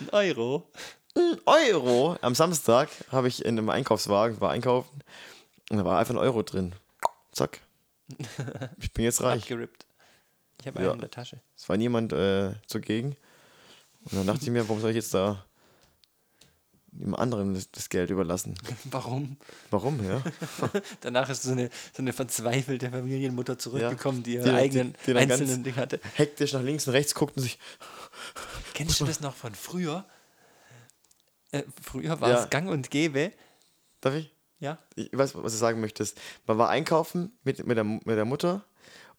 Ein 0.00 0.10
Euro. 0.10 0.70
Ein 1.14 1.38
Euro! 1.46 2.16
Am 2.20 2.34
Samstag 2.34 2.88
habe 3.10 3.28
ich 3.28 3.44
in 3.44 3.58
einem 3.58 3.70
Einkaufswagen, 3.70 4.40
war 4.40 4.50
einkaufen, 4.50 5.02
und 5.70 5.78
da 5.78 5.84
war 5.84 5.98
einfach 5.98 6.14
ein 6.14 6.18
Euro 6.18 6.42
drin. 6.42 6.74
Zack. 7.32 7.60
Ich 8.80 8.92
bin 8.92 9.04
jetzt 9.04 9.22
reich. 9.22 9.42
Abgerippt. 9.42 9.84
Ich 10.60 10.66
habe 10.66 10.78
einen 10.80 10.92
in 10.92 11.00
der 11.00 11.10
Tasche. 11.10 11.40
Es 11.56 11.68
war 11.68 11.76
niemand 11.76 12.12
äh, 12.12 12.54
zugegen. 12.66 13.16
Und 14.04 14.14
dann 14.14 14.26
dachte 14.26 14.44
ich 14.44 14.50
mir, 14.50 14.66
warum 14.68 14.80
soll 14.80 14.90
ich 14.90 14.96
jetzt 14.96 15.12
da 15.12 15.44
dem 17.00 17.14
anderen 17.14 17.54
das, 17.54 17.70
das 17.70 17.88
Geld 17.88 18.10
überlassen? 18.10 18.54
Warum? 18.90 19.36
Warum, 19.70 20.04
ja? 20.04 20.22
Danach 21.00 21.28
ist 21.30 21.42
so 21.44 21.52
eine, 21.52 21.70
so 21.94 22.02
eine 22.02 22.12
verzweifelte 22.12 22.90
Familienmutter 22.90 23.58
zurückgekommen, 23.58 24.22
die 24.22 24.34
ihre 24.34 24.44
Die- 24.50 24.54
eigenen 24.56 24.94
die 25.06 25.12
ganz- 25.14 25.32
einzelnen 25.32 25.64
Dinge 25.64 25.76
hatte. 25.76 26.00
Hektisch 26.14 26.52
nach 26.52 26.62
links 26.62 26.86
und 26.86 26.94
rechts 26.94 27.14
guckt 27.14 27.36
und 27.36 27.42
sich. 27.42 27.58
Kennst 28.74 29.00
du 29.00 29.04
das 29.04 29.20
noch 29.20 29.34
von 29.34 29.54
früher? 29.54 30.04
Äh, 31.50 31.62
früher 31.82 32.20
war 32.20 32.30
Ja. 32.30 32.42
es 32.44 32.50
gang 32.50 32.68
und 32.68 32.90
gäbe, 32.90 33.32
Darf 34.00 34.14
ich? 34.14 34.32
ja, 34.60 34.78
Ich 34.96 35.08
weiß, 35.12 35.34
was 35.34 35.52
du 35.52 35.58
sagen 35.58 35.80
möchtest. 35.80 36.18
Man 36.46 36.58
war 36.58 36.68
einkaufen 36.68 37.32
mit, 37.44 37.66
mit, 37.66 37.76
der, 37.76 37.84
mit 37.84 38.06
der 38.06 38.24
Mutter 38.24 38.64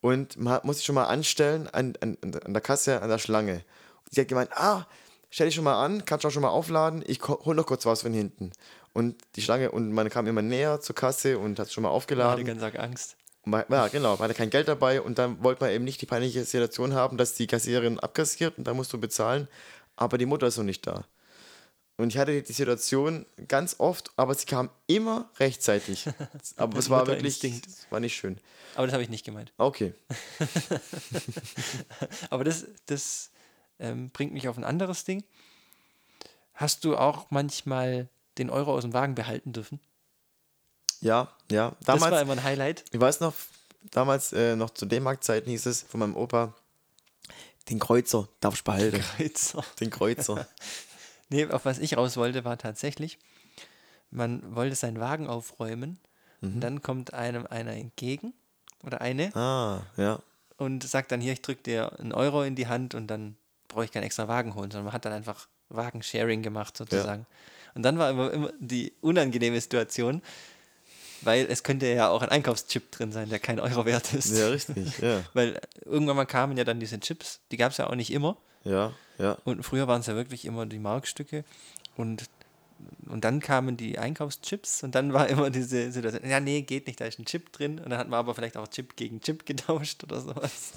und 0.01 0.37
man 0.37 0.53
hat- 0.53 0.65
muss 0.65 0.77
sich 0.77 0.85
schon 0.85 0.95
mal 0.95 1.05
anstellen 1.05 1.67
an, 1.67 1.93
an, 2.01 2.17
an 2.21 2.53
der 2.53 2.61
Kasse, 2.61 3.01
an 3.01 3.09
der 3.09 3.17
Schlange. 3.19 3.63
Und 4.05 4.13
sie 4.13 4.21
hat 4.21 4.27
gemeint, 4.27 4.51
ah, 4.53 4.85
stell 5.29 5.47
dich 5.47 5.55
schon 5.55 5.63
mal 5.63 5.83
an, 5.83 6.05
kannst 6.05 6.25
auch 6.25 6.31
schon 6.31 6.41
mal 6.41 6.49
aufladen, 6.49 7.03
ich 7.05 7.21
hol 7.27 7.55
noch 7.55 7.65
kurz 7.65 7.85
was 7.85 8.01
von 8.01 8.13
hinten. 8.13 8.51
Und 8.93 9.15
die 9.35 9.41
Schlange, 9.41 9.71
und 9.71 9.91
man 9.91 10.09
kam 10.09 10.27
immer 10.27 10.41
näher 10.41 10.81
zur 10.81 10.95
Kasse 10.95 11.37
und 11.37 11.59
hat 11.59 11.71
schon 11.71 11.83
mal 11.83 11.89
hatte 11.89 11.97
aufgeladen. 11.97 12.45
ganz 12.45 12.63
arg 12.63 12.79
Angst. 12.79 13.15
Und 13.43 13.51
man, 13.51 13.63
ja, 13.69 13.87
genau, 13.87 14.11
man 14.13 14.19
hatte 14.19 14.33
kein 14.33 14.49
Geld 14.49 14.67
dabei 14.67 15.01
und 15.01 15.17
dann 15.17 15.43
wollte 15.43 15.63
man 15.63 15.71
eben 15.71 15.85
nicht 15.85 16.01
die 16.01 16.05
peinliche 16.05 16.43
Situation 16.43 16.93
haben, 16.93 17.17
dass 17.17 17.35
die 17.35 17.47
Kassiererin 17.47 17.99
abkassiert 17.99 18.57
und 18.57 18.65
dann 18.65 18.75
musst 18.75 18.91
du 18.91 18.99
bezahlen, 18.99 19.47
aber 19.95 20.17
die 20.17 20.25
Mutter 20.25 20.47
ist 20.47 20.57
noch 20.57 20.63
nicht 20.63 20.85
da. 20.85 21.05
Und 21.97 22.13
ich 22.13 22.17
hatte 22.17 22.41
die 22.41 22.53
Situation 22.53 23.25
ganz 23.49 23.75
oft, 23.77 24.11
aber 24.15 24.33
sie 24.33 24.45
kam 24.45 24.69
immer 24.87 25.29
rechtzeitig. 25.37 26.05
Aber 26.55 26.79
es 26.79 26.89
war 26.89 27.05
wirklich, 27.07 27.43
es 27.43 27.87
war 27.89 27.99
nicht 27.99 28.15
schön. 28.15 28.37
Aber 28.75 28.87
das 28.87 28.93
habe 28.93 29.03
ich 29.03 29.09
nicht 29.09 29.25
gemeint. 29.25 29.51
Okay. 29.57 29.93
Aber 32.29 32.45
das, 32.45 32.67
das 32.85 33.31
ähm, 33.79 34.09
bringt 34.09 34.33
mich 34.33 34.47
auf 34.47 34.57
ein 34.57 34.63
anderes 34.63 35.03
Ding. 35.03 35.23
Hast 36.53 36.83
du 36.83 36.97
auch 36.97 37.27
manchmal 37.29 38.09
den 38.37 38.49
Euro 38.49 38.73
aus 38.73 38.83
dem 38.83 38.93
Wagen 38.93 39.15
behalten 39.15 39.53
dürfen? 39.53 39.79
Ja, 41.01 41.29
ja. 41.49 41.75
das 41.85 42.01
war 42.01 42.09
Damals, 42.09 42.23
immer 42.23 42.33
ein 42.33 42.43
Highlight. 42.43 42.83
ich 42.91 42.99
weiß 42.99 43.21
noch, 43.21 43.33
damals 43.91 44.33
äh, 44.33 44.55
noch 44.55 44.71
zu 44.71 44.85
D-Mark-Zeiten 44.85 45.49
hieß 45.49 45.65
es 45.65 45.83
von 45.83 46.01
meinem 46.01 46.15
Opa, 46.15 46.53
den 47.69 47.79
Kreuzer 47.79 48.27
darfst 48.39 48.61
du 48.61 48.71
behalten. 48.71 49.01
Kreuzer. 49.17 49.63
Den 49.79 49.89
Kreuzer. 49.89 50.47
Nee, 51.31 51.45
auf 51.45 51.65
was 51.65 51.77
ich 51.77 51.95
raus 51.95 52.17
wollte, 52.17 52.43
war 52.43 52.57
tatsächlich, 52.57 53.19
man 54.09 54.55
wollte 54.55 54.75
seinen 54.75 54.99
Wagen 54.99 55.27
aufräumen 55.27 55.99
und 56.41 56.59
dann 56.61 56.81
kommt 56.81 57.13
einem 57.13 57.45
einer 57.45 57.73
entgegen 57.73 58.33
oder 58.83 59.01
eine 59.01 59.35
ah, 59.35 59.83
ja. 59.97 60.23
und 60.57 60.83
sagt 60.83 61.11
dann 61.11 61.21
hier, 61.21 61.33
ich 61.33 61.43
drücke 61.43 61.61
dir 61.61 61.99
einen 61.99 62.13
Euro 62.13 62.41
in 62.41 62.55
die 62.55 62.67
Hand 62.67 62.95
und 62.95 63.07
dann 63.07 63.37
brauche 63.69 63.85
ich 63.85 63.91
keinen 63.91 64.03
extra 64.03 64.27
Wagen 64.27 64.55
holen, 64.55 64.69
sondern 64.69 64.85
man 64.85 64.93
hat 64.93 65.05
dann 65.05 65.13
einfach 65.13 65.47
Wagensharing 65.69 66.41
gemacht 66.41 66.75
sozusagen. 66.75 67.25
Und 67.75 67.83
dann 67.83 67.97
war 67.97 68.09
immer, 68.09 68.31
immer 68.33 68.51
die 68.59 68.91
unangenehme 68.99 69.61
Situation, 69.61 70.21
weil 71.21 71.45
es 71.49 71.63
könnte 71.63 71.85
ja 71.87 72.09
auch 72.09 72.21
ein 72.21 72.29
Einkaufschip 72.29 72.91
drin 72.91 73.11
sein, 73.11 73.29
der 73.29 73.39
kein 73.39 73.59
Euro 73.59 73.85
wert 73.85 74.13
ist. 74.13 74.37
Ja, 74.37 74.47
richtig. 74.49 74.97
Ja, 75.01 75.23
Weil 75.33 75.59
irgendwann 75.85 76.15
mal 76.15 76.25
kamen 76.25 76.57
ja 76.57 76.63
dann 76.63 76.79
diese 76.79 76.99
Chips, 76.99 77.39
die 77.51 77.57
gab 77.57 77.71
es 77.71 77.77
ja 77.77 77.87
auch 77.87 77.95
nicht 77.95 78.11
immer. 78.11 78.37
ja, 78.63 78.91
ja. 79.17 79.37
Und 79.43 79.63
früher 79.63 79.87
waren 79.87 79.99
es 79.99 80.07
ja 80.07 80.15
wirklich 80.15 80.45
immer 80.45 80.65
die 80.65 80.79
Markstücke. 80.79 81.43
Und, 81.97 82.23
und 83.07 83.23
dann 83.23 83.39
kamen 83.39 83.75
die 83.77 83.97
Einkaufschips 83.99 84.83
und 84.83 84.95
dann 84.95 85.13
war 85.13 85.27
immer 85.27 85.49
diese 85.49 85.91
Situation, 85.91 86.29
ja, 86.29 86.39
nee, 86.39 86.61
geht 86.61 86.87
nicht, 86.87 86.99
da 87.01 87.05
ist 87.05 87.19
ein 87.19 87.25
Chip 87.25 87.51
drin. 87.51 87.79
Und 87.79 87.89
dann 87.89 87.99
hat 87.99 88.07
man 88.09 88.19
aber 88.19 88.35
vielleicht 88.35 88.57
auch 88.57 88.67
Chip 88.67 88.95
gegen 88.95 89.19
Chip 89.21 89.45
getauscht 89.45 90.03
oder 90.03 90.21
sowas. 90.21 90.73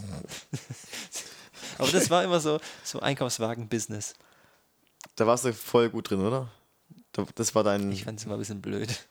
aber 1.79 1.91
das 1.91 2.11
war 2.11 2.25
immer 2.25 2.41
so, 2.41 2.61
so 2.85 3.01
Einkaufswagen-Business. 3.01 4.15
Da 5.17 5.27
warst 5.27 5.45
du 5.45 5.53
voll 5.53 5.91
gut 5.91 6.11
drin, 6.11 6.21
oder? 6.21 6.49
Da- 7.13 7.27
Das 7.35 7.55
war 7.55 7.65
dein. 7.65 7.91
Ich 7.93 8.05
fand 8.05 8.19
es 8.19 8.25
immer 8.25 8.35
ein 8.35 8.39
bisschen 8.41 8.63
blöd. 8.63 9.07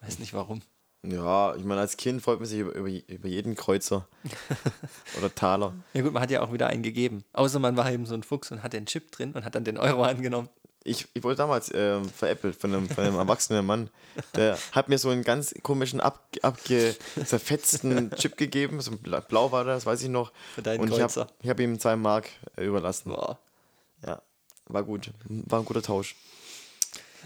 Weiß 0.00 0.18
nicht 0.18 0.34
warum. 0.34 0.62
Ja, 1.02 1.54
ich 1.54 1.62
meine, 1.64 1.80
als 1.80 1.96
Kind 1.96 2.20
freut 2.20 2.40
man 2.40 2.48
sich 2.48 2.58
über, 2.58 2.74
über, 2.74 2.88
über 2.88 3.28
jeden 3.28 3.54
Kreuzer 3.54 4.08
oder 5.18 5.32
Taler. 5.34 5.72
Ja 5.94 6.02
gut, 6.02 6.12
man 6.12 6.22
hat 6.22 6.30
ja 6.30 6.42
auch 6.42 6.52
wieder 6.52 6.66
einen 6.66 6.82
gegeben. 6.82 7.24
Außer 7.32 7.58
man 7.60 7.76
war 7.76 7.90
eben 7.92 8.06
so 8.06 8.14
ein 8.14 8.24
Fuchs 8.24 8.50
und 8.50 8.62
hatte 8.62 8.76
den 8.76 8.86
Chip 8.86 9.12
drin 9.12 9.32
und 9.32 9.44
hat 9.44 9.54
dann 9.54 9.64
den 9.64 9.78
Euro 9.78 10.02
angenommen. 10.02 10.48
Ich, 10.86 11.08
ich 11.14 11.24
wurde 11.24 11.36
damals 11.36 11.70
ähm, 11.74 12.08
veräppelt 12.08 12.56
von 12.56 12.72
einem, 12.72 12.88
von 12.88 13.04
einem 13.04 13.16
erwachsenen 13.16 13.66
Mann. 13.66 13.90
Der 14.34 14.56
hat 14.72 14.88
mir 14.88 14.98
so 14.98 15.10
einen 15.10 15.22
ganz 15.24 15.54
komischen, 15.62 16.00
ab, 16.00 16.28
abge, 16.42 16.96
zerfetzten 17.24 18.10
Chip 18.12 18.36
gegeben. 18.36 18.80
So 18.80 18.92
bla- 18.92 19.20
blau 19.20 19.50
war 19.52 19.64
das, 19.64 19.84
weiß 19.84 20.02
ich 20.02 20.08
noch. 20.08 20.32
Für 20.54 20.62
deinen 20.62 20.80
Und 20.80 20.90
ich 20.92 20.98
Kreuzer. 20.98 21.22
habe 21.22 21.32
ich 21.42 21.50
hab 21.50 21.60
ihm 21.60 21.78
zwei 21.80 21.96
Mark 21.96 22.28
äh, 22.56 22.64
überlassen. 22.64 23.10
Boah. 23.10 23.38
Ja, 24.06 24.22
war 24.66 24.84
gut. 24.84 25.10
War 25.24 25.58
ein 25.60 25.64
guter 25.64 25.82
Tausch. 25.82 26.14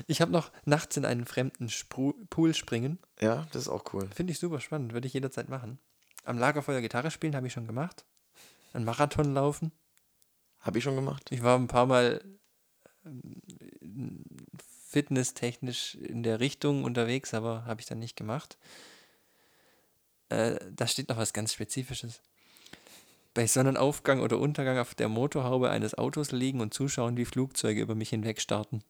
Ich 0.06 0.20
habe 0.22 0.32
noch 0.32 0.50
nachts 0.64 0.96
in 0.96 1.04
einen 1.04 1.26
fremden 1.26 1.68
Spru 1.68 2.14
Pool 2.30 2.54
springen. 2.54 2.98
Ja, 3.20 3.46
das 3.52 3.62
ist 3.62 3.68
auch 3.68 3.84
cool. 3.92 4.08
Finde 4.14 4.32
ich 4.32 4.38
super 4.38 4.60
spannend, 4.60 4.94
würde 4.94 5.06
ich 5.06 5.12
jederzeit 5.12 5.48
machen. 5.50 5.78
Am 6.24 6.38
Lagerfeuer 6.38 6.80
Gitarre 6.80 7.10
spielen 7.10 7.36
habe 7.36 7.46
ich 7.46 7.52
schon 7.52 7.66
gemacht. 7.66 8.04
Ein 8.72 8.84
Marathon 8.84 9.34
laufen. 9.34 9.72
Habe 10.60 10.78
ich 10.78 10.84
schon 10.84 10.96
gemacht. 10.96 11.26
Ich 11.30 11.42
war 11.42 11.58
ein 11.58 11.68
paar 11.68 11.86
Mal 11.86 12.22
fitnesstechnisch 14.88 15.94
in 15.94 16.22
der 16.22 16.40
Richtung 16.40 16.84
unterwegs, 16.84 17.34
aber 17.34 17.64
habe 17.64 17.80
ich 17.80 17.86
dann 17.86 17.98
nicht 17.98 18.16
gemacht. 18.16 18.58
Äh, 20.28 20.58
da 20.74 20.86
steht 20.86 21.08
noch 21.08 21.16
was 21.16 21.32
ganz 21.32 21.52
Spezifisches. 21.52 22.20
Bei 23.34 23.46
Sonnenaufgang 23.46 24.20
oder 24.20 24.38
Untergang 24.38 24.78
auf 24.78 24.94
der 24.94 25.08
Motorhaube 25.08 25.70
eines 25.70 25.94
Autos 25.94 26.32
liegen 26.32 26.60
und 26.60 26.74
zuschauen, 26.74 27.16
wie 27.16 27.24
Flugzeuge 27.24 27.80
über 27.80 27.94
mich 27.94 28.10
hinweg 28.10 28.40
starten. 28.40 28.82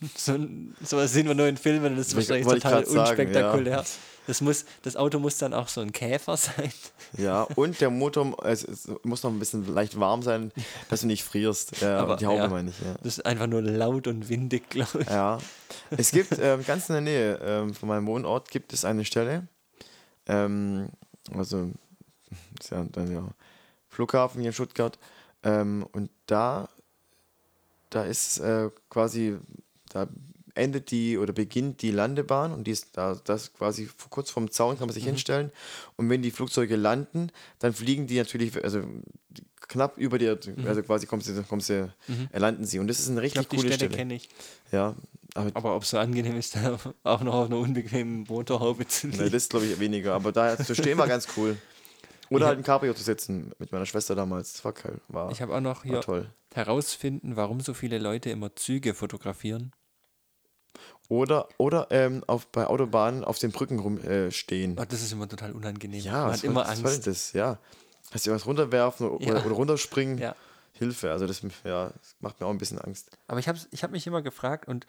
So, 0.16 0.38
sowas 0.82 1.12
sehen 1.12 1.26
wir 1.26 1.34
nur 1.34 1.46
in 1.46 1.56
Filmen 1.56 1.92
und 1.92 1.96
das 1.96 2.08
ist 2.08 2.16
wahrscheinlich 2.16 2.46
total 2.46 2.82
grad 2.82 2.86
sagen, 2.86 3.00
unspektakulär. 3.00 3.76
ja. 3.78 3.84
Das, 4.26 4.40
muss, 4.40 4.66
das 4.82 4.96
Auto 4.96 5.18
muss 5.18 5.38
dann 5.38 5.54
auch 5.54 5.68
so 5.68 5.80
ein 5.80 5.92
Käfer 5.92 6.36
sein. 6.36 6.72
Ja, 7.16 7.42
und 7.54 7.80
der 7.80 7.90
Motor 7.90 8.36
es, 8.44 8.64
es 8.64 8.90
muss 9.04 9.22
noch 9.22 9.30
ein 9.30 9.38
bisschen 9.38 9.72
leicht 9.72 9.98
warm 9.98 10.22
sein, 10.22 10.52
dass 10.90 11.02
du 11.02 11.06
nicht 11.06 11.22
frierst. 11.22 11.80
Ja, 11.80 12.00
Aber, 12.00 12.16
die 12.16 12.26
Haube 12.26 12.42
ja. 12.42 12.48
meine 12.48 12.70
ich, 12.70 12.78
ja. 12.80 12.94
Das 13.02 13.18
ist 13.18 13.24
einfach 13.24 13.46
nur 13.46 13.62
laut 13.62 14.06
und 14.06 14.28
windig, 14.28 14.68
glaube 14.68 15.02
ich. 15.02 15.08
Ja. 15.08 15.38
Es 15.90 16.10
gibt 16.10 16.36
ähm, 16.40 16.64
ganz 16.66 16.88
in 16.88 16.94
der 16.94 17.02
Nähe 17.02 17.40
ähm, 17.42 17.74
von 17.74 17.88
meinem 17.88 18.06
Wohnort 18.06 18.50
gibt 18.50 18.72
es 18.72 18.84
eine 18.84 19.04
Stelle. 19.04 19.46
Ähm, 20.26 20.88
also 21.34 21.70
ist 22.60 22.70
ja 22.70 22.84
dann 22.90 23.12
ja 23.12 23.28
Flughafen 23.88 24.40
hier 24.40 24.50
in 24.50 24.54
Stuttgart. 24.54 24.98
Ähm, 25.42 25.86
und 25.92 26.10
da, 26.26 26.68
da 27.90 28.04
ist 28.04 28.38
äh, 28.38 28.70
quasi, 28.90 29.38
da 29.96 30.08
endet 30.54 30.90
die 30.90 31.18
oder 31.18 31.32
beginnt 31.32 31.82
die 31.82 31.90
Landebahn 31.90 32.52
und 32.52 32.64
die 32.66 32.70
ist 32.70 32.96
da 32.96 33.14
das 33.24 33.52
quasi 33.52 33.88
kurz 34.10 34.30
vorm 34.30 34.50
Zaun 34.50 34.78
kann 34.78 34.86
man 34.86 34.94
sich 34.94 35.04
hinstellen. 35.04 35.50
Und 35.96 36.08
wenn 36.08 36.22
die 36.22 36.30
Flugzeuge 36.30 36.76
landen, 36.76 37.30
dann 37.58 37.72
fliegen 37.74 38.06
die 38.06 38.16
natürlich, 38.18 38.62
also 38.64 38.80
die- 39.28 39.42
knapp 39.68 39.98
über 39.98 40.16
dir, 40.18 40.38
also 40.64 40.82
quasi 40.82 41.06
kommen 41.06 41.20
sie, 41.22 41.34
kommen 41.42 41.60
sie, 41.60 41.90
äh, 42.32 42.38
landen 42.38 42.64
sie. 42.64 42.78
Und 42.78 42.86
das 42.86 43.00
ist 43.00 43.08
eine 43.08 43.18
Ich 43.18 43.24
richtig 43.34 43.48
glaube, 43.48 43.48
die 43.50 43.56
coole 43.56 43.68
Stelle 43.74 43.90
Stelle. 43.90 43.96
kenne 43.96 44.14
ich. 44.14 44.28
Ja, 44.72 44.94
aber 45.34 45.50
Aber 45.54 45.76
ob 45.76 45.82
es 45.82 45.90
so 45.90 45.98
angenehm 45.98 46.36
ist, 46.36 46.54
da 46.56 46.78
auch 47.02 47.20
noch 47.22 47.34
auf 47.34 47.46
einer 47.50 47.58
unbequemen 47.58 48.24
Motorhaube 48.28 48.86
zu 48.88 49.08
liegen. 49.08 49.30
das 49.30 49.48
glaube 49.50 49.66
ich 49.66 49.78
weniger, 49.80 50.14
aber 50.14 50.32
da 50.32 50.56
zu 50.56 50.74
stehen 50.74 50.96
war 50.98 51.06
ganz 51.08 51.26
cool. 51.36 51.56
Oder 52.30 52.44
Ich 52.44 52.48
halt 52.48 52.58
ein 52.58 52.64
Cabrio 52.64 52.94
zu 52.94 53.02
sitzen 53.04 53.52
mit 53.58 53.70
meiner 53.72 53.86
Schwester 53.86 54.14
damals. 54.14 54.54
Das 54.54 54.64
war 54.64 54.72
geil. 54.72 55.00
War, 55.08 55.30
Ich 55.30 55.42
habe 55.42 55.54
auch 55.54 55.60
noch 55.60 55.82
hier 55.84 56.00
toll. 56.00 56.28
herausfinden, 56.54 57.36
warum 57.36 57.60
so 57.60 57.72
viele 57.74 57.98
Leute 57.98 58.30
immer 58.30 58.56
Züge 58.56 58.94
fotografieren. 58.94 59.72
Oder, 61.08 61.48
oder 61.58 61.86
ähm, 61.90 62.24
auf, 62.26 62.46
bei 62.48 62.66
Autobahnen 62.66 63.24
auf 63.24 63.38
den 63.38 63.52
Brücken 63.52 63.78
rumstehen. 63.78 64.76
Äh. 64.76 64.80
Oh, 64.80 64.84
das 64.88 65.02
ist 65.02 65.12
immer 65.12 65.28
total 65.28 65.52
unangenehm. 65.52 66.00
ja, 66.02 66.12
Man 66.12 66.24
was 66.26 66.32
hat 66.34 66.40
soll- 66.40 66.50
immer 66.50 66.66
was 66.66 66.78
soll 66.78 66.98
das? 66.98 67.32
Ja. 67.32 67.58
Hast 68.10 68.26
du 68.26 68.30
was 68.32 68.46
runterwerfen 68.46 69.08
oder, 69.08 69.24
Ja. 69.26 69.44
oder, 69.44 69.54
runterspringen? 69.54 70.18
Ja. 70.18 70.34
Hilfe. 70.72 71.10
Also 71.12 71.26
das, 71.26 71.40
ja, 71.64 71.88
das 71.88 72.16
macht 72.20 72.40
mir 72.40 72.46
auch 72.46 72.50
ein 72.50 72.58
bisschen 72.58 72.78
Angst. 72.78 73.10
Aber 73.28 73.38
ich 73.40 73.48
habe 73.48 73.58
ich 73.70 73.82
hab 73.82 73.90
mich 73.92 74.06
immer 74.06 74.20
gefragt 74.22 74.68
und 74.68 74.86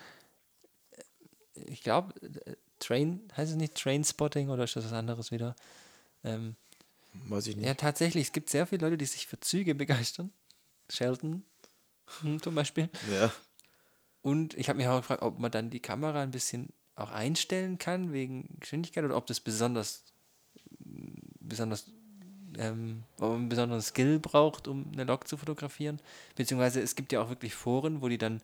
äh, 1.55 1.61
ich 1.71 1.81
glaube, 1.83 2.13
Train, 2.79 3.21
heißt 3.37 3.51
es 3.51 3.57
nicht 3.57 3.75
Trainspotting 3.75 4.49
oder 4.49 4.63
ist 4.65 4.75
das 4.75 4.85
was 4.85 4.93
anderes 4.93 5.31
wieder? 5.31 5.55
Ähm, 6.23 6.55
Weiß 7.29 7.47
ich 7.47 7.55
nicht. 7.55 7.65
ja, 7.65 7.73
tatsächlich, 7.73 8.27
es 8.27 8.31
gibt 8.33 8.49
sehr 8.49 8.67
viele 8.67 8.85
Leute, 8.85 8.97
die 8.97 9.05
sich 9.05 9.27
für 9.27 9.39
Züge 9.39 9.73
begeistern. 9.75 10.31
Sheldon 10.89 11.43
hm, 12.21 12.41
zum 12.41 12.55
Beispiel. 12.55 12.89
Ja. 13.11 13.31
Und 14.27 14.55
ich 14.55 14.67
habe 14.67 14.75
mich 14.75 14.87
auch 14.89 14.97
gefragt, 14.99 15.21
ob 15.21 15.39
man 15.39 15.51
dann 15.51 15.69
die 15.69 15.79
Kamera 15.79 16.21
ein 16.21 16.31
bisschen 16.31 16.67
auch 16.95 17.11
einstellen 17.11 17.77
kann 17.77 18.11
wegen 18.11 18.57
Geschwindigkeit 18.59 19.05
oder 19.05 19.15
ob 19.15 19.25
das 19.25 19.39
besonders, 19.39 20.03
besonders, 21.39 21.85
ähm, 22.57 23.03
ob 23.17 23.21
man 23.29 23.35
einen 23.39 23.49
besonderen 23.49 23.81
Skill 23.81 24.19
braucht, 24.19 24.67
um 24.67 24.91
eine 24.91 25.05
Lok 25.05 25.29
zu 25.29 25.37
fotografieren. 25.37 26.01
Beziehungsweise 26.35 26.81
es 26.81 26.95
gibt 26.95 27.13
ja 27.13 27.21
auch 27.21 27.29
wirklich 27.29 27.53
Foren, 27.55 28.01
wo 28.01 28.09
die 28.09 28.17
dann 28.17 28.41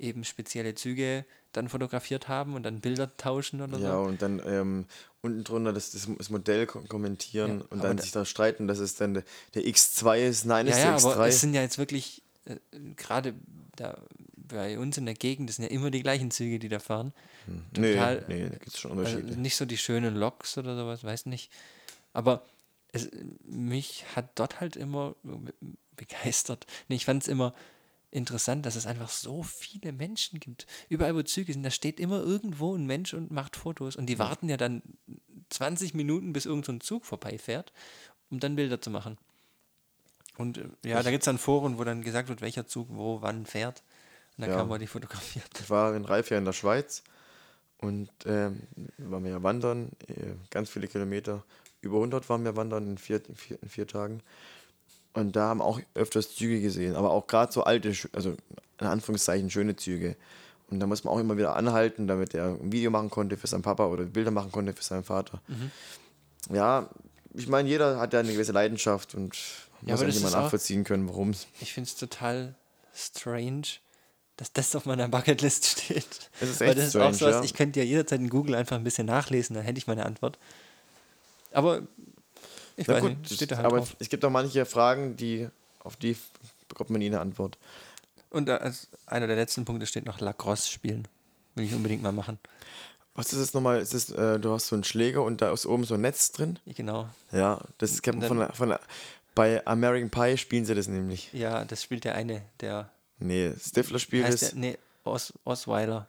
eben 0.00 0.24
spezielle 0.24 0.74
Züge 0.74 1.24
dann 1.52 1.68
fotografiert 1.68 2.26
haben 2.26 2.54
und 2.54 2.64
dann 2.64 2.80
Bilder 2.80 3.16
tauschen 3.16 3.60
oder 3.60 3.78
Ja, 3.78 3.94
so. 3.98 4.02
und 4.08 4.20
dann 4.20 4.42
ähm, 4.44 4.86
unten 5.22 5.44
drunter 5.44 5.72
das, 5.72 5.92
das, 5.92 6.30
Modell 6.30 6.66
ko- 6.66 6.82
kommentieren 6.88 7.60
Ja, 7.60 7.66
und 7.70 7.84
dann 7.84 7.96
da- 7.98 8.02
sich 8.02 8.10
da 8.10 8.24
streiten, 8.24 8.66
dass 8.66 8.78
es 8.80 8.96
dann 8.96 9.14
der, 9.14 9.22
der 9.54 9.62
X2 9.62 10.18
ist, 10.28 10.44
nein, 10.44 10.66
Ja, 10.66 10.72
ist 10.72 10.78
ja, 10.78 10.84
der 10.98 11.12
aber 11.12 11.26
es 11.28 11.36
X3. 11.36 11.40
sind 11.40 11.54
ja 11.54 11.62
jetzt 11.62 11.78
wirklich, 11.78 12.22
äh, 12.46 12.56
gerade 12.96 13.34
da 13.76 14.02
bei 14.48 14.78
uns 14.78 14.96
in 14.98 15.06
der 15.06 15.14
Gegend, 15.14 15.48
das 15.48 15.56
sind 15.56 15.64
ja 15.64 15.70
immer 15.70 15.90
die 15.90 16.02
gleichen 16.02 16.30
Züge, 16.30 16.58
die 16.58 16.68
da 16.68 16.78
fahren. 16.78 17.12
nee, 17.76 17.92
total- 17.94 18.24
nee, 18.28 18.42
da 18.44 18.48
gibt 18.50 18.68
es 18.68 18.78
schon 18.80 18.98
Also 18.98 19.16
Unterschiede. 19.16 19.40
nicht 19.40 19.56
so 19.56 19.64
die 19.64 19.78
schönen 19.78 20.14
Loks 20.16 20.58
oder 20.58 20.76
sowas, 20.76 21.02
weiß 21.04 21.26
nicht. 21.26 21.50
Aber 22.12 22.44
es, 22.92 23.10
mich 23.44 24.04
hat 24.14 24.30
dort 24.38 24.60
halt 24.60 24.76
immer 24.76 25.14
be- 25.22 25.54
begeistert. 25.96 26.66
Nee, 26.88 26.96
ich 26.96 27.04
fand 27.04 27.22
es 27.22 27.28
immer 27.28 27.54
interessant, 28.10 28.64
dass 28.64 28.76
es 28.76 28.86
einfach 28.86 29.08
so 29.08 29.42
viele 29.42 29.92
Menschen 29.92 30.38
gibt. 30.38 30.66
Überall, 30.88 31.16
wo 31.16 31.22
Züge 31.22 31.52
sind, 31.52 31.64
da 31.64 31.70
steht 31.70 31.98
immer 31.98 32.20
irgendwo 32.20 32.76
ein 32.76 32.86
Mensch 32.86 33.12
und 33.14 33.32
macht 33.32 33.56
Fotos. 33.56 33.96
Und 33.96 34.06
die 34.06 34.18
warten 34.20 34.48
ja 34.48 34.56
dann 34.56 34.82
20 35.50 35.94
Minuten, 35.94 36.32
bis 36.32 36.46
irgend 36.46 36.64
so 36.66 36.72
ein 36.72 36.80
Zug 36.80 37.04
vorbeifährt, 37.04 37.72
um 38.30 38.38
dann 38.38 38.54
Bilder 38.54 38.80
zu 38.80 38.90
machen. 38.90 39.18
Und 40.36 40.58
äh, 40.58 40.68
ja, 40.84 41.02
da 41.02 41.10
gibt 41.10 41.22
es 41.22 41.26
dann 41.26 41.38
Foren, 41.38 41.78
wo 41.78 41.84
dann 41.84 42.02
gesagt 42.02 42.28
wird, 42.28 42.40
welcher 42.40 42.66
Zug 42.66 42.88
wo 42.90 43.20
wann 43.20 43.46
fährt. 43.46 43.82
Und 44.36 44.42
dann 44.42 44.50
Ja. 44.50 44.56
kann 44.56 44.68
man 44.68 44.80
die 44.80 44.86
fotografieren. 44.86 45.46
Ich 45.60 45.70
war 45.70 45.94
in 45.94 46.04
Reif 46.04 46.30
ja 46.30 46.38
in 46.38 46.44
der 46.44 46.52
Schweiz 46.52 47.02
und 47.78 48.08
ähm, 48.26 48.62
waren 48.98 49.24
wir 49.24 49.30
ja 49.30 49.42
wandern, 49.42 49.90
äh, 50.08 50.34
ganz 50.50 50.70
viele 50.70 50.88
Kilometer. 50.88 51.44
Über 51.80 51.98
100 51.98 52.28
waren 52.28 52.44
wir 52.44 52.56
wandern 52.56 52.86
in 52.88 52.98
vier, 52.98 53.20
in 53.28 53.36
vier, 53.36 53.58
in 53.62 53.68
vier 53.68 53.86
Tagen. 53.86 54.22
Und 55.12 55.36
da 55.36 55.48
haben 55.48 55.60
auch 55.62 55.80
öfters 55.94 56.34
Züge 56.34 56.60
gesehen, 56.60 56.96
aber 56.96 57.10
auch 57.12 57.26
gerade 57.28 57.52
so 57.52 57.62
alte, 57.62 57.92
also 58.12 58.34
in 58.80 58.86
Anführungszeichen 58.86 59.48
schöne 59.50 59.76
Züge. 59.76 60.16
Und 60.70 60.80
da 60.80 60.86
muss 60.86 61.04
man 61.04 61.14
auch 61.14 61.18
immer 61.20 61.36
wieder 61.36 61.54
anhalten, 61.54 62.08
damit 62.08 62.34
er 62.34 62.46
ein 62.46 62.72
Video 62.72 62.90
machen 62.90 63.10
konnte 63.10 63.36
für 63.36 63.46
seinen 63.46 63.62
Papa 63.62 63.86
oder 63.86 64.04
Bilder 64.04 64.30
machen 64.32 64.50
konnte 64.50 64.72
für 64.72 64.82
seinen 64.82 65.04
Vater. 65.04 65.40
Ja, 66.50 66.88
ich 67.34 67.46
meine, 67.48 67.68
jeder 67.68 68.00
hat 68.00 68.12
ja 68.12 68.20
eine 68.20 68.32
gewisse 68.32 68.52
Leidenschaft 68.52 69.14
und 69.14 69.36
Ja, 69.82 69.92
muss 69.92 70.00
auch 70.02 70.06
nicht 70.06 70.22
mal 70.22 70.30
nachvollziehen 70.30 70.82
können, 70.84 71.06
warum 71.08 71.30
es. 71.30 71.46
Ich 71.60 71.72
finde 71.74 71.88
es 71.88 71.96
total 71.96 72.54
strange, 72.94 73.66
dass 74.36 74.52
das 74.52 74.74
auf 74.74 74.86
meiner 74.86 75.08
Bucketlist 75.08 75.66
steht. 75.66 76.30
Es 76.40 76.50
ist 76.50 76.60
Weil 76.60 76.68
echt 76.70 76.78
das 76.78 76.84
ist 76.86 76.90
strange, 76.90 77.08
auch 77.08 77.14
so, 77.14 77.26
was, 77.26 77.34
ja. 77.36 77.42
ich 77.44 77.54
könnte 77.54 77.80
ja 77.80 77.86
jederzeit 77.86 78.20
in 78.20 78.28
Google 78.28 78.54
einfach 78.54 78.76
ein 78.76 78.84
bisschen 78.84 79.06
nachlesen, 79.06 79.54
dann 79.54 79.64
hätte 79.64 79.78
ich 79.78 79.86
meine 79.86 80.04
Antwort. 80.06 80.38
Aber 81.52 81.82
ich 82.76 82.86
Na 82.88 82.94
weiß 82.94 83.02
gut, 83.02 83.18
nicht, 83.20 83.34
steht 83.34 83.52
da 83.52 83.56
halt 83.56 83.66
aber 83.66 83.78
drauf. 83.78 83.96
es 83.98 84.08
gibt 84.08 84.24
auch 84.24 84.30
manche 84.30 84.64
Fragen, 84.66 85.16
die 85.16 85.48
auf 85.80 85.96
die 85.96 86.16
bekommt 86.68 86.90
man 86.90 86.98
nie 86.98 87.06
eine 87.06 87.20
Antwort. 87.20 87.58
Und 88.30 88.50
als 88.50 88.88
einer 89.06 89.28
der 89.28 89.36
letzten 89.36 89.64
Punkte 89.64 89.86
steht 89.86 90.06
noch 90.06 90.18
Lacrosse 90.20 90.68
spielen. 90.68 91.06
Will 91.54 91.66
ich 91.66 91.74
unbedingt 91.74 92.02
mal 92.02 92.10
machen. 92.10 92.38
Was 93.14 93.32
ist 93.32 93.40
das 93.40 93.54
nochmal? 93.54 93.80
Ist 93.80 93.94
das, 93.94 94.10
äh, 94.10 94.40
du 94.40 94.52
hast 94.52 94.66
so 94.66 94.74
einen 94.74 94.82
Schläger 94.82 95.22
und 95.22 95.40
da 95.40 95.52
ist 95.52 95.66
oben 95.66 95.84
so 95.84 95.94
ein 95.94 96.00
Netz 96.00 96.32
drin? 96.32 96.58
Genau. 96.66 97.08
Ja, 97.30 97.60
das 97.78 98.02
kennt 98.02 98.18
man 98.18 98.26
von, 98.26 98.52
von 98.52 98.78
bei 99.36 99.64
American 99.66 100.10
Pie 100.10 100.36
spielen 100.36 100.64
sie 100.64 100.74
das 100.74 100.88
nämlich. 100.88 101.32
Ja, 101.32 101.64
das 101.64 101.82
spielt 101.82 102.02
der 102.02 102.16
eine, 102.16 102.42
der 102.60 102.90
Nee, 103.18 103.52
Stifler 103.58 103.98
spielt 103.98 104.26
heißt 104.26 104.42
es. 104.42 104.50
der, 104.50 104.58
nee, 104.58 104.78
Os, 105.04 105.32
Osweiler. 105.44 106.08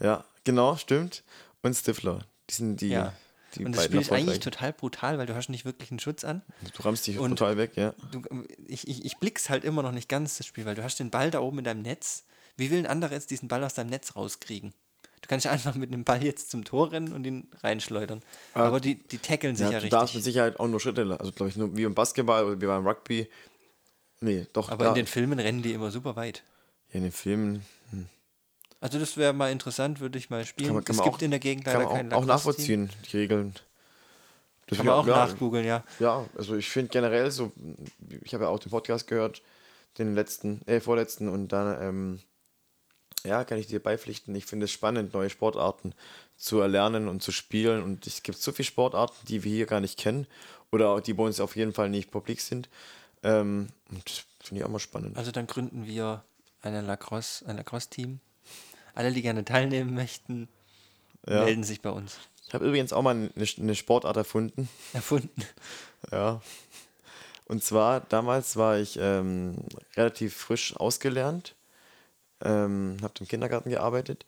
Ja, 0.00 0.24
genau, 0.44 0.76
stimmt. 0.76 1.24
Und 1.62 1.74
Stifler. 1.74 2.24
Die 2.50 2.54
sind 2.54 2.80
die, 2.80 2.88
Ja. 2.88 3.12
die 3.54 3.64
Und 3.64 3.76
das 3.76 3.84
Spiel 3.84 4.00
ist 4.00 4.12
eigentlich 4.12 4.40
total 4.40 4.72
brutal, 4.72 5.18
weil 5.18 5.26
du 5.26 5.34
hast 5.34 5.48
nicht 5.48 5.64
wirklich 5.64 5.90
einen 5.90 6.00
Schutz 6.00 6.24
an. 6.24 6.42
Du 6.76 6.82
rammst 6.82 7.06
dich 7.06 7.18
und- 7.18 7.30
total 7.36 7.56
weg, 7.56 7.72
ja. 7.76 7.94
Du, 8.12 8.22
ich, 8.66 8.86
ich, 8.88 9.04
ich 9.04 9.16
blick's 9.18 9.48
halt 9.50 9.64
immer 9.64 9.82
noch 9.82 9.92
nicht 9.92 10.08
ganz, 10.08 10.38
das 10.38 10.46
Spiel, 10.46 10.64
weil 10.64 10.74
du 10.74 10.82
hast 10.84 10.98
den 10.98 11.10
Ball 11.10 11.30
da 11.30 11.40
oben 11.40 11.58
in 11.58 11.64
deinem 11.64 11.82
Netz. 11.82 12.24
Wie 12.56 12.70
will 12.70 12.78
ein 12.78 12.86
anderer 12.86 13.12
jetzt 13.12 13.30
diesen 13.30 13.48
Ball 13.48 13.62
aus 13.64 13.74
deinem 13.74 13.90
Netz 13.90 14.16
rauskriegen? 14.16 14.72
Du 15.22 15.28
kannst 15.28 15.44
ja 15.46 15.50
einfach 15.52 15.74
mit 15.74 15.92
einem 15.92 16.04
Ball 16.04 16.22
jetzt 16.22 16.50
zum 16.50 16.64
Tor 16.64 16.92
rennen 16.92 17.12
und 17.12 17.24
ihn 17.26 17.48
reinschleudern. 17.62 18.22
Aber 18.54 18.80
die, 18.80 18.96
die 18.96 19.18
tackeln 19.18 19.56
sich 19.56 19.66
ja 19.66 19.72
ja, 19.72 19.80
du 19.80 19.88
darfst 19.88 20.14
mit 20.14 20.18
richtig. 20.20 20.32
Sicherheit 20.34 20.60
auch 20.60 20.68
nur 20.68 20.80
Schritte, 20.80 21.02
also 21.18 21.32
glaube 21.32 21.50
ich 21.50 21.56
nur 21.56 21.76
wie 21.76 21.82
im 21.84 21.94
Basketball 21.94 22.44
oder 22.44 22.60
wie 22.60 22.66
beim 22.66 22.86
Rugby. 22.86 23.28
Nee, 24.20 24.46
doch. 24.52 24.70
Aber 24.70 24.88
in 24.88 24.94
den 24.94 25.06
Filmen 25.06 25.38
rennen 25.38 25.62
die 25.62 25.72
immer 25.72 25.90
super 25.90 26.16
weit. 26.16 26.42
ja, 26.88 26.96
in 26.96 27.02
den 27.02 27.12
Filmen 27.12 27.64
Also 28.80 28.98
das 28.98 29.16
wäre 29.16 29.32
mal 29.32 29.50
interessant, 29.50 30.00
würde 30.00 30.18
ich 30.18 30.30
mal 30.30 30.44
spielen. 30.44 30.68
kann 30.68 30.74
man, 30.76 30.84
kann 30.84 30.94
es 30.94 30.98
man 30.98 31.04
gibt 31.04 31.16
auch, 31.16 31.22
in 31.22 31.30
der 31.30 31.40
Gegend 31.40 31.64
kann 31.64 31.74
leider 31.74 31.86
man 31.86 31.96
kein 31.96 32.12
auch, 32.12 32.22
auch 32.22 32.26
nachvollziehen, 32.26 32.90
die 33.10 33.16
Regeln. 33.16 33.54
Kann 33.54 33.62
Deswegen 34.70 34.88
man 34.88 34.96
auch 34.96 35.06
ja, 35.06 35.26
nachgoogeln, 35.26 35.64
ja. 35.64 35.82
Ja, 35.98 36.26
also 36.36 36.54
ich 36.56 36.68
finde 36.68 36.90
generell 36.90 37.30
so, 37.30 37.52
ich 38.22 38.34
habe 38.34 38.44
ja 38.44 38.50
auch 38.50 38.58
den 38.58 38.70
Podcast 38.70 39.06
gehört, 39.06 39.42
den 39.96 40.14
letzten, 40.14 40.60
äh, 40.66 40.80
vorletzten 40.80 41.28
und 41.28 41.48
dann, 41.48 41.82
ähm, 41.82 42.20
ja, 43.24 43.44
kann 43.44 43.58
ich 43.58 43.66
dir 43.66 43.82
beipflichten. 43.82 44.34
Ich 44.34 44.44
finde 44.46 44.66
es 44.66 44.70
spannend, 44.70 45.14
neue 45.14 45.30
Sportarten 45.30 45.94
zu 46.36 46.60
erlernen 46.60 47.08
und 47.08 47.22
zu 47.22 47.32
spielen 47.32 47.82
und 47.82 48.06
es 48.06 48.22
gibt 48.22 48.38
so 48.38 48.52
viele 48.52 48.66
Sportarten, 48.66 49.16
die 49.26 49.42
wir 49.42 49.52
hier 49.52 49.66
gar 49.66 49.80
nicht 49.80 49.98
kennen 49.98 50.26
oder 50.70 51.00
die 51.00 51.14
bei 51.14 51.24
uns 51.24 51.40
auf 51.40 51.56
jeden 51.56 51.72
Fall 51.72 51.88
nicht 51.88 52.10
publik 52.10 52.40
sind. 52.40 52.68
Ähm, 53.22 53.68
und 53.90 54.26
finde 54.40 54.60
ich 54.60 54.64
auch 54.64 54.70
mal 54.70 54.78
spannend. 54.78 55.16
Also 55.16 55.30
dann 55.32 55.46
gründen 55.46 55.86
wir 55.86 56.24
eine 56.62 56.80
Lacrosse, 56.80 57.46
ein 57.46 57.56
Lacrosse-Team. 57.56 58.20
Alle, 58.94 59.12
die 59.12 59.22
gerne 59.22 59.44
teilnehmen 59.44 59.94
möchten, 59.94 60.48
Ja. 61.26 61.44
melden 61.44 61.64
sich 61.64 61.80
bei 61.82 61.90
uns. 61.90 62.18
Ich 62.46 62.54
habe 62.54 62.66
übrigens 62.66 62.92
auch 62.92 63.02
mal 63.02 63.14
eine, 63.14 63.30
eine 63.58 63.74
Sportart 63.74 64.16
erfunden. 64.16 64.68
Erfunden. 64.92 65.30
Ja. 66.12 66.40
Und 67.46 67.64
zwar, 67.64 68.00
damals 68.00 68.56
war 68.56 68.78
ich 68.78 68.98
ähm, 69.00 69.56
relativ 69.96 70.36
frisch 70.36 70.76
ausgelernt, 70.76 71.56
ähm, 72.40 72.98
habe 73.02 73.14
im 73.20 73.26
Kindergarten 73.26 73.70
gearbeitet 73.70 74.24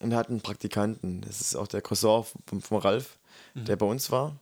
und 0.00 0.14
hatte 0.14 0.30
einen 0.30 0.40
Praktikanten. 0.40 1.20
Das 1.20 1.40
ist 1.40 1.54
auch 1.54 1.68
der 1.68 1.80
Cousin 1.82 2.24
vom, 2.46 2.60
vom 2.60 2.78
Ralf, 2.78 3.18
der 3.54 3.76
bei 3.76 3.86
uns 3.86 4.10
war. 4.10 4.36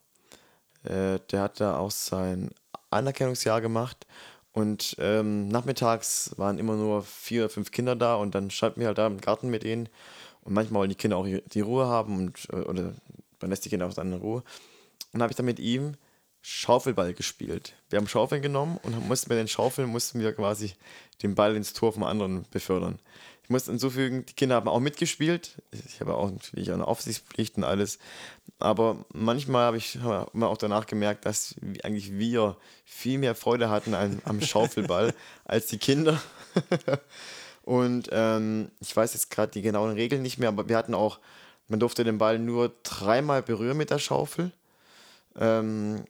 Äh, 0.84 1.18
der 1.30 1.42
hat 1.42 1.60
da 1.60 1.76
auch 1.78 1.90
sein 1.90 2.50
Anerkennungsjahr 2.94 3.60
gemacht 3.60 4.06
und 4.52 4.96
ähm, 4.98 5.48
nachmittags 5.48 6.32
waren 6.36 6.58
immer 6.58 6.76
nur 6.76 7.02
vier 7.02 7.42
oder 7.42 7.50
fünf 7.50 7.70
Kinder 7.70 7.96
da 7.96 8.14
und 8.14 8.34
dann 8.34 8.50
standen 8.50 8.80
wir 8.80 8.88
halt 8.88 8.98
da 8.98 9.06
im 9.06 9.20
Garten 9.20 9.50
mit 9.50 9.64
ihnen 9.64 9.88
und 10.42 10.54
manchmal 10.54 10.80
wollen 10.80 10.90
die 10.90 10.96
Kinder 10.96 11.16
auch 11.16 11.26
die 11.26 11.60
Ruhe 11.60 11.86
haben 11.86 12.16
und, 12.16 12.48
äh, 12.52 12.56
oder 12.56 12.94
man 13.40 13.50
lässt 13.50 13.64
die 13.64 13.68
Kinder 13.68 13.86
auch 13.86 13.94
dann 13.94 14.12
in 14.12 14.20
Ruhe. 14.20 14.42
Und 15.12 15.22
habe 15.22 15.30
ich 15.30 15.36
dann 15.36 15.46
mit 15.46 15.58
ihm 15.58 15.96
Schaufelball 16.42 17.14
gespielt. 17.14 17.74
Wir 17.88 17.98
haben 17.98 18.06
Schaufeln 18.06 18.42
genommen 18.42 18.78
und 18.82 19.08
mussten 19.08 19.30
mit 19.30 19.38
den 19.38 19.48
Schaufeln 19.48 19.88
mussten 19.88 20.20
wir 20.20 20.32
quasi 20.34 20.74
den 21.22 21.34
Ball 21.34 21.56
ins 21.56 21.72
Tor 21.72 21.92
vom 21.92 22.02
anderen 22.02 22.44
befördern. 22.50 22.98
Ich 23.42 23.50
muss 23.50 23.64
hinzufügen, 23.64 24.24
die 24.26 24.34
Kinder 24.34 24.56
haben 24.56 24.68
auch 24.68 24.80
mitgespielt. 24.80 25.62
Ich 25.70 26.00
habe 26.00 26.14
auch 26.14 26.30
natürlich 26.30 26.70
eine 26.70 26.86
Aufsichtspflicht 26.86 27.56
und 27.56 27.64
alles. 27.64 27.98
Aber 28.58 29.04
manchmal 29.12 29.64
habe 29.66 29.76
ich 29.76 29.98
mir 30.32 30.48
auch 30.48 30.56
danach 30.56 30.86
gemerkt, 30.86 31.26
dass 31.26 31.54
eigentlich 31.82 32.12
wir 32.12 32.56
viel 32.84 33.18
mehr 33.18 33.34
Freude 33.34 33.68
hatten 33.68 33.94
am, 33.94 34.20
am 34.24 34.40
Schaufelball 34.40 35.12
als 35.44 35.66
die 35.66 35.78
Kinder. 35.78 36.20
Und 37.62 38.08
ähm, 38.12 38.70
ich 38.80 38.94
weiß 38.94 39.14
jetzt 39.14 39.30
gerade 39.30 39.52
die 39.52 39.62
genauen 39.62 39.92
Regeln 39.94 40.22
nicht 40.22 40.38
mehr, 40.38 40.48
aber 40.48 40.68
wir 40.68 40.76
hatten 40.76 40.94
auch, 40.94 41.18
man 41.68 41.80
durfte 41.80 42.04
den 42.04 42.18
Ball 42.18 42.38
nur 42.38 42.72
dreimal 42.82 43.42
berühren 43.42 43.76
mit 43.76 43.90
der 43.90 43.98
Schaufel. 43.98 44.52
Ähm, 45.36 46.04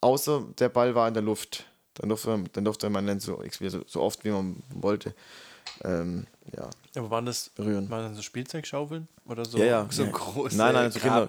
außer 0.00 0.44
der 0.58 0.68
Ball 0.68 0.94
war 0.94 1.08
in 1.08 1.14
der 1.14 1.22
Luft. 1.22 1.66
Dann 1.94 2.08
durfte 2.08 2.30
man, 2.30 2.48
dann 2.52 2.64
durfte 2.64 2.90
man 2.90 3.06
dann 3.06 3.20
so, 3.20 3.42
so 3.86 4.02
oft 4.02 4.24
wie 4.24 4.30
man 4.30 4.62
wollte. 4.74 5.14
Ähm, 5.84 6.26
ja, 6.56 6.68
Aber 6.96 7.10
waren 7.10 7.26
das, 7.26 7.50
berühren. 7.50 7.88
waren 7.90 8.08
das 8.08 8.16
so 8.16 8.22
Spielzeugschaufeln? 8.22 9.08
Oder 9.26 9.44
so, 9.44 9.58
ja, 9.58 9.64
ja. 9.64 9.86
so 9.90 10.04
ja. 10.04 10.10
große 10.10 10.56
Nein, 10.56 10.74
nein, 10.74 10.90
so 10.90 10.98
Kinder? 10.98 11.28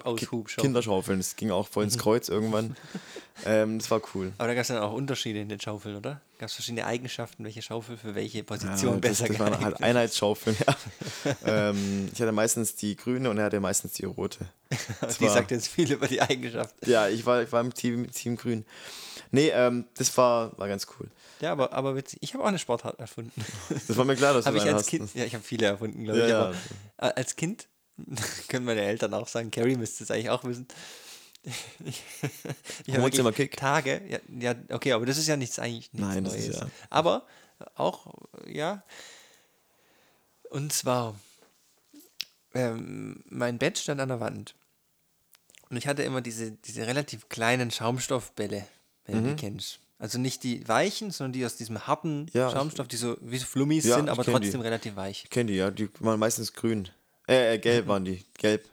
Kinderschaufeln. 0.58 1.18
Das 1.20 1.36
ging 1.36 1.50
auch 1.52 1.68
voll 1.68 1.84
ins 1.84 1.98
Kreuz 1.98 2.28
irgendwann. 2.28 2.76
Ähm, 3.46 3.78
das 3.78 3.90
war 3.90 4.00
cool. 4.14 4.30
Aber 4.36 4.46
da 4.48 4.54
gab 4.54 4.60
es 4.60 4.68
dann 4.68 4.76
auch 4.78 4.92
Unterschiede 4.92 5.40
in 5.40 5.48
den 5.48 5.58
Schaufeln, 5.58 5.96
oder? 5.96 6.20
Gab 6.38 6.48
es 6.48 6.54
verschiedene 6.54 6.84
Eigenschaften, 6.86 7.44
welche 7.44 7.62
Schaufel 7.62 7.96
für 7.96 8.14
welche 8.14 8.38
Ja, 8.38 8.44
Position 8.44 9.00
das, 9.00 9.10
besser 9.10 9.26
das 9.26 9.38
waren 9.38 9.52
geeignet 9.52 9.64
halt 9.64 9.82
Einheitsschaufeln, 9.82 10.54
ja. 10.66 10.76
ähm, 11.70 12.10
ich 12.12 12.20
hatte 12.20 12.30
meistens 12.30 12.76
die 12.76 12.94
grüne 12.94 13.30
und 13.30 13.38
er 13.38 13.44
hatte 13.46 13.58
meistens 13.58 13.94
die 13.94 14.04
rote. 14.04 14.46
Die 15.18 15.24
war- 15.24 15.30
sagt 15.30 15.50
jetzt 15.50 15.68
viel 15.68 15.90
über 15.90 16.06
die 16.06 16.20
Eigenschaften. 16.20 16.88
Ja, 16.88 17.08
ich 17.08 17.24
war, 17.24 17.42
ich 17.42 17.50
war 17.50 17.62
im 17.62 17.72
Team, 17.72 18.08
Team 18.12 18.36
Grün. 18.36 18.64
Nee, 19.30 19.48
ähm, 19.48 19.86
das 19.96 20.16
war, 20.16 20.56
war 20.58 20.68
ganz 20.68 20.86
cool. 21.00 21.08
Ja, 21.42 21.52
aber, 21.52 21.72
aber 21.72 21.96
witzig. 21.96 22.18
Ich 22.22 22.32
habe 22.34 22.44
auch 22.44 22.48
eine 22.48 22.58
Sportart 22.58 22.98
erfunden. 23.00 23.44
Das 23.88 23.96
war 23.96 24.04
mir 24.04 24.16
klar, 24.16 24.32
dass 24.32 24.44
du 24.46 24.54
ich 24.54 24.62
als 24.62 24.72
hast. 24.74 24.86
Kind, 24.86 25.14
ja, 25.14 25.24
ich 25.24 25.34
habe 25.34 25.44
viele 25.44 25.66
erfunden, 25.66 26.04
glaube 26.04 26.20
Ja, 26.20 26.24
ich. 26.26 26.30
ja. 26.30 26.40
Aber 26.40 26.54
äh, 26.98 27.20
als 27.20 27.36
Kind 27.36 27.68
können 28.48 28.64
meine 28.64 28.80
Eltern 28.82 29.12
auch 29.14 29.26
sagen, 29.28 29.50
Carrie 29.50 29.76
müsste 29.76 30.04
es 30.04 30.10
eigentlich 30.10 30.30
auch 30.30 30.44
wissen. 30.44 30.66
Ich, 31.84 32.00
ich 32.86 32.94
habe 32.94 33.02
Wohnzimmerkick. 33.02 33.50
wirklich 33.50 33.58
Tage, 33.58 34.00
ja, 34.08 34.18
ja, 34.38 34.54
okay, 34.70 34.92
aber 34.92 35.06
das 35.06 35.18
ist 35.18 35.26
ja 35.26 35.36
nichts 35.36 35.58
eigentlich 35.58 35.92
nichts 35.92 36.08
Nein, 36.08 36.22
das 36.22 36.34
Neues. 36.34 36.48
ist 36.50 36.60
ja- 36.60 36.68
Aber 36.88 37.26
auch, 37.74 38.14
ja. 38.46 38.84
Und 40.50 40.72
zwar, 40.72 41.16
ähm, 42.54 43.24
mein 43.28 43.58
Bett 43.58 43.76
stand 43.78 44.00
an 44.00 44.08
der 44.10 44.20
Wand. 44.20 44.54
Und 45.70 45.76
ich 45.78 45.88
hatte 45.88 46.04
immer 46.04 46.20
diese, 46.20 46.52
diese 46.52 46.86
relativ 46.86 47.28
kleinen 47.28 47.72
Schaumstoffbälle, 47.72 48.64
wenn 49.06 49.16
Mhm. 49.18 49.24
du 49.24 49.30
die 49.30 49.40
kennst. 49.40 49.80
Also 50.02 50.18
nicht 50.18 50.42
die 50.42 50.66
weichen, 50.66 51.12
sondern 51.12 51.32
die 51.32 51.46
aus 51.46 51.54
diesem 51.54 51.86
harten 51.86 52.26
Ja, 52.32 52.50
Schaumstoff, 52.50 52.88
die 52.88 52.96
so 52.96 53.16
wie 53.20 53.38
so 53.38 53.46
Flummis 53.46 53.84
Ja, 53.84 53.94
sind, 53.94 54.08
aber 54.08 54.24
kenn 54.24 54.34
die. 54.34 54.40
trotzdem 54.40 54.60
relativ 54.60 54.96
weich. 54.96 55.22
Ich 55.22 55.30
kenne 55.30 55.52
die, 55.52 55.56
ja. 55.58 55.70
Die 55.70 55.88
waren 56.00 56.18
meistens 56.18 56.52
grün. 56.54 56.88
Äh, 57.28 57.54
äh 57.54 57.58
gelb 57.58 57.86
waren 57.86 58.04
die. 58.04 58.24
Gelb. 58.36 58.64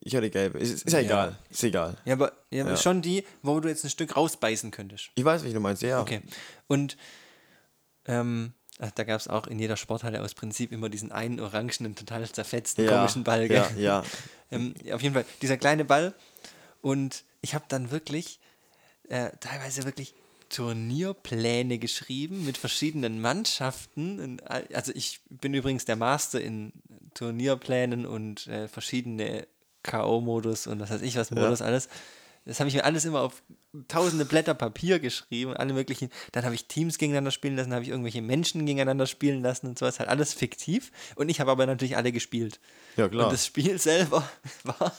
Ich 0.00 0.16
hatte 0.16 0.30
gelb. 0.30 0.54
Ist, 0.54 0.84
ist 0.86 0.90
ja 0.94 1.00
egal. 1.00 1.36
Ist 1.50 1.62
egal. 1.62 1.98
Ja, 2.06 2.14
aber 2.14 2.32
ja, 2.50 2.66
Ja. 2.66 2.76
schon 2.78 3.02
die, 3.02 3.22
wo 3.42 3.60
du 3.60 3.68
jetzt 3.68 3.84
ein 3.84 3.90
Stück 3.90 4.16
rausbeißen 4.16 4.70
könntest. 4.70 5.10
Ich 5.14 5.22
weiß, 5.22 5.44
wie 5.44 5.52
du 5.52 5.60
meinst, 5.60 5.82
ja. 5.82 6.00
Okay. 6.00 6.22
Und 6.68 6.96
ähm, 8.06 8.54
ach, 8.78 8.92
da 8.92 9.04
gab 9.04 9.20
es 9.20 9.28
auch 9.28 9.46
in 9.46 9.58
jeder 9.58 9.76
Sporthalle 9.76 10.22
aus 10.22 10.32
Prinzip 10.32 10.72
immer 10.72 10.88
diesen 10.88 11.12
einen 11.12 11.38
orangenen, 11.38 11.96
total 11.96 12.26
zerfetzten, 12.26 12.86
Ja, 12.86 12.92
komischen 12.96 13.24
Ball. 13.24 13.46
Gell? 13.46 13.58
ja, 13.76 14.00
ja. 14.00 14.04
Ähm, 14.52 14.74
ja, 14.82 14.94
auf 14.96 15.02
jeden 15.02 15.14
Fall, 15.14 15.26
dieser 15.42 15.58
kleine 15.58 15.84
Ball. 15.84 16.14
Und 16.80 17.24
ich 17.42 17.54
habe 17.54 17.66
dann 17.68 17.90
wirklich, 17.92 18.40
äh, 19.10 19.30
teilweise 19.38 19.84
wirklich 19.84 20.14
Turnierpläne 20.50 21.78
geschrieben 21.78 22.44
mit 22.44 22.58
verschiedenen 22.58 23.20
Mannschaften. 23.20 24.40
All- 24.44 24.68
Also 24.74 24.92
ich 24.94 25.20
bin 25.30 25.54
übrigens 25.54 25.84
der 25.86 25.96
Master 25.96 26.40
in 26.40 26.72
Turnierplänen 27.14 28.04
und 28.06 28.46
äh, 28.48 28.68
verschiedene 28.68 29.46
K.O.-Modus 29.82 30.68
und 30.68 30.80
was 30.80 30.90
weiß 30.90 31.00
ich 31.02 31.16
was 31.16 31.30
Modus 31.30 31.62
alles. 31.62 31.88
Das 32.46 32.58
habe 32.58 32.68
ich 32.68 32.74
mir 32.74 32.84
alles 32.84 33.04
immer 33.04 33.20
auf 33.20 33.42
tausende 33.88 34.24
Blätter 34.24 34.54
Papier 34.54 34.98
geschrieben, 34.98 35.54
alle 35.54 35.72
möglichen. 35.74 36.10
Dann 36.32 36.44
habe 36.44 36.54
ich 36.54 36.66
Teams 36.66 36.98
gegeneinander 36.98 37.30
spielen 37.30 37.54
lassen, 37.56 37.72
habe 37.72 37.82
ich 37.84 37.90
irgendwelche 37.90 38.22
Menschen 38.22 38.64
gegeneinander 38.66 39.06
spielen 39.06 39.42
lassen 39.42 39.66
und 39.68 39.78
sowas. 39.78 40.00
Halt 40.00 40.08
alles 40.08 40.32
fiktiv. 40.34 40.90
Und 41.16 41.28
ich 41.28 41.38
habe 41.40 41.50
aber 41.50 41.66
natürlich 41.66 41.96
alle 41.96 42.12
gespielt. 42.12 42.58
Ja, 42.96 43.08
klar. 43.08 43.26
Und 43.26 43.32
das 43.32 43.46
Spiel 43.46 43.78
selber 43.78 44.28
war. 44.64 44.92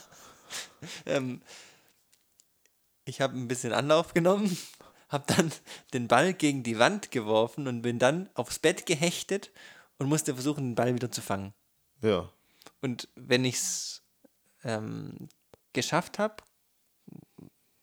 Ähm, 1.04 1.42
ich 3.04 3.20
habe 3.20 3.36
ein 3.36 3.48
bisschen 3.48 3.72
Anlauf 3.72 4.14
genommen, 4.14 4.56
habe 5.12 5.24
dann 5.26 5.52
den 5.92 6.08
Ball 6.08 6.34
gegen 6.34 6.62
die 6.62 6.78
Wand 6.78 7.10
geworfen 7.10 7.68
und 7.68 7.82
bin 7.82 7.98
dann 7.98 8.28
aufs 8.34 8.58
Bett 8.58 8.86
gehechtet 8.86 9.52
und 9.98 10.08
musste 10.08 10.34
versuchen, 10.34 10.70
den 10.70 10.74
Ball 10.74 10.94
wieder 10.94 11.10
zu 11.10 11.20
fangen. 11.20 11.54
Ja. 12.00 12.28
Und 12.80 13.08
wenn 13.14 13.44
ich 13.44 13.56
es 13.56 14.02
ähm, 14.64 15.28
geschafft 15.72 16.18
habe, 16.18 16.36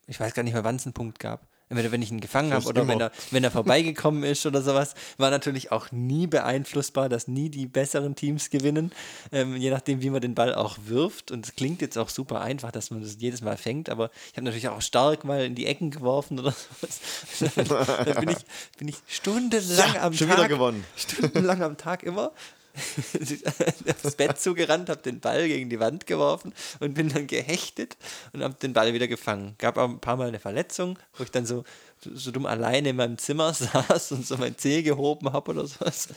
ich 0.07 0.19
weiß 0.19 0.33
gar 0.33 0.43
nicht 0.43 0.53
mehr, 0.53 0.63
wann 0.63 0.75
es 0.75 0.85
einen 0.85 0.93
Punkt 0.93 1.19
gab. 1.19 1.48
Entweder 1.69 1.91
wenn 1.91 2.01
ich 2.01 2.09
ihn 2.11 2.19
gefangen 2.19 2.51
habe 2.51 2.65
oder 2.65 2.87
wenn 2.87 2.99
er, 2.99 3.11
wenn 3.29 3.43
er 3.43 3.51
vorbeigekommen 3.51 4.23
ist 4.23 4.45
oder 4.47 4.61
sowas, 4.63 4.95
war 5.17 5.29
natürlich 5.29 5.71
auch 5.71 5.91
nie 5.91 6.25
beeinflussbar, 6.25 7.09
dass 7.09 7.27
nie 7.27 7.49
die 7.49 7.67
besseren 7.67 8.15
Teams 8.15 8.49
gewinnen, 8.49 8.91
ähm, 9.31 9.55
je 9.55 9.69
nachdem, 9.69 10.01
wie 10.01 10.09
man 10.09 10.19
den 10.21 10.33
Ball 10.33 10.55
auch 10.55 10.77
wirft. 10.85 11.29
Und 11.29 11.45
es 11.45 11.55
klingt 11.55 11.81
jetzt 11.81 11.97
auch 11.97 12.09
super 12.09 12.41
einfach, 12.41 12.71
dass 12.71 12.89
man 12.89 13.01
das 13.01 13.17
jedes 13.19 13.41
Mal 13.41 13.55
fängt, 13.55 13.89
aber 13.89 14.09
ich 14.31 14.33
habe 14.37 14.45
natürlich 14.45 14.67
auch 14.69 14.81
stark 14.81 15.23
mal 15.25 15.45
in 15.45 15.53
die 15.53 15.67
Ecken 15.67 15.91
geworfen 15.91 16.39
oder 16.39 16.53
sowas. 16.53 17.53
Dann 18.05 18.15
bin 18.25 18.29
ich, 18.29 18.37
bin 18.77 18.87
ich 18.87 18.95
stundenlang 19.07 19.93
Ja, 19.93 20.01
am 20.03 20.13
schon 20.13 20.27
Tag, 20.27 20.37
wieder 20.37 20.47
gewonnen. 20.47 20.83
stundenlang 20.95 21.61
am 21.61 21.77
Tag 21.77 22.01
immer 22.03 22.31
aufs 24.03 24.15
Bett 24.15 24.39
zugerannt, 24.39 24.89
habe 24.89 25.01
den 25.01 25.19
Ball 25.19 25.47
gegen 25.47 25.69
die 25.69 25.79
Wand 25.79 26.05
geworfen 26.07 26.53
und 26.79 26.93
bin 26.93 27.09
dann 27.09 27.27
gehechtet 27.27 27.97
und 28.33 28.43
habe 28.43 28.55
den 28.55 28.73
Ball 28.73 28.93
wieder 28.93 29.07
gefangen. 29.07 29.55
Gab 29.57 29.77
auch 29.77 29.89
ein 29.89 29.99
paar 29.99 30.17
Mal 30.17 30.29
eine 30.29 30.39
Verletzung, 30.39 30.97
wo 31.17 31.23
ich 31.23 31.31
dann 31.31 31.45
so, 31.45 31.63
so, 32.01 32.31
dumm 32.31 32.45
alleine 32.45 32.89
in 32.89 32.95
meinem 32.95 33.17
Zimmer 33.17 33.53
saß 33.55 34.13
und 34.13 34.25
so 34.25 34.37
mein 34.37 34.57
Zeh 34.57 34.83
gehoben 34.83 35.31
habe 35.31 35.51
oder 35.51 35.67
sowas. 35.67 36.09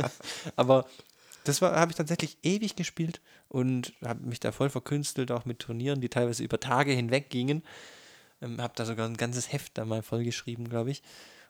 Aber 0.56 0.86
das 1.44 1.62
habe 1.62 1.92
ich 1.92 1.96
tatsächlich 1.96 2.38
ewig 2.42 2.74
gespielt 2.76 3.20
und 3.48 3.92
habe 4.04 4.26
mich 4.26 4.40
da 4.40 4.50
voll 4.52 4.70
verkünstelt, 4.70 5.30
auch 5.30 5.44
mit 5.44 5.60
Turnieren, 5.60 6.00
die 6.00 6.08
teilweise 6.08 6.42
über 6.42 6.58
Tage 6.58 6.92
hinweg 6.92 7.30
gingen. 7.30 7.62
Ähm, 8.42 8.60
habe 8.60 8.72
da 8.76 8.84
sogar 8.84 9.08
ein 9.08 9.16
ganzes 9.16 9.52
Heft 9.52 9.78
da 9.78 9.84
mal 9.84 10.02
vollgeschrieben, 10.02 10.68
glaube 10.68 10.90
ich. 10.90 11.02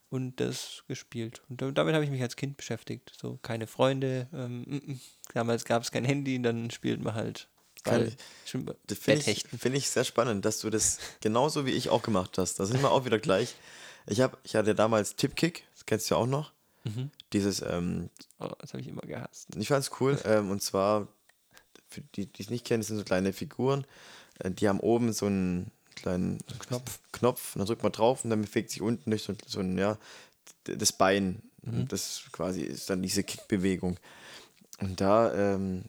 Und 0.09 0.37
das 0.37 0.85
gespielt. 0.87 1.43
Und 1.49 1.61
da- 1.61 1.71
damit 1.73 1.95
habe 1.95 2.05
ich 2.05 2.11
mich 2.11 2.23
als 2.23 2.37
Kind 2.37 2.57
beschäftigt. 2.57 3.13
So, 3.21 3.39
keine 3.43 3.67
Freunde. 3.67 4.29
Ähm, 4.33 4.63
mm, 4.63 4.93
mm. 4.93 5.01
damals 5.35 5.65
gab 5.65 5.83
es 5.83 5.91
kein 5.91 6.05
Handy, 6.05 6.41
dann 6.41 6.71
spielt 6.71 7.03
man 7.03 7.15
halt 7.15 7.49
finde 7.85 9.31
ich, 9.31 9.45
find 9.47 9.77
ich 9.77 9.91
sehr 9.91 10.05
spannend, 10.05 10.45
dass 10.45 10.61
du 10.61 10.71
das 10.71 10.99
genauso 11.21 11.67
wie 11.67 11.71
ich 11.71 11.89
auch 11.89 12.03
gemacht 12.03 12.39
hast. 12.39 12.59
Da 12.59 12.67
sind 12.67 12.83
wir 12.83 12.91
auch 12.91 13.05
wieder 13.05 13.19
gleich. 13.19 13.55
Ich, 14.07 14.21
hab, 14.21 14.39
ich 14.45 14.57
hatte 14.57 14.75
damals 14.75 15.17
Tipkick, 15.17 15.65
das 15.73 15.87
kennst 15.87 16.11
du 16.11 16.15
ja 16.15 16.21
auch 16.21 16.27
noch. 16.27 16.53
Mhm. 16.85 17.11
Dieses, 17.33 17.63
ähm, 17.63 18.11
Oh, 18.39 18.51
das 18.59 18.73
habe 18.73 18.81
ich 18.81 18.89
immer 18.89 19.03
gehasst. 19.03 19.49
ich 19.57 19.69
fand 19.69 19.85
es 19.85 19.91
cool. 20.01 20.19
Ähm, 20.25 20.51
und 20.51 20.63
zwar, 20.63 21.09
für 21.89 22.03
die, 22.15 22.27
die 22.27 22.43
es 22.43 22.51
nicht 22.51 22.65
kennen, 22.65 22.81
das 22.81 22.89
sind 22.89 22.99
so 22.99 23.05
kleine 23.05 23.33
Figuren. 23.33 23.87
Äh, 24.39 24.51
die 24.51 24.69
haben 24.69 24.81
oben 24.81 25.13
so 25.13 25.27
einen 25.27 25.71
kleinen 25.97 26.39
Knopf. 26.61 27.01
Knopf. 27.13 27.55
Und 27.55 27.61
dann 27.61 27.67
drückt 27.67 27.83
man 27.83 27.93
drauf 27.93 28.25
und 28.25 28.31
dann 28.31 28.43
bewegt 28.43 28.71
sich 28.71 28.81
unten 28.83 29.11
durch 29.11 29.23
so, 29.25 29.35
so 29.47 29.61
ein, 29.61 29.77
ja, 29.77 29.99
das 30.65 30.93
Bein. 30.93 31.43
Und 31.63 31.91
das 31.93 32.23
quasi 32.31 32.61
ist 32.63 32.89
dann 32.91 33.03
diese 33.03 33.25
Kickbewegung. 33.25 33.99
Und 34.79 35.01
da, 35.01 35.35
ähm, 35.35 35.85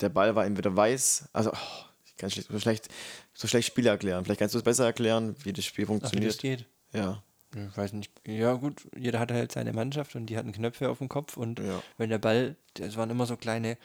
der 0.00 0.08
Ball 0.08 0.36
war 0.36 0.46
entweder 0.46 0.76
weiß, 0.76 1.28
also 1.32 1.50
oh, 1.52 1.84
ich 2.06 2.16
kann 2.16 2.30
schlecht, 2.30 2.48
so 2.50 2.60
schlecht, 2.60 2.88
so 3.34 3.48
schlecht 3.48 3.66
Spiele 3.68 3.90
erklären. 3.90 4.24
Vielleicht 4.24 4.38
kannst 4.38 4.54
du 4.54 4.58
es 4.58 4.64
besser 4.64 4.84
erklären, 4.84 5.34
wie 5.42 5.52
das 5.52 5.64
Spiel 5.64 5.86
Ach, 5.86 5.90
wie 5.90 5.98
das 5.98 6.10
funktioniert. 6.10 6.38
geht. 6.38 6.66
Ja. 6.92 7.22
Ich 7.54 7.76
weiß 7.76 7.94
nicht. 7.94 8.12
Ja, 8.26 8.52
gut, 8.52 8.86
jeder 8.96 9.18
hatte 9.18 9.34
halt 9.34 9.50
seine 9.52 9.72
Mannschaft 9.72 10.14
und 10.14 10.26
die 10.26 10.36
hatten 10.36 10.52
Knöpfe 10.52 10.90
auf 10.90 10.98
dem 10.98 11.08
Kopf 11.08 11.36
und 11.36 11.58
Ja. 11.60 11.82
wenn 11.96 12.10
der 12.10 12.18
Ball, 12.18 12.56
es 12.78 12.96
waren 12.96 13.08
immer 13.10 13.26
so 13.26 13.36
kleine 13.36 13.78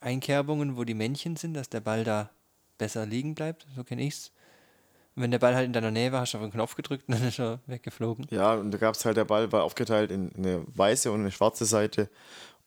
Einkerbungen, 0.00 0.76
wo 0.76 0.84
die 0.84 0.94
Männchen 0.94 1.36
sind, 1.36 1.54
dass 1.54 1.68
der 1.68 1.80
Ball 1.80 2.04
da 2.04 2.30
besser 2.78 3.06
liegen 3.06 3.34
bleibt, 3.34 3.66
so 3.74 3.82
kenne 3.84 4.02
ich's. 4.02 4.30
Wenn 5.14 5.30
der 5.30 5.38
Ball 5.38 5.54
halt 5.54 5.66
in 5.66 5.72
deiner 5.72 5.90
Nähe 5.90 6.10
war, 6.10 6.22
hast 6.22 6.32
du 6.32 6.38
auf 6.38 6.44
den 6.44 6.52
Knopf 6.52 6.74
gedrückt 6.74 7.04
und 7.08 7.14
dann 7.18 7.28
ist 7.28 7.38
er 7.38 7.60
weggeflogen. 7.66 8.26
Ja, 8.30 8.54
und 8.54 8.70
da 8.70 8.78
gab 8.78 8.94
es 8.94 9.04
halt, 9.04 9.16
der 9.16 9.24
Ball 9.26 9.52
war 9.52 9.62
aufgeteilt 9.64 10.10
in 10.10 10.32
eine 10.36 10.64
weiße 10.74 11.10
und 11.12 11.20
eine 11.20 11.30
schwarze 11.30 11.64
Seite. 11.66 12.08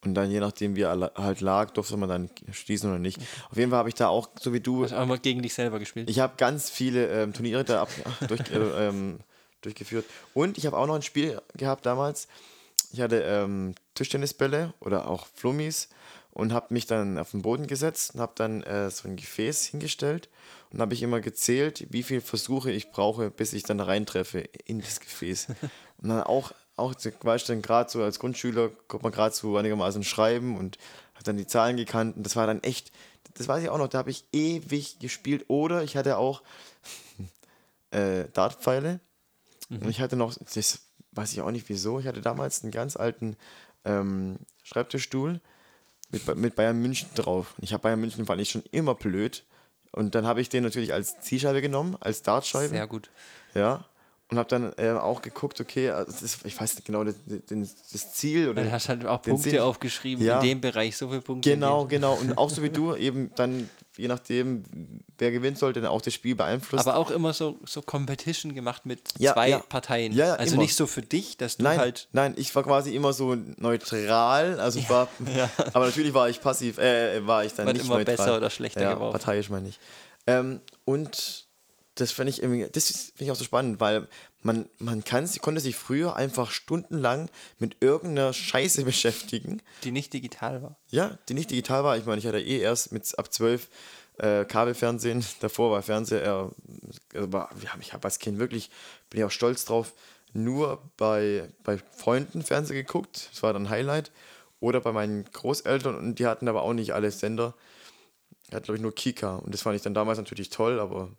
Und 0.03 0.13
dann, 0.13 0.29
je 0.29 0.39
nachdem, 0.39 0.75
wie 0.75 0.81
er 0.83 1.11
halt 1.15 1.41
lag, 1.41 1.71
durfte 1.71 1.97
man 1.97 2.07
dann 2.07 2.29
schießen 2.51 2.87
oder 2.87 2.99
nicht. 2.99 3.17
Auf 3.49 3.57
jeden 3.57 3.71
Fall 3.71 3.79
habe 3.79 3.89
ich 3.89 3.95
da 3.95 4.09
auch, 4.09 4.29
so 4.39 4.53
wie 4.53 4.59
du, 4.59 4.79
Du 4.79 4.83
hast 4.83 4.93
auch 4.93 5.05
mal 5.07 5.17
gegen 5.17 5.41
dich 5.41 5.55
selber 5.55 5.79
gespielt. 5.79 6.07
ich 6.07 6.19
habe 6.19 6.33
ganz 6.37 6.69
viele 6.69 7.07
ähm, 7.07 7.33
Turniere 7.33 7.63
da 7.63 7.81
ab, 7.81 7.89
durch, 8.27 8.41
äh, 8.51 8.87
ähm, 8.87 9.19
durchgeführt. 9.61 10.05
Und 10.35 10.59
ich 10.59 10.67
habe 10.67 10.77
auch 10.77 10.85
noch 10.85 10.95
ein 10.95 11.01
Spiel 11.01 11.41
gehabt 11.57 11.87
damals. 11.87 12.27
Ich 12.91 13.01
hatte 13.01 13.21
ähm, 13.23 13.73
Tischtennisbälle 13.95 14.73
oder 14.79 15.09
auch 15.09 15.25
Flummis 15.33 15.89
und 16.31 16.53
habe 16.53 16.73
mich 16.73 16.85
dann 16.85 17.17
auf 17.17 17.31
den 17.31 17.41
Boden 17.41 17.65
gesetzt 17.65 18.13
und 18.13 18.21
habe 18.21 18.33
dann 18.35 18.61
äh, 18.61 18.91
so 18.91 19.07
ein 19.07 19.15
Gefäß 19.15 19.65
hingestellt 19.65 20.29
und 20.75 20.81
habe 20.81 20.93
ich 20.93 21.01
immer 21.01 21.21
gezählt, 21.21 21.87
wie 21.89 22.03
viele 22.03 22.19
Versuche 22.19 22.69
ich 22.69 22.91
brauche, 22.91 23.31
bis 23.31 23.53
ich 23.53 23.63
dann 23.63 23.79
reintreffe 23.79 24.39
in 24.65 24.81
das 24.81 24.99
Gefäß. 24.99 25.47
Und 25.97 26.09
dann 26.09 26.21
auch, 26.23 26.51
auch 26.75 26.93
weißt 26.93 27.47
du, 27.47 27.53
dann 27.53 27.61
gerade 27.61 27.89
so 27.89 28.03
als 28.03 28.19
Grundschüler 28.19 28.69
kommt 28.89 29.03
man 29.03 29.13
gerade 29.13 29.33
so 29.33 29.55
einigermaßen 29.55 30.03
schreiben 30.03 30.57
und 30.57 30.77
habe 31.13 31.23
dann 31.23 31.37
die 31.37 31.47
Zahlen 31.47 31.77
gekannt 31.77 32.17
und 32.17 32.25
das 32.25 32.35
war 32.35 32.45
dann 32.45 32.61
echt, 32.61 32.91
das 33.35 33.47
weiß 33.47 33.63
ich 33.63 33.69
auch 33.69 33.77
noch, 33.77 33.87
da 33.87 33.99
habe 33.99 34.11
ich 34.11 34.25
ewig 34.33 34.99
gespielt 34.99 35.45
oder 35.47 35.81
ich 35.81 35.95
hatte 35.95 36.17
auch 36.17 36.43
äh, 37.91 38.25
Dartpfeile 38.33 38.99
und 39.69 39.87
ich 39.87 40.01
hatte 40.01 40.17
noch, 40.17 40.35
das 40.53 40.81
weiß 41.13 41.31
ich 41.31 41.39
auch 41.39 41.51
nicht 41.51 41.69
wieso, 41.69 41.99
ich 41.99 42.07
hatte 42.07 42.19
damals 42.19 42.63
einen 42.63 42.73
ganz 42.73 42.97
alten 42.97 43.37
ähm, 43.85 44.39
Schreibtischstuhl 44.63 45.39
mit, 46.11 46.35
mit 46.35 46.55
Bayern 46.55 46.81
München 46.81 47.07
drauf. 47.15 47.53
Und 47.57 47.63
ich 47.63 47.71
habe 47.71 47.83
Bayern 47.83 48.01
München 48.01 48.25
fand 48.25 48.41
ich 48.41 48.49
schon 48.49 48.63
immer 48.71 48.93
blöd. 48.93 49.45
Und 49.95 50.13
dann 50.13 50.25
habe 50.27 50.41
ich 50.41 50.49
den 50.49 50.63
natürlich 50.63 50.93
als 50.93 51.21
Zielscheibe 51.21 51.61
genommen, 51.61 51.95
als 52.01 52.21
Dartscheibe. 52.21 52.67
Sehr 52.67 52.85
gut. 52.85 53.09
Ja. 53.53 53.85
Und 54.29 54.37
habe 54.37 54.49
dann 54.49 54.73
äh, 54.77 54.89
auch 54.91 55.21
geguckt, 55.21 55.61
okay, 55.61 55.89
also 55.91 56.25
ist, 56.25 56.45
ich 56.45 56.59
weiß 56.59 56.75
nicht 56.75 56.85
genau 56.85 57.03
das, 57.03 57.15
das, 57.91 58.13
Ziel 58.13 58.49
oder 58.49 58.63
Dann 58.63 58.71
hast 58.71 58.87
du 58.87 58.89
halt 58.89 59.05
auch 59.05 59.21
den 59.21 59.33
Punkte 59.35 59.51
Sinn. 59.51 59.59
aufgeschrieben, 59.59 60.25
Ja. 60.25 60.39
in 60.39 60.47
dem 60.47 60.61
Bereich 60.61 60.97
so 60.97 61.07
viele 61.09 61.21
Punkte. 61.21 61.49
Genau, 61.51 61.85
genau. 61.85 62.15
Und 62.21 62.37
auch 62.37 62.49
so 62.49 62.61
wie 62.61 62.71
du, 62.71 62.95
eben 62.95 63.31
dann, 63.35 63.69
je 63.97 64.07
nachdem, 64.07 64.63
wer 65.17 65.31
gewinnt, 65.31 65.57
sollte 65.57 65.81
dann 65.81 65.89
auch 65.89 66.01
das 66.01 66.13
Spiel 66.13 66.35
beeinflussen. 66.35 66.87
Aber 66.87 66.97
auch 66.97 67.11
immer 67.11 67.33
so, 67.33 67.59
so 67.65 67.81
Competition 67.81 68.53
gemacht 68.53 68.85
mit 68.85 69.01
Ja, 69.17 69.33
zwei 69.33 69.49
ja. 69.49 69.59
Parteien. 69.59 70.13
Ja, 70.13 70.33
also 70.35 70.53
immer. 70.55 70.63
nicht 70.63 70.75
so 70.75 70.87
für 70.87 71.01
dich, 71.01 71.37
dass 71.37 71.57
du 71.57 71.63
Nein, 71.63 71.79
halt. 71.79 72.07
nein, 72.11 72.33
ich 72.37 72.53
war 72.55 72.63
quasi 72.63 72.95
immer 72.95 73.13
so 73.13 73.35
neutral. 73.57 74.59
Also 74.59 74.79
ich 74.79 74.89
war, 74.89 75.07
aber 75.73 75.85
natürlich 75.85 76.13
war 76.13 76.29
ich 76.29 76.41
passiv, 76.41 76.77
äh, 76.77 77.25
war 77.25 77.45
ich 77.45 77.53
dann 77.53 77.65
War 77.65 77.73
nicht 77.73 77.85
immer 77.85 77.97
neutral. 77.97 78.15
besser 78.17 78.37
oder 78.37 78.49
schlechter 78.49 78.81
ja, 78.81 78.93
geworfen. 78.93 79.13
parteiisch 79.19 79.49
meine 79.49 79.69
ich. 79.69 79.79
Ähm, 80.27 80.61
und 80.85 81.45
das 81.95 82.11
finde 82.11 82.31
ich 82.31 82.41
irgendwie, 82.41 82.67
das 82.71 82.87
finde 82.89 83.23
ich 83.25 83.31
auch 83.31 83.35
so 83.35 83.43
spannend, 83.45 83.79
weil 83.79 84.07
man, 84.45 84.69
man 84.77 85.03
kann, 85.03 85.27
konnte 85.41 85.59
sich 85.59 85.75
früher 85.75 86.15
einfach 86.15 86.51
stundenlang 86.51 87.29
mit 87.57 87.77
irgendeiner 87.81 88.31
Scheiße 88.31 88.85
beschäftigen. 88.85 89.61
die 89.83 89.91
nicht 89.91 90.13
digital 90.13 90.61
war. 90.61 90.77
Ja, 90.89 91.17
die 91.27 91.33
nicht 91.33 91.49
digital 91.49 91.83
war. 91.83 91.97
Ich 91.97 92.05
meine, 92.05 92.19
ich 92.19 92.27
hatte 92.27 92.39
eh 92.39 92.59
erst 92.59 92.91
mit 92.91 93.17
ab 93.17 93.33
12 93.33 93.67
äh, 94.19 94.45
Kabelfernsehen. 94.45 95.25
Davor 95.39 95.71
war 95.71 95.81
Fernseher 95.81 96.21
eher, 96.21 96.51
also 97.15 97.33
war, 97.33 97.49
wir 97.55 97.73
haben, 97.73 97.81
ich 97.81 97.93
habe 97.93 98.05
als 98.05 98.19
Kind 98.19 98.37
wirklich, 98.37 98.69
bin 99.09 99.19
ich 99.19 99.25
auch 99.25 99.31
stolz 99.31 99.65
drauf, 99.65 99.93
nur 100.31 100.91
bei, 100.95 101.49
bei 101.63 101.79
Freunden 101.97 102.43
Fernsehen 102.43 102.77
geguckt. 102.77 103.29
Das 103.31 103.41
war 103.41 103.51
dann 103.51 103.69
Highlight. 103.69 104.11
Oder 104.59 104.79
bei 104.79 104.91
meinen 104.91 105.25
Großeltern 105.25 105.95
und 105.95 106.19
die 106.19 106.27
hatten 106.27 106.47
aber 106.47 106.61
auch 106.61 106.73
nicht 106.73 106.93
alle 106.93 107.09
Sender. 107.11 107.55
Die 108.49 108.55
hatten, 108.55 108.65
glaube 108.65 108.77
ich, 108.77 108.81
nur 108.83 108.93
Kika. 108.93 109.37
Und 109.37 109.53
das 109.53 109.63
fand 109.63 109.75
ich 109.75 109.81
dann 109.81 109.95
damals 109.95 110.19
natürlich 110.19 110.49
toll, 110.49 110.79
aber 110.79 111.09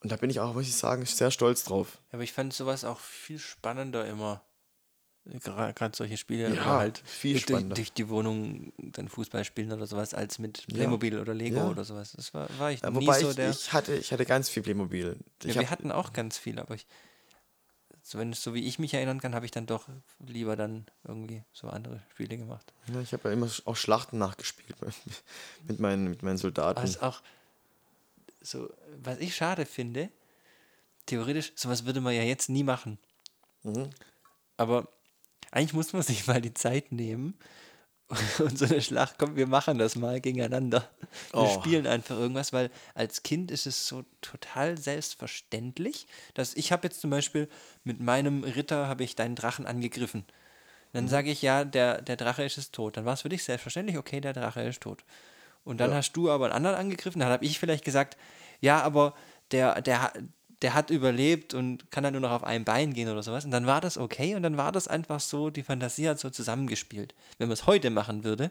Und 0.00 0.12
da 0.12 0.16
bin 0.16 0.30
ich 0.30 0.40
auch, 0.40 0.54
muss 0.54 0.66
ich 0.68 0.76
sagen, 0.76 1.04
sehr 1.06 1.30
stolz 1.30 1.64
drauf. 1.64 1.98
Aber 2.12 2.22
ich 2.22 2.32
fand 2.32 2.52
sowas 2.52 2.84
auch 2.84 3.00
viel 3.00 3.38
spannender 3.38 4.06
immer. 4.06 4.42
Gerade 5.24 5.96
solche 5.96 6.16
Spiele, 6.16 6.54
Ja, 6.54 6.64
halt 6.78 6.98
viel 7.04 7.32
durch, 7.32 7.42
spannender. 7.42 7.74
durch 7.74 7.92
die 7.92 8.08
Wohnung 8.08 8.72
dann 8.78 9.08
Fußball 9.08 9.44
spielen 9.44 9.72
oder 9.72 9.86
sowas, 9.88 10.14
als 10.14 10.38
mit 10.38 10.64
Playmobil 10.68 11.18
oder 11.18 11.34
Lego 11.34 11.56
Ja. 11.58 11.68
oder 11.68 11.84
sowas. 11.84 12.12
Das 12.12 12.32
war, 12.32 12.48
war 12.58 12.70
ich 12.70 12.84
Äh, 12.84 12.90
nie 12.92 13.12
so 13.14 13.30
ich, 13.30 13.36
der. 13.36 13.50
ich, 13.50 13.72
hatte, 13.72 13.94
ich 13.96 14.12
hatte 14.12 14.24
ganz 14.24 14.48
viel 14.48 14.62
Playmobil. 14.62 15.16
Ich 15.42 15.54
ja, 15.54 15.60
wir 15.60 15.70
hatten 15.70 15.90
auch 15.90 16.12
ganz 16.12 16.38
viel, 16.38 16.60
aber 16.60 16.76
ich, 16.76 16.86
so, 18.02 18.18
wenn, 18.18 18.34
so 18.34 18.54
wie 18.54 18.64
ich 18.68 18.78
mich 18.78 18.94
erinnern 18.94 19.20
kann, 19.20 19.34
habe 19.34 19.44
ich 19.46 19.50
dann 19.50 19.66
doch 19.66 19.88
lieber 20.20 20.54
dann 20.54 20.86
irgendwie 21.02 21.42
so 21.52 21.66
andere 21.68 22.00
Spiele 22.12 22.36
gemacht. 22.36 22.72
ja, 22.94 23.00
ich 23.00 23.12
habe 23.12 23.28
ja 23.28 23.32
immer 23.34 23.50
auch 23.64 23.74
Schlachten 23.76 24.18
nachgespielt 24.18 24.76
mit 25.66 25.80
meinen, 25.80 26.08
mit 26.08 26.22
meinen 26.22 26.38
Soldaten. 26.38 26.80
Was 26.80 27.02
auch 27.02 27.20
so, 28.46 28.70
was 29.02 29.18
ich 29.18 29.34
schade 29.34 29.66
finde, 29.66 30.10
theoretisch, 31.06 31.52
sowas 31.56 31.84
würde 31.84 32.00
man 32.00 32.14
ja 32.14 32.22
jetzt 32.22 32.48
nie 32.48 32.64
machen. 32.64 32.98
Mhm. 33.62 33.90
Aber 34.56 34.88
eigentlich 35.50 35.72
muss 35.74 35.92
man 35.92 36.02
sich 36.02 36.26
mal 36.26 36.40
die 36.40 36.54
Zeit 36.54 36.92
nehmen 36.92 37.38
und 38.38 38.56
so 38.56 38.66
eine 38.66 38.80
Schlacht, 38.80 39.16
komm, 39.18 39.34
wir 39.36 39.46
machen 39.48 39.78
das 39.78 39.96
mal 39.96 40.20
gegeneinander. 40.20 40.88
Wir 41.32 41.40
Oh. 41.42 41.60
spielen 41.60 41.86
einfach 41.86 42.16
irgendwas, 42.16 42.52
weil 42.52 42.70
als 42.94 43.22
Kind 43.24 43.50
ist 43.50 43.66
es 43.66 43.88
so 43.88 44.04
total 44.20 44.78
selbstverständlich, 44.78 46.06
dass 46.34 46.54
ich 46.54 46.70
habe 46.72 46.86
jetzt 46.86 47.00
zum 47.00 47.10
Beispiel 47.10 47.48
mit 47.84 48.00
meinem 48.00 48.44
Ritter 48.44 48.86
habe 48.86 49.02
ich 49.04 49.16
deinen 49.16 49.34
Drachen 49.34 49.66
angegriffen. 49.66 50.24
Dann 50.92 51.08
sage 51.08 51.30
ich, 51.30 51.42
ja, 51.42 51.64
der, 51.64 52.00
der 52.00 52.16
Drache 52.16 52.44
ist 52.44 52.56
es 52.56 52.70
tot. 52.70 52.96
Dann 52.96 53.04
war 53.04 53.14
es 53.14 53.22
für 53.22 53.28
dich 53.28 53.44
selbstverständlich, 53.44 53.98
okay, 53.98 54.20
der 54.20 54.32
Drache 54.32 54.62
ist 54.62 54.80
tot. 54.80 55.04
Und 55.66 55.78
dann 55.78 55.90
Ja. 55.90 55.96
hast 55.96 56.12
du 56.12 56.30
aber 56.30 56.46
einen 56.46 56.54
anderen 56.54 56.76
angegriffen, 56.76 57.20
dann 57.20 57.28
habe 57.28 57.44
ich 57.44 57.58
vielleicht 57.58 57.84
gesagt, 57.84 58.16
ja, 58.60 58.80
aber 58.82 59.14
der, 59.50 59.82
der, 59.82 60.12
der 60.62 60.72
hat 60.74 60.88
überlebt 60.90 61.52
und 61.52 61.90
kann 61.90 62.04
dann 62.04 62.12
nur 62.14 62.22
noch 62.22 62.30
auf 62.30 62.44
einem 62.44 62.64
Bein 62.64 62.94
gehen 62.94 63.08
oder 63.10 63.22
sowas. 63.22 63.44
Und 63.44 63.50
dann 63.50 63.66
war 63.66 63.80
das 63.82 63.98
okay 63.98 64.34
und 64.36 64.42
dann 64.42 64.56
war 64.56 64.72
das 64.72 64.88
einfach 64.88 65.20
so, 65.20 65.50
die 65.50 65.62
Fantasie 65.62 66.08
hat 66.08 66.18
so 66.18 66.30
zusammengespielt. 66.30 67.14
Wenn 67.38 67.48
man 67.48 67.52
es 67.54 67.66
heute 67.66 67.90
machen 67.90 68.24
würde, 68.24 68.50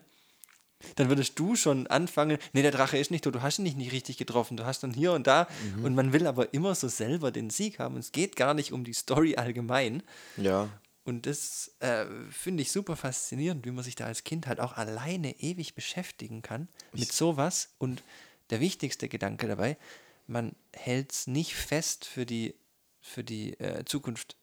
dann 0.98 1.10
würdest 1.10 1.40
du 1.40 1.56
schon 1.56 1.88
anfangen, 1.88 2.38
nee, 2.54 2.62
der 2.62 2.72
Drache 2.72 2.98
ist 2.98 3.10
nicht 3.10 3.24
tot, 3.24 3.34
du 3.34 3.42
hast 3.42 3.58
ihn 3.60 3.64
nicht, 3.64 3.78
nicht 3.78 3.92
richtig 3.92 4.18
getroffen, 4.18 4.58
du 4.58 4.66
hast 4.66 4.84
dann 4.84 4.94
hier 4.94 5.14
und 5.14 5.26
da. 5.26 5.48
Und 5.82 5.96
man 5.96 6.14
will 6.14 6.28
aber 6.28 6.54
immer 6.54 6.76
so 6.76 6.88
selber 6.90 7.32
den 7.32 7.50
Sieg 7.50 7.80
haben. 7.80 7.96
Und 7.96 8.02
es 8.02 8.12
geht 8.12 8.36
gar 8.36 8.54
nicht 8.54 8.72
um 8.72 8.84
die 8.84 8.94
Story 8.94 9.36
allgemein. 9.38 10.04
ja, 10.38 10.68
Und 11.06 11.28
das 11.28 11.76
äh, 11.80 12.06
finde 12.32 12.64
ich 12.64 12.72
super 12.72 12.96
faszinierend, 12.96 13.64
wie 13.64 13.72
man 13.72 13.84
sich 13.84 13.94
da 13.94 14.06
als 14.06 14.24
Kind 14.24 14.48
halt 14.48 14.60
auch 14.60 14.74
alleine 14.74 15.40
ewig 15.40 15.76
beschäftigen 15.76 16.42
kann 16.42 16.68
mit 16.94 17.14
sowas. 17.14 17.70
Und 17.78 18.04
der 18.50 18.60
wichtigste 18.60 19.08
Gedanke 19.08 19.48
dabei, 19.48 19.78
man 20.26 20.56
hält 20.74 21.12
es 21.12 21.28
nicht 21.28 21.54
fest 21.54 22.06
für 22.06 22.26
die, 22.26 22.56
für 23.00 23.24
die 23.24 23.54
äh, 23.60 23.86
Zukunft. 23.86 24.36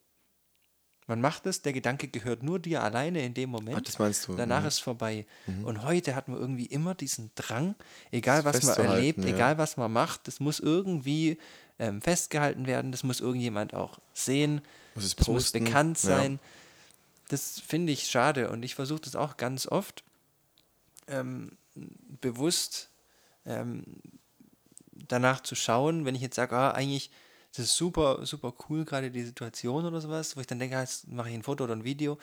Man 1.08 1.20
macht 1.20 1.46
es, 1.46 1.62
der 1.62 1.72
Gedanke 1.72 2.06
gehört 2.06 2.44
nur 2.44 2.60
dir 2.60 2.80
alleine 2.84 3.24
in 3.24 3.34
dem 3.34 3.50
Moment. 3.50 3.78
Ach, 3.78 3.82
das 3.82 3.98
meinst 3.98 4.28
du, 4.28 4.36
Danach 4.36 4.62
mhm. 4.62 4.68
ist 4.68 4.78
vorbei. 4.78 5.26
Und 5.64 5.82
heute 5.82 6.14
hat 6.14 6.28
man 6.28 6.38
irgendwie 6.38 6.66
immer 6.66 6.94
diesen 6.94 7.32
Drang, 7.34 7.74
egal 8.12 8.44
was 8.44 8.62
man 8.62 8.76
erlebt, 8.76 9.18
ja. 9.18 9.34
egal 9.34 9.58
was 9.58 9.76
man 9.76 9.92
macht, 9.92 10.28
das 10.28 10.38
muss 10.38 10.60
irgendwie 10.60 11.38
ähm, 11.82 12.00
festgehalten 12.00 12.66
werden, 12.66 12.92
das 12.92 13.02
muss 13.02 13.18
irgendjemand 13.18 13.74
auch 13.74 13.98
sehen, 14.14 14.60
Muss 14.94 15.04
es 15.04 15.16
das 15.16 15.26
muss 15.26 15.50
bekannt 15.50 16.00
ja. 16.04 16.10
sein. 16.10 16.38
Das 17.28 17.60
finde 17.60 17.92
ich 17.92 18.06
schade 18.06 18.50
und 18.50 18.62
ich 18.62 18.76
versuche 18.76 19.00
das 19.00 19.16
auch 19.16 19.36
ganz 19.36 19.66
oft 19.66 20.04
ähm, 21.08 21.58
bewusst 22.20 22.88
ähm, 23.46 23.82
danach 24.92 25.40
zu 25.40 25.56
schauen, 25.56 26.04
wenn 26.04 26.14
ich 26.14 26.22
jetzt 26.22 26.36
sage, 26.36 26.54
ah, 26.56 26.70
eigentlich 26.70 27.10
das 27.50 27.66
ist 27.66 27.76
super, 27.76 28.24
super 28.24 28.54
cool, 28.68 28.84
gerade 28.84 29.10
die 29.10 29.24
Situation 29.24 29.84
oder 29.84 30.00
sowas, 30.00 30.36
wo 30.36 30.40
ich 30.40 30.46
dann 30.46 30.60
denke, 30.60 30.76
ah, 30.76 30.82
jetzt 30.82 31.08
mache 31.08 31.30
ich 31.30 31.34
ein 31.34 31.42
Foto 31.42 31.64
oder 31.64 31.74
ein 31.74 31.84
Video 31.84 32.16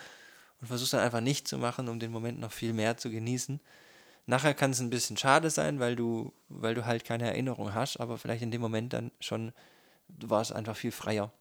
und 0.60 0.68
versuche 0.68 0.86
es 0.86 0.90
dann 0.92 1.00
einfach 1.00 1.20
nicht 1.20 1.46
zu 1.46 1.58
machen, 1.58 1.88
um 1.88 2.00
den 2.00 2.10
Moment 2.10 2.40
noch 2.40 2.50
viel 2.50 2.72
mehr 2.72 2.96
zu 2.96 3.10
genießen. 3.10 3.60
Nachher 4.30 4.54
kann 4.54 4.70
es 4.70 4.78
ein 4.80 4.90
bisschen 4.90 5.16
schade 5.16 5.50
sein, 5.50 5.80
weil 5.80 5.96
du, 5.96 6.32
weil 6.48 6.74
du 6.76 6.86
halt 6.86 7.04
keine 7.04 7.24
Erinnerung 7.26 7.74
hast, 7.74 7.98
aber 7.98 8.16
vielleicht 8.16 8.42
in 8.42 8.52
dem 8.52 8.60
Moment 8.60 8.92
dann 8.92 9.10
schon 9.18 9.52
war 10.08 10.40
es 10.40 10.52
einfach 10.52 10.76
viel 10.76 10.92
freier. 10.92 11.32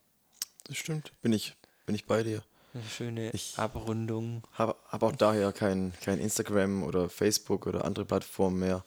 das 0.66 0.78
stimmt. 0.78 1.12
Bin 1.22 1.32
ich, 1.32 1.56
bin 1.86 1.94
ich 1.94 2.06
bei 2.08 2.24
dir. 2.24 2.42
Eine 2.74 2.84
schöne 2.84 3.30
Ich- 3.32 3.58
Abrundung. 3.60 4.44
Habe 4.54 4.76
hab 4.88 5.04
auch 5.04 5.16
daher 5.16 5.52
kein, 5.54 5.94
kein 6.02 6.20
Instagram 6.20 6.82
oder 6.84 7.10
Facebook 7.10 7.68
oder 7.68 7.86
andere 7.86 8.06
Plattformen 8.06 8.60
mehr. 8.60 8.84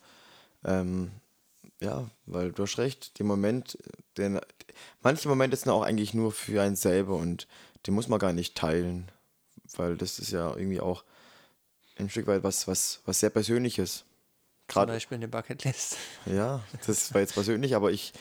Ähm, 0.64 1.12
ja, 1.80 2.08
weil 2.26 2.52
du 2.52 2.62
hast 2.64 2.78
recht, 2.78 3.18
der 3.20 3.26
Moment, 3.26 3.78
den, 4.16 4.40
manche 5.02 5.28
Momente 5.28 5.56
sind 5.56 5.70
auch 5.70 5.82
eigentlich 5.82 6.12
nur 6.14 6.32
für 6.32 6.60
einen 6.62 6.76
selber 6.76 7.14
und 7.16 7.46
den 7.86 7.94
muss 7.94 8.08
man 8.08 8.18
gar 8.20 8.32
nicht 8.32 8.56
teilen, 8.56 9.10
weil 9.76 9.96
das 9.96 10.18
ist 10.18 10.30
ja 10.32 10.50
irgendwie 10.56 10.80
auch 10.80 11.04
ein 12.02 12.10
Stück 12.10 12.26
weit 12.26 12.42
was, 12.42 12.68
was, 12.68 13.00
was 13.06 13.20
sehr 13.20 13.30
Persönliches. 13.30 14.04
Zum 14.68 14.74
Gerade 14.74 14.92
Beispiel 14.92 15.16
eine 15.16 15.28
Bucketlist. 15.28 15.96
Ja, 16.26 16.62
das 16.86 17.12
war 17.12 17.20
jetzt 17.20 17.34
persönlich, 17.34 17.74
aber 17.74 17.90
ich 17.90 18.12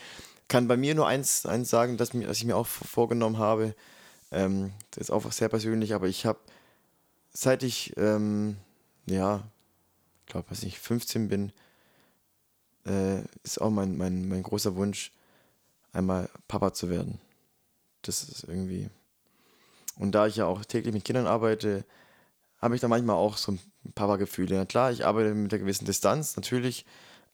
kann 0.48 0.68
bei 0.68 0.76
mir 0.76 0.94
nur 0.94 1.06
eins, 1.06 1.46
eins 1.46 1.70
sagen, 1.70 1.96
dass, 1.96 2.12
mir, 2.12 2.26
dass 2.26 2.38
ich 2.38 2.44
mir 2.44 2.56
auch 2.56 2.66
vorgenommen 2.66 3.38
habe. 3.38 3.74
Ähm, 4.30 4.72
das 4.90 5.02
ist 5.02 5.10
auch 5.10 5.30
sehr 5.32 5.48
persönlich, 5.48 5.94
aber 5.94 6.08
ich 6.08 6.26
habe, 6.26 6.38
seit 7.32 7.62
ich, 7.62 7.96
ähm, 7.96 8.56
ja, 9.06 9.42
ich 10.20 10.32
glaube, 10.32 10.50
was 10.50 10.62
ich 10.62 10.78
15 10.78 11.28
bin, 11.28 11.52
äh, 12.86 13.22
ist 13.44 13.60
auch 13.60 13.70
mein, 13.70 13.96
mein, 13.96 14.28
mein 14.28 14.42
großer 14.42 14.76
Wunsch, 14.76 15.12
einmal 15.92 16.28
Papa 16.48 16.72
zu 16.72 16.90
werden. 16.90 17.20
Das 18.02 18.24
ist 18.24 18.44
irgendwie. 18.44 18.88
Und 19.98 20.12
da 20.12 20.26
ich 20.26 20.36
ja 20.36 20.46
auch 20.46 20.64
täglich 20.64 20.92
mit 20.92 21.04
Kindern 21.04 21.26
arbeite, 21.26 21.84
habe 22.62 22.76
ich 22.76 22.80
da 22.80 22.88
manchmal 22.88 23.16
auch 23.16 23.36
so 23.36 23.52
ein 23.52 23.60
Papa-Gefühle. 23.94 24.56
Na 24.56 24.64
klar, 24.64 24.92
ich 24.92 25.04
arbeite 25.04 25.34
mit 25.34 25.52
einer 25.52 25.60
gewissen 25.60 25.84
Distanz, 25.84 26.36
natürlich. 26.36 26.86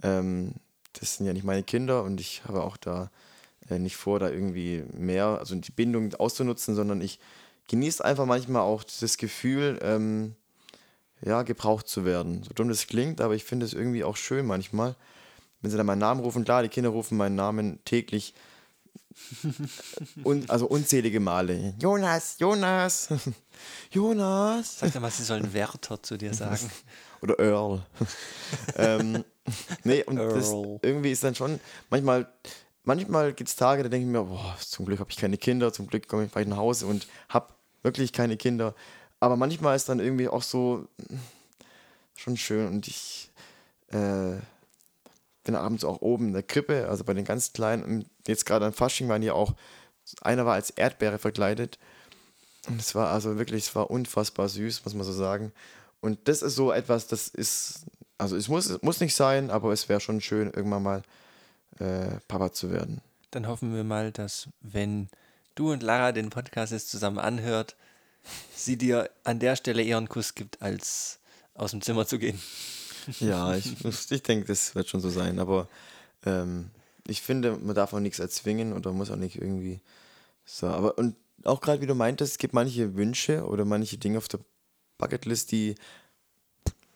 Ähm, 0.02 0.54
das 0.94 1.16
sind 1.16 1.26
ja 1.26 1.32
nicht 1.34 1.44
meine 1.44 1.62
Kinder 1.62 2.02
und 2.02 2.20
ich 2.20 2.42
habe 2.44 2.64
auch 2.64 2.76
da 2.76 3.10
äh, 3.68 3.78
nicht 3.78 3.96
vor, 3.96 4.18
da 4.18 4.30
irgendwie 4.30 4.84
mehr, 4.94 5.26
also 5.38 5.54
die 5.54 5.70
Bindung 5.70 6.14
auszunutzen, 6.14 6.74
sondern 6.74 7.00
ich 7.02 7.20
genieße 7.68 8.04
einfach 8.04 8.24
manchmal 8.24 8.62
auch 8.62 8.82
das 8.82 9.18
Gefühl, 9.18 9.78
ähm, 9.82 10.34
ja, 11.20 11.42
gebraucht 11.42 11.88
zu 11.88 12.04
werden. 12.04 12.42
So 12.44 12.54
dumm 12.54 12.68
das 12.68 12.86
klingt, 12.86 13.20
aber 13.20 13.34
ich 13.34 13.44
finde 13.44 13.66
es 13.66 13.74
irgendwie 13.74 14.04
auch 14.04 14.16
schön 14.16 14.46
manchmal, 14.46 14.96
wenn 15.60 15.70
sie 15.70 15.76
dann 15.76 15.86
meinen 15.86 15.98
Namen 15.98 16.20
rufen. 16.20 16.44
Klar, 16.44 16.62
die 16.62 16.68
Kinder 16.68 16.90
rufen 16.90 17.18
meinen 17.18 17.34
Namen 17.34 17.80
täglich, 17.84 18.34
un, 20.24 20.44
also 20.48 20.66
unzählige 20.66 21.20
Male. 21.20 21.74
Jonas, 21.78 22.36
Jonas, 22.38 23.08
Jonas. 23.90 24.78
Sag 24.78 24.92
doch 24.92 25.00
mal, 25.00 25.10
sie 25.10 25.24
sollen 25.24 25.52
Wärter 25.52 26.02
zu 26.02 26.16
dir 26.16 26.34
sagen. 26.34 26.70
Oder 27.20 27.38
Earl. 27.38 27.84
ähm, 28.76 29.24
nee, 29.82 30.04
und 30.04 30.16
das 30.16 30.52
irgendwie 30.82 31.10
ist 31.10 31.24
dann 31.24 31.34
schon, 31.34 31.58
manchmal, 31.90 32.28
manchmal 32.84 33.32
gibt 33.32 33.50
es 33.50 33.56
Tage, 33.56 33.82
da 33.82 33.88
denke 33.88 34.06
ich 34.06 34.12
mir, 34.12 34.22
boah, 34.22 34.56
zum 34.60 34.86
Glück 34.86 35.00
habe 35.00 35.10
ich 35.10 35.16
keine 35.16 35.36
Kinder, 35.36 35.72
zum 35.72 35.88
Glück 35.88 36.06
komme 36.06 36.26
ich 36.26 36.30
bald 36.30 36.46
nach 36.46 36.58
Hause 36.58 36.86
und 36.86 37.08
habe 37.28 37.48
wirklich 37.82 38.12
keine 38.12 38.36
Kinder. 38.36 38.74
Aber 39.20 39.36
manchmal 39.36 39.74
ist 39.74 39.88
dann 39.88 39.98
irgendwie 39.98 40.28
auch 40.28 40.42
so 40.42 40.86
mm, 40.98 41.14
schon 42.14 42.36
schön 42.36 42.68
und 42.68 42.86
ich 42.86 43.30
äh, 43.88 44.36
bin 45.48 45.56
abends 45.56 45.82
auch 45.82 46.02
oben 46.02 46.26
in 46.26 46.32
der 46.34 46.42
Krippe, 46.42 46.88
also 46.90 47.04
bei 47.04 47.14
den 47.14 47.24
ganz 47.24 47.54
Kleinen. 47.54 47.82
Und 47.82 48.06
Jetzt 48.26 48.44
gerade 48.44 48.66
an 48.66 48.74
Fasching 48.74 49.08
waren 49.08 49.22
die 49.22 49.30
auch, 49.30 49.54
einer 50.20 50.44
war 50.44 50.52
als 50.52 50.68
Erdbeere 50.68 51.18
verkleidet. 51.18 51.78
Und 52.68 52.78
es 52.78 52.94
war 52.94 53.08
also 53.08 53.38
wirklich, 53.38 53.64
es 53.64 53.74
war 53.74 53.90
unfassbar 53.90 54.50
süß, 54.50 54.84
muss 54.84 54.92
man 54.92 55.04
so 55.04 55.12
sagen. 55.12 55.52
Und 56.02 56.28
das 56.28 56.42
ist 56.42 56.54
so 56.54 56.70
etwas, 56.70 57.06
das 57.06 57.28
ist, 57.28 57.86
also 58.18 58.36
es 58.36 58.48
muss, 58.48 58.68
es 58.68 58.82
muss 58.82 59.00
nicht 59.00 59.14
sein, 59.14 59.50
aber 59.50 59.72
es 59.72 59.88
wäre 59.88 60.00
schon 60.00 60.20
schön, 60.20 60.52
irgendwann 60.52 60.82
mal 60.82 61.02
äh, 61.78 62.20
Papa 62.28 62.52
zu 62.52 62.70
werden. 62.70 63.00
Dann 63.30 63.46
hoffen 63.46 63.74
wir 63.74 63.84
mal, 63.84 64.12
dass 64.12 64.50
wenn 64.60 65.08
du 65.54 65.72
und 65.72 65.82
Lara 65.82 66.12
den 66.12 66.28
Podcast 66.28 66.72
jetzt 66.72 66.90
zusammen 66.90 67.18
anhört, 67.18 67.74
sie 68.54 68.76
dir 68.76 69.08
an 69.24 69.38
der 69.38 69.56
Stelle 69.56 69.82
eher 69.82 69.96
einen 69.96 70.10
Kuss 70.10 70.34
gibt, 70.34 70.60
als 70.60 71.20
aus 71.54 71.70
dem 71.70 71.80
Zimmer 71.80 72.06
zu 72.06 72.18
gehen. 72.18 72.38
Ja, 73.20 73.54
ich, 73.56 73.84
ich 74.10 74.22
denke, 74.22 74.46
das 74.46 74.74
wird 74.74 74.88
schon 74.88 75.00
so 75.00 75.10
sein, 75.10 75.38
aber 75.38 75.68
ähm, 76.24 76.70
ich 77.06 77.22
finde, 77.22 77.56
man 77.56 77.74
darf 77.74 77.92
auch 77.92 78.00
nichts 78.00 78.18
erzwingen 78.18 78.72
oder 78.72 78.92
muss 78.92 79.10
auch 79.10 79.16
nicht 79.16 79.36
irgendwie 79.36 79.80
so, 80.44 80.66
aber 80.66 80.98
und 80.98 81.16
auch 81.44 81.60
gerade 81.60 81.80
wie 81.80 81.86
du 81.86 81.94
meintest, 81.94 82.32
es 82.32 82.38
gibt 82.38 82.54
manche 82.54 82.96
Wünsche 82.96 83.44
oder 83.46 83.64
manche 83.64 83.98
Dinge 83.98 84.18
auf 84.18 84.28
der 84.28 84.40
Bucketlist, 84.98 85.52
die 85.52 85.74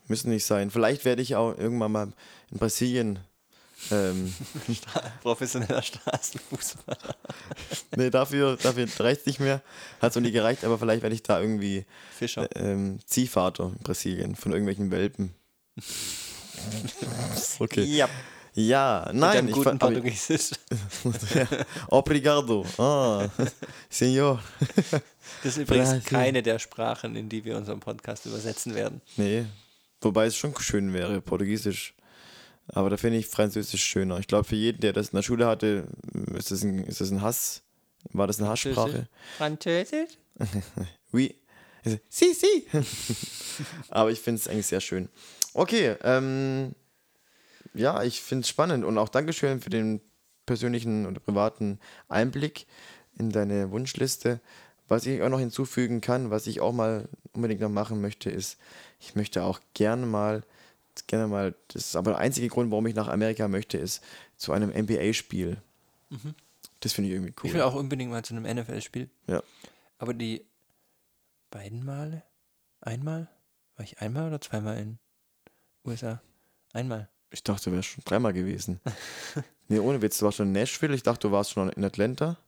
müssen 0.09 0.30
nicht 0.30 0.44
sein. 0.44 0.70
Vielleicht 0.70 1.05
werde 1.05 1.22
ich 1.22 1.36
auch 1.36 1.57
irgendwann 1.57 1.92
mal 1.92 2.12
in 2.50 2.59
Brasilien 2.59 3.18
ähm, 3.90 4.32
Professioneller 5.22 5.82
Straßenfußball. 5.82 6.96
nee, 7.96 8.11
dafür, 8.11 8.57
dafür 8.57 8.86
reicht 8.98 9.26
nicht 9.26 9.40
mehr. 9.40 9.62
Hat 10.00 10.12
so 10.12 10.20
nie 10.20 10.30
gereicht, 10.30 10.64
aber 10.64 10.78
vielleicht 10.78 11.03
werde 11.03 11.14
ich 11.14 11.22
da 11.22 11.40
irgendwie 11.40 11.84
Fischer. 12.16 12.48
ähm, 12.55 13.00
Ziehvater 13.07 13.72
in 13.76 13.82
Brasilien 13.82 14.36
von 14.36 14.53
irgendwelchen 14.53 14.90
Welpen. 14.90 15.34
Okay. 17.58 17.84
Ja. 17.84 18.08
Ja, 18.54 19.10
nein, 19.14 19.44
ich 19.44 19.50
ich 19.50 19.56
guten 19.56 19.68
aber- 19.70 19.78
Portugiesisch. 19.78 20.50
Obrigado. 21.88 22.66
Ah, 22.76 23.26
Senor. 23.88 24.42
Das 25.42 25.56
ist 25.56 25.56
übrigens 25.56 25.88
Brasil. 25.88 26.02
keine 26.02 26.42
der 26.42 26.58
Sprachen, 26.58 27.16
in 27.16 27.30
die 27.30 27.46
wir 27.46 27.56
unseren 27.56 27.80
Podcast 27.80 28.26
übersetzen 28.26 28.74
werden. 28.74 29.00
Nee, 29.16 29.46
wobei 30.02 30.26
es 30.26 30.36
schon 30.36 30.54
schön 30.60 30.92
wäre, 30.92 31.22
Portugiesisch. 31.22 31.94
Aber 32.68 32.90
da 32.90 32.98
finde 32.98 33.18
ich 33.18 33.26
Französisch 33.26 33.82
schöner. 33.82 34.18
Ich 34.18 34.26
glaube, 34.26 34.44
für 34.44 34.54
jeden, 34.54 34.80
der 34.80 34.92
das 34.92 35.08
in 35.08 35.16
der 35.16 35.22
Schule 35.22 35.46
hatte, 35.46 35.86
ist 36.36 36.50
das 36.50 36.62
ein, 36.62 36.84
ist 36.84 37.00
das 37.00 37.10
ein 37.10 37.22
Hass. 37.22 37.62
War 38.12 38.26
das 38.26 38.38
eine 38.38 38.48
Hasssprache? 38.50 39.08
Französisch? 39.38 40.10
Oui. 41.12 41.34
Si, 42.08 42.32
si. 42.32 42.66
Aber 43.90 44.10
ich 44.10 44.20
finde 44.20 44.40
es 44.40 44.48
eigentlich 44.48 44.66
sehr 44.66 44.80
schön. 44.80 45.08
Okay, 45.55 45.96
ähm, 46.03 46.74
ja, 47.74 48.03
ich 48.03 48.22
finde 48.22 48.42
es 48.42 48.48
spannend 48.48 48.84
und 48.84 48.98
auch 48.98 49.09
Dankeschön 49.09 49.61
für 49.61 49.70
den 49.70 50.00
persönlichen 50.46 51.07
oder 51.07 51.20
privaten 51.20 51.78
Einblick 52.09 52.66
in 53.18 53.30
deine 53.30 53.70
Wunschliste. 53.70 54.40
Was 54.88 55.07
ich 55.07 55.22
auch 55.22 55.28
noch 55.28 55.38
hinzufügen 55.38 56.00
kann, 56.00 56.30
was 56.30 56.46
ich 56.46 56.61
auch 56.61 56.72
mal 56.72 57.09
unbedingt 57.32 57.61
noch 57.61 57.70
machen 57.70 58.00
möchte, 58.00 58.30
ist, 58.30 58.59
ich 59.00 59.14
möchte 59.14 59.42
auch 59.44 59.61
gerne 59.74 60.07
mal, 60.07 60.42
gerne 61.07 61.28
mal, 61.28 61.55
das 61.68 61.86
ist 61.86 61.96
aber 61.96 62.12
der 62.12 62.20
einzige 62.20 62.48
Grund, 62.48 62.70
warum 62.70 62.86
ich 62.86 62.94
nach 62.94 63.09
Amerika 63.09 63.48
möchte, 63.48 63.78
ist 63.78 64.03
zu 64.36 64.53
einem 64.53 64.70
NBA-Spiel. 64.70 65.62
Das 66.80 66.92
finde 66.92 67.09
ich 67.09 67.14
irgendwie 67.14 67.32
cool. 67.42 67.48
Ich 67.48 67.55
will 67.55 67.62
auch 67.62 67.74
unbedingt 67.74 68.11
mal 68.11 68.24
zu 68.24 68.34
einem 68.34 68.44
NFL-Spiel. 68.44 69.09
Ja. 69.26 69.42
Aber 69.98 70.14
die 70.14 70.44
beiden 71.50 71.84
Male? 71.84 72.22
Einmal? 72.80 73.28
War 73.76 73.84
ich 73.84 74.00
einmal 74.00 74.26
oder 74.26 74.40
zweimal 74.40 74.78
in 74.78 74.98
USA? 75.84 76.20
Einmal. 76.72 77.08
Ich 77.30 77.42
dachte, 77.42 77.70
du 77.70 77.76
wärst 77.76 77.88
schon 77.88 78.04
dreimal 78.04 78.32
gewesen. 78.32 78.80
nee, 79.68 79.78
ohne 79.78 80.00
Witz, 80.02 80.18
du 80.18 80.26
warst 80.26 80.36
schon 80.38 80.48
in 80.48 80.52
Nashville. 80.52 80.94
Ich 80.94 81.02
dachte, 81.02 81.28
du 81.28 81.32
warst 81.32 81.50
schon 81.52 81.70
in 81.70 81.84
Atlanta. 81.84 82.38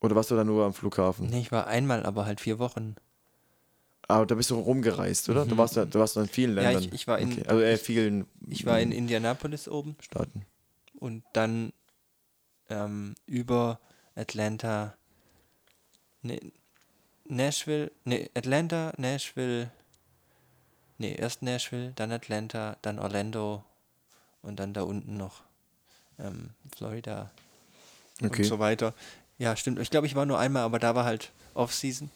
Oder 0.00 0.14
warst 0.16 0.30
du 0.30 0.36
da 0.36 0.44
nur 0.44 0.64
am 0.64 0.72
Flughafen? 0.74 1.28
Nee, 1.28 1.40
ich 1.40 1.52
war 1.52 1.66
einmal, 1.66 2.04
aber 2.06 2.24
halt 2.24 2.40
vier 2.40 2.58
Wochen. 2.58 2.94
Aber 4.06 4.24
da 4.24 4.36
bist 4.36 4.50
du 4.50 4.54
rumgereist, 4.58 5.28
oder? 5.28 5.44
Du 5.44 5.58
warst 5.58 5.76
da, 5.76 5.84
du 5.84 5.98
warst 5.98 6.16
in 6.16 6.28
vielen 6.28 6.56
Ja, 6.56 6.62
Ländern. 6.70 6.84
ich- 6.84 6.92
ich 6.92 7.06
war 7.06 7.18
in- 7.18 7.32
Okay. 7.32 7.44
Also 7.46 7.62
äh, 7.62 7.76
vielen 7.76 8.26
Ich 8.46 8.64
war 8.64 8.80
in 8.80 8.90
Indianapolis 8.92 9.68
oben 9.68 9.96
Staaten. 10.00 10.46
und 10.94 11.24
dann 11.34 11.72
ähm, 12.70 13.14
über 13.26 13.80
Atlanta, 14.14 14.96
nee, 16.22 16.40
Nashville, 17.24 17.90
nee, 18.04 18.30
Atlanta, 18.34 18.92
Nashville, 18.96 19.70
nee, 20.98 21.14
erst 21.14 21.42
Nashville, 21.42 21.92
dann 21.96 22.12
Atlanta, 22.12 22.76
dann 22.82 22.98
Orlando 22.98 23.64
und 24.42 24.58
dann 24.60 24.74
da 24.74 24.82
unten 24.82 25.16
noch 25.16 25.42
ähm, 26.18 26.50
Florida 26.76 27.30
Okay. 28.22 28.42
und 28.42 28.48
so 28.48 28.58
weiter. 28.58 28.94
Ja, 29.38 29.54
stimmt. 29.54 29.78
Ich 29.78 29.90
glaube, 29.90 30.06
ich 30.08 30.14
war 30.16 30.26
nur 30.26 30.38
einmal, 30.40 30.64
aber 30.64 30.78
da 30.80 30.94
war 30.96 31.04
halt 31.04 31.30
Off-Season. 31.54 32.10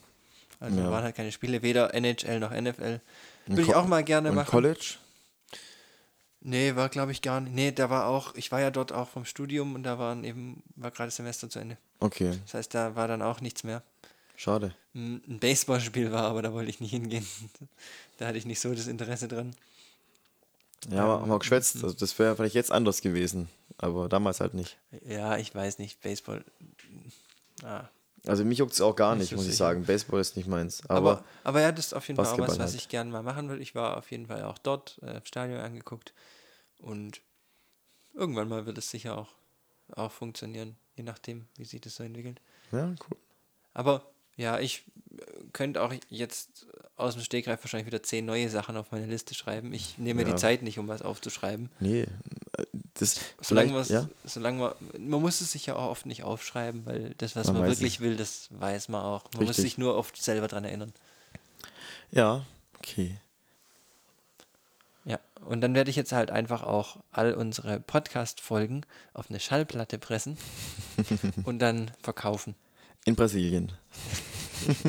Also 0.59 0.81
Ja. 0.81 0.91
waren 0.91 1.05
halt 1.05 1.15
keine 1.17 1.31
Spiele, 1.33 1.63
weder 1.63 1.95
NHL 1.95 2.41
noch 2.41 2.51
NFL. 2.51 3.01
Würde 3.47 3.63
ich 3.63 3.75
auch 3.75 3.87
mal 3.87 4.03
gerne 4.05 4.31
Und 4.31 4.35
machen. 4.37 4.51
College? 4.51 4.97
Nee, 6.41 6.75
war 6.75 6.89
glaube 6.89 7.13
ich 7.13 7.23
gar 7.23 7.41
nicht. 7.41 7.55
Nee, 7.55 7.71
da 7.71 7.89
war 7.89 8.07
auch, 8.07 8.35
ich 8.35 8.51
war 8.51 8.61
ja 8.61 8.71
dort 8.73 8.91
auch 8.93 9.09
vom 9.09 9.25
Studium 9.25 9.77
und 9.77 9.85
da 9.85 9.99
waren 10.01 10.25
eben, 10.25 10.63
war 10.75 10.91
gerade 10.91 11.11
Semester 11.13 11.49
zu 11.49 11.61
Ende. 11.61 11.77
Okay, 12.01 12.37
Das 12.45 12.55
heißt, 12.55 12.75
da 12.75 12.97
war 12.97 13.07
dann 13.07 13.23
auch 13.23 13.41
nichts 13.41 13.63
mehr. 13.63 13.83
Schade. 14.37 14.75
Ein 14.95 15.39
Baseballspiel 15.41 16.13
war, 16.13 16.25
aber 16.25 16.43
da 16.43 16.53
wollte 16.53 16.71
ich 16.71 16.81
nicht 16.81 16.91
hingehen. 16.91 17.27
da 18.19 18.27
hatte 18.29 18.39
ich 18.39 18.47
nicht 18.47 18.61
so 18.61 18.75
das 18.75 18.87
Interesse 18.87 19.29
dran. 19.29 19.55
Ja, 20.91 21.05
aber 21.05 21.21
haben 21.21 21.29
wir 21.29 21.35
Mhm. 21.37 21.41
geschwätzt. 21.41 21.77
Also 21.83 21.93
das 21.95 22.19
wäre 22.19 22.35
vielleicht 22.37 22.55
jetzt 22.55 22.73
anders 22.73 23.01
gewesen. 23.03 23.49
Aber 23.79 24.09
damals 24.09 24.41
halt 24.41 24.55
nicht. 24.55 24.79
Ja, 25.07 25.37
ich 25.39 25.55
weiß 25.55 25.79
nicht, 25.79 26.01
Baseball. 26.03 26.45
Ah. 27.63 27.89
Also 28.27 28.45
mich 28.45 28.59
juckt 28.59 28.73
es 28.73 28.81
auch 28.81 28.95
gar 28.95 29.15
Nicht 29.17 29.31
nicht, 29.31 29.37
muss 29.37 29.49
ich 29.49 29.57
sagen. 29.57 29.85
Baseball 29.85 30.21
ist 30.21 30.37
nicht 30.37 30.47
meins. 30.49 30.83
Aber, 30.89 31.11
Aber, 31.13 31.25
aber, 31.45 31.61
ja, 31.61 31.73
das 31.73 31.87
ist 31.87 31.93
auf 31.95 32.07
jeden 32.07 32.17
Fall 32.23 32.27
auch 32.27 32.39
was, 32.39 32.59
was 32.59 32.73
halt. 32.73 32.75
ich 32.75 32.89
gerne 32.89 33.11
mal 33.11 33.23
machen 33.23 33.49
will. 33.49 33.61
Ich 33.61 33.75
war 33.75 33.97
auf 33.97 34.11
jeden 34.11 34.27
Fall 34.27 34.45
auch 34.45 34.59
dort, 34.59 34.99
äh, 35.03 35.17
im 35.17 35.25
Stadion 35.25 35.59
angeguckt. 35.61 36.13
Und 36.79 37.21
irgendwann 38.15 38.49
mal 38.49 38.67
wird 38.67 38.79
es 38.79 38.91
sicher 38.91 39.19
auch, 39.19 39.31
auch 39.97 40.13
funktionieren, 40.13 40.77
je 40.97 41.03
nachdem, 41.03 41.47
wie 41.57 41.65
sich 41.65 41.81
das 41.81 41.97
so 41.97 42.05
entwickelt. 42.05 42.41
ja, 42.71 42.89
cool. 43.09 43.17
Aber 43.75 44.05
ja, 44.37 44.59
ich 44.59 44.83
äh, 45.19 45.23
könnte 45.53 45.83
auch 45.83 45.93
jetzt 46.09 46.67
aus 46.97 47.15
dem 47.15 47.23
Stegreif 47.23 47.63
wahrscheinlich 47.65 47.87
wieder 47.87 48.03
zehn 48.03 48.25
neue 48.25 48.49
Sachen 48.49 48.77
auf 48.77 48.93
meine 48.93 49.07
Liste 49.07 49.35
schreiben. 49.35 49.73
Ich 49.73 49.99
nehme 49.99 50.23
mir 50.23 50.29
Ja. 50.29 50.35
die 50.35 50.41
Zeit 50.41 50.63
nicht, 50.63 50.79
um 50.79 50.89
was 50.89 51.03
aufzuschreiben. 51.03 51.69
Nee, 51.81 52.03
äh, 52.03 52.65
das 52.95 53.19
Solange, 53.41 53.75
was, 53.75 53.89
ja, 53.89 54.09
solange 54.25 54.59
man, 54.59 54.73
man 55.09 55.21
muss 55.23 55.41
es 55.41 55.53
sich 55.53 55.67
ja 55.67 55.75
auch 55.77 55.91
oft 55.91 56.07
nicht 56.07 56.23
aufschreiben, 56.23 56.85
weil 56.87 57.15
das, 57.19 57.35
was 57.35 57.47
Man 57.49 57.59
man, 57.61 57.67
wirklich 57.71 58.01
will, 58.01 58.17
das 58.17 58.49
weiß 58.51 58.89
man 58.89 59.03
auch. 59.03 59.25
Man 59.33 59.41
muss 59.45 59.51
Richtig. 59.51 59.65
sich 59.65 59.79
nur 59.79 59.97
oft 59.97 60.23
selber 60.23 60.49
dran 60.49 60.65
erinnern. 60.65 60.93
ja, 62.11 62.45
okay. 62.79 63.19
Ja, 65.05 65.19
und 65.47 65.61
dann 65.63 65.75
werde 65.75 65.91
ich 65.91 65.97
jetzt 65.97 66.13
halt 66.13 66.31
einfach 66.31 66.63
auch 66.63 66.99
all 67.11 67.35
unsere 67.35 67.81
Podcast-Folgen 67.81 68.87
auf 69.15 69.31
eine 69.31 69.41
Schallplatte 69.41 69.99
pressen 69.99 70.39
und 71.45 71.59
dann 71.59 71.91
verkaufen. 72.03 72.55
In 73.05 73.17
Brasilien. 73.17 73.73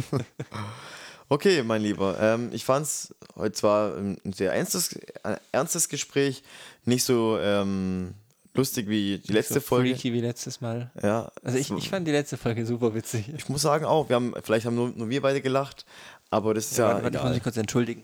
okay, 1.29 1.63
mein 1.63 1.81
Lieber. 1.81 2.17
Ähm, 2.19 2.49
ich 2.53 2.63
fand 2.63 2.85
es 2.85 3.15
heute 3.35 3.53
zwar 3.53 3.97
ein 3.97 4.19
sehr 4.33 4.53
ernstes, 4.53 4.99
ein 5.23 5.37
ernstes 5.51 5.89
Gespräch, 5.89 6.43
nicht 6.85 7.03
so 7.03 7.39
ähm, 7.39 8.13
lustig 8.53 8.87
wie 8.87 9.17
die 9.17 9.33
letzte 9.33 9.55
so 9.55 9.61
Folge. 9.61 9.89
Freaky 9.95 10.13
wie 10.13 10.21
letztes 10.21 10.61
Mal. 10.61 10.91
Ja, 11.01 11.31
Also 11.43 11.57
ich, 11.57 11.71
ich 11.71 11.89
fand 11.89 12.07
die 12.07 12.11
letzte 12.11 12.37
Folge 12.37 12.65
super 12.65 12.93
witzig. 12.93 13.29
ich 13.35 13.49
muss 13.49 13.63
sagen 13.63 13.85
auch, 13.85 14.09
wir 14.09 14.15
haben, 14.15 14.33
vielleicht 14.43 14.65
haben 14.65 14.75
nur, 14.75 14.89
nur 14.95 15.09
wir 15.09 15.21
beide 15.21 15.41
gelacht, 15.41 15.85
aber 16.29 16.53
das 16.53 16.71
ist 16.71 16.77
ja, 16.77 16.89
warte, 16.89 17.03
warte, 17.03 17.17
ich 17.17 17.23
muss 17.23 17.33
mich 17.33 17.43
kurz 17.43 17.57
entschuldigen. 17.57 18.03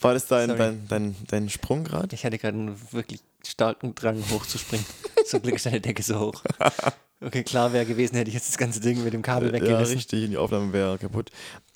War 0.00 0.14
das 0.14 0.26
dein, 0.26 0.48
Sorry. 0.48 0.58
dein, 0.58 0.88
dein, 0.88 1.16
dein 1.26 1.48
Sprung 1.48 1.84
gerade? 1.84 2.14
Ich 2.14 2.24
hatte 2.24 2.38
gerade 2.38 2.56
einen 2.56 2.92
wirklich 2.92 3.20
starken 3.44 3.94
Drang 3.94 4.22
hochzuspringen. 4.30 4.86
Zum 5.28 5.42
Glück 5.42 5.56
ist 5.56 5.66
deine 5.66 5.80
Decke 5.80 6.02
so 6.02 6.18
hoch. 6.18 6.42
Okay, 7.20 7.42
klar 7.42 7.72
wäre 7.72 7.84
gewesen, 7.84 8.14
hätte 8.14 8.28
ich 8.28 8.34
jetzt 8.34 8.48
das 8.48 8.58
ganze 8.58 8.78
Ding 8.78 9.02
mit 9.02 9.12
dem 9.12 9.22
Kabel 9.22 9.48
Ja, 9.48 9.54
weggerissen. 9.54 9.96
richtig, 9.96 10.30
die 10.30 10.36
Aufnahme 10.36 10.72
wäre 10.72 10.98
kaputt. 10.98 11.32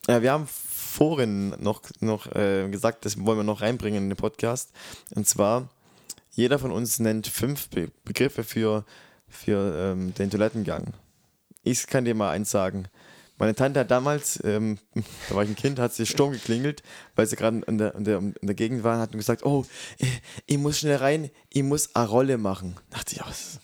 Äh, 0.07 0.22
wir 0.22 0.30
haben 0.30 0.46
vorhin 0.46 1.48
noch, 1.59 1.82
noch 1.98 2.32
äh, 2.32 2.68
gesagt, 2.68 3.05
das 3.05 3.18
wollen 3.18 3.38
wir 3.38 3.42
noch 3.42 3.61
reinbringen 3.61 4.05
in 4.05 4.11
den 4.11 4.16
Podcast. 4.16 4.70
Und 5.16 5.26
zwar, 5.26 5.68
jeder 6.30 6.61
von 6.61 6.70
uns 6.70 7.00
nennt 7.00 7.26
fünf 7.26 7.70
Be 7.70 7.90
Begriffe 8.05 8.44
für, 8.44 8.84
für 9.28 9.74
ähm, 9.76 10.14
den 10.14 10.30
Toilettengang. 10.30 10.94
Ich 11.64 11.88
kann 11.88 12.05
dir 12.05 12.14
mal 12.14 12.30
eins 12.30 12.53
sagen. 12.53 12.86
Meine 13.43 13.57
Tante 13.57 13.80
hat 13.80 13.90
damals, 13.90 14.38
ähm, 14.45 14.78
da 15.28 15.34
war 15.34 15.43
ich 15.43 15.49
ein 15.51 15.57
Kind, 15.57 15.80
hat 15.80 15.93
sie 15.93 16.07
Sturm 16.07 16.30
geklingelt, 16.30 16.84
weil 17.16 17.26
sie 17.26 17.34
gerade 17.34 17.59
in 17.66 17.76
der, 17.76 17.93
in, 17.97 18.05
der, 18.05 18.18
in 18.18 18.34
der 18.40 18.55
Gegend 18.55 18.84
waren, 18.84 19.01
hat 19.01 19.11
gesagt, 19.11 19.45
oh, 19.45 19.66
äh, 19.99 20.07
ich 20.47 20.59
muss 20.59 20.78
schnell 20.78 20.99
rein, 20.99 21.28
ich 21.49 21.64
muss 21.64 21.93
eine 21.97 22.07
Rolle 22.07 22.38
machen. 22.38 22.76
Da 22.90 22.99
dachte 22.99 23.14
ich, 23.14 23.18
ja, 23.18 23.26
was, 23.26 23.59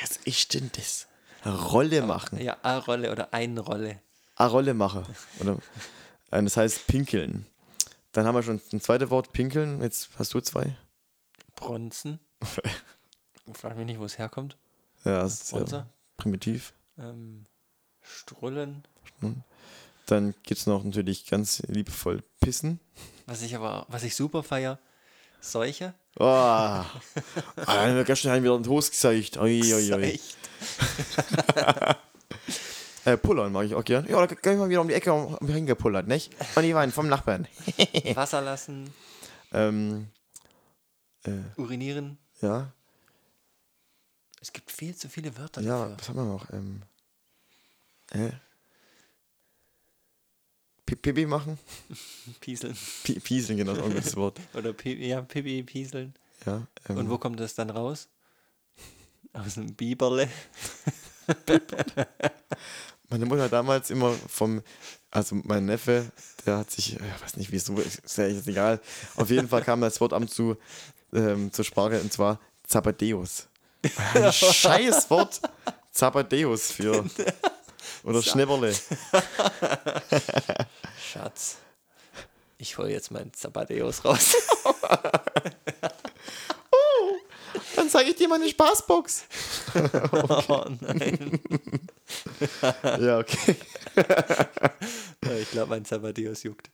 was 0.00 0.16
ist 0.24 0.54
denn 0.54 0.70
das? 0.74 1.08
Eine 1.42 1.60
Rolle 1.60 2.00
machen. 2.06 2.40
Ja, 2.40 2.56
A-Rolle 2.62 3.12
oder 3.12 3.34
Ein-Rolle. 3.34 4.00
eine 4.36 4.50
Rolle 4.50 4.72
mache. 4.72 5.04
Oder, 5.40 5.58
äh, 6.30 6.42
das 6.42 6.56
heißt 6.56 6.86
pinkeln. 6.86 7.44
Dann 8.12 8.24
haben 8.24 8.34
wir 8.34 8.42
schon 8.42 8.62
ein 8.72 8.80
zweites 8.80 9.10
Wort, 9.10 9.34
pinkeln. 9.34 9.82
Jetzt 9.82 10.08
hast 10.18 10.32
du 10.32 10.40
zwei. 10.40 10.74
Bronzen. 11.54 12.18
Ich 13.50 13.58
frage 13.58 13.74
mich 13.76 13.86
nicht, 13.86 13.98
wo 14.00 14.04
es 14.04 14.16
herkommt. 14.16 14.56
Ja, 15.04 15.20
das 15.20 15.42
ist 15.42 15.50
Bronzer. 15.50 15.86
primitiv. 16.16 16.72
Ähm, 16.98 17.44
Strullen. 18.08 18.84
Dann 20.06 20.34
gibt 20.42 20.60
es 20.60 20.66
noch 20.66 20.82
natürlich 20.84 21.26
ganz 21.26 21.60
liebevoll 21.68 22.22
Pissen. 22.40 22.80
Was 23.26 23.42
ich 23.42 23.54
aber, 23.54 23.84
was 23.88 24.02
ich 24.04 24.14
super 24.16 24.42
feier, 24.42 24.78
Seuche. 25.40 25.94
Oh, 26.18 26.24
ah, 26.24 26.84
dann 27.56 27.66
haben 27.66 27.94
wir 27.96 28.04
gestern 28.04 28.32
haben 28.32 28.42
wir 28.42 28.50
wieder 28.50 28.58
den 28.58 28.64
Toast 28.64 28.90
gezeigt. 28.92 29.36
Ui, 29.36 29.60
ui, 29.62 29.92
ui. 29.94 30.02
Echt? 30.02 30.36
Äh, 33.04 33.16
Pullern 33.16 33.52
mag 33.52 33.64
ich 33.66 33.74
auch 33.74 33.84
gern. 33.84 34.06
Ja, 34.08 34.26
da 34.26 34.34
kann 34.34 34.54
ich 34.54 34.58
mal 34.58 34.68
wieder 34.68 34.80
um 34.80 34.88
die 34.88 34.94
Ecke 34.94 35.12
um- 35.12 35.38
hingepullert, 35.46 36.06
nicht? 36.08 36.34
Und 36.56 36.62
die 36.64 36.74
waren 36.74 36.90
vom 36.92 37.08
Nachbarn. 37.08 37.46
Wasser 38.14 38.40
lassen, 38.40 38.92
ähm, 39.52 40.08
urinieren. 41.56 42.18
ja, 42.42 42.72
Es 44.40 44.52
gibt 44.52 44.70
viel 44.72 44.94
zu 44.96 45.08
viele 45.08 45.36
Wörter 45.38 45.60
ja, 45.60 45.78
dafür. 45.88 45.96
was 45.98 46.08
haben 46.08 46.16
wir 46.16 46.24
noch? 46.24 46.52
Ähm, 46.52 46.82
äh, 48.10 48.30
Pi- 50.86 50.96
Pipi 50.96 51.26
machen? 51.26 51.58
Pieseln. 52.40 52.76
Pi- 53.04 53.20
Pieseln, 53.20 53.58
genau, 53.58 53.74
das 53.74 54.06
ist 54.06 54.16
Wort. 54.16 54.38
Oder 54.54 54.72
Pi 54.72 54.94
ja, 55.06 55.20
Pipi, 55.20 55.62
Pieseln. 55.62 56.14
Ja, 56.46 56.66
ähm, 56.88 56.96
Und 56.96 57.10
wo 57.10 57.18
kommt 57.18 57.38
das 57.40 57.54
dann 57.54 57.70
raus? 57.70 58.08
Aus 59.34 59.58
einem 59.58 59.74
Biberle. 59.74 60.28
meine 63.10 63.26
Mutter 63.26 63.42
hat 63.44 63.52
damals 63.52 63.90
immer 63.90 64.12
vom, 64.28 64.62
also 65.10 65.36
mein 65.44 65.66
Neffe, 65.66 66.10
der 66.46 66.58
hat 66.58 66.70
sich, 66.70 66.94
ich 66.96 67.22
weiß 67.22 67.36
nicht 67.36 67.52
wieso, 67.52 67.76
ist 67.78 68.16
ja 68.16 68.26
jetzt 68.26 68.48
egal. 68.48 68.80
Auf 69.16 69.28
jeden 69.30 69.48
Fall 69.48 69.62
kam 69.62 69.80
das 69.80 70.00
Wort 70.00 70.12
am 70.14 70.28
zu 70.28 70.56
ähm, 71.12 71.52
zur 71.52 71.64
Sprache 71.64 72.00
und 72.00 72.12
zwar 72.12 72.40
Zapadeus. 72.64 73.48
Ein 74.14 74.32
scheiß 74.32 75.10
Wort. 75.10 75.40
Zapadeus 75.92 76.72
für. 76.72 77.04
Oder 78.08 78.22
Schnipperle. 78.22 78.74
Schatz, 81.12 81.58
ich 82.56 82.78
hole 82.78 82.90
jetzt 82.90 83.10
meinen 83.10 83.34
Zapadeus 83.34 84.02
raus. 84.04 84.34
Dann 87.76 87.90
zeige 87.90 88.10
ich 88.10 88.16
dir 88.16 88.28
meine 88.28 88.48
Spaßbox. 88.48 89.24
oh 90.48 90.64
nein. 90.80 91.40
Ja, 92.98 93.18
okay. 93.18 93.56
Ich 95.40 95.50
glaube, 95.50 95.70
mein 95.70 95.84
Zapadeus 95.84 96.44
juckt. 96.44 96.70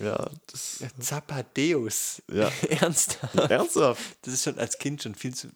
Ja, 0.00 0.28
das. 0.48 0.80
Zapadeus? 0.98 2.22
Ja. 2.30 2.50
Ernsthaft? 2.68 3.50
Ernsthaft? 3.50 4.02
Das 4.22 4.34
ist 4.34 4.42
schon 4.42 4.58
als 4.58 4.76
Kind 4.78 5.02
schon 5.02 5.14
viel 5.14 5.34
zu. 5.34 5.48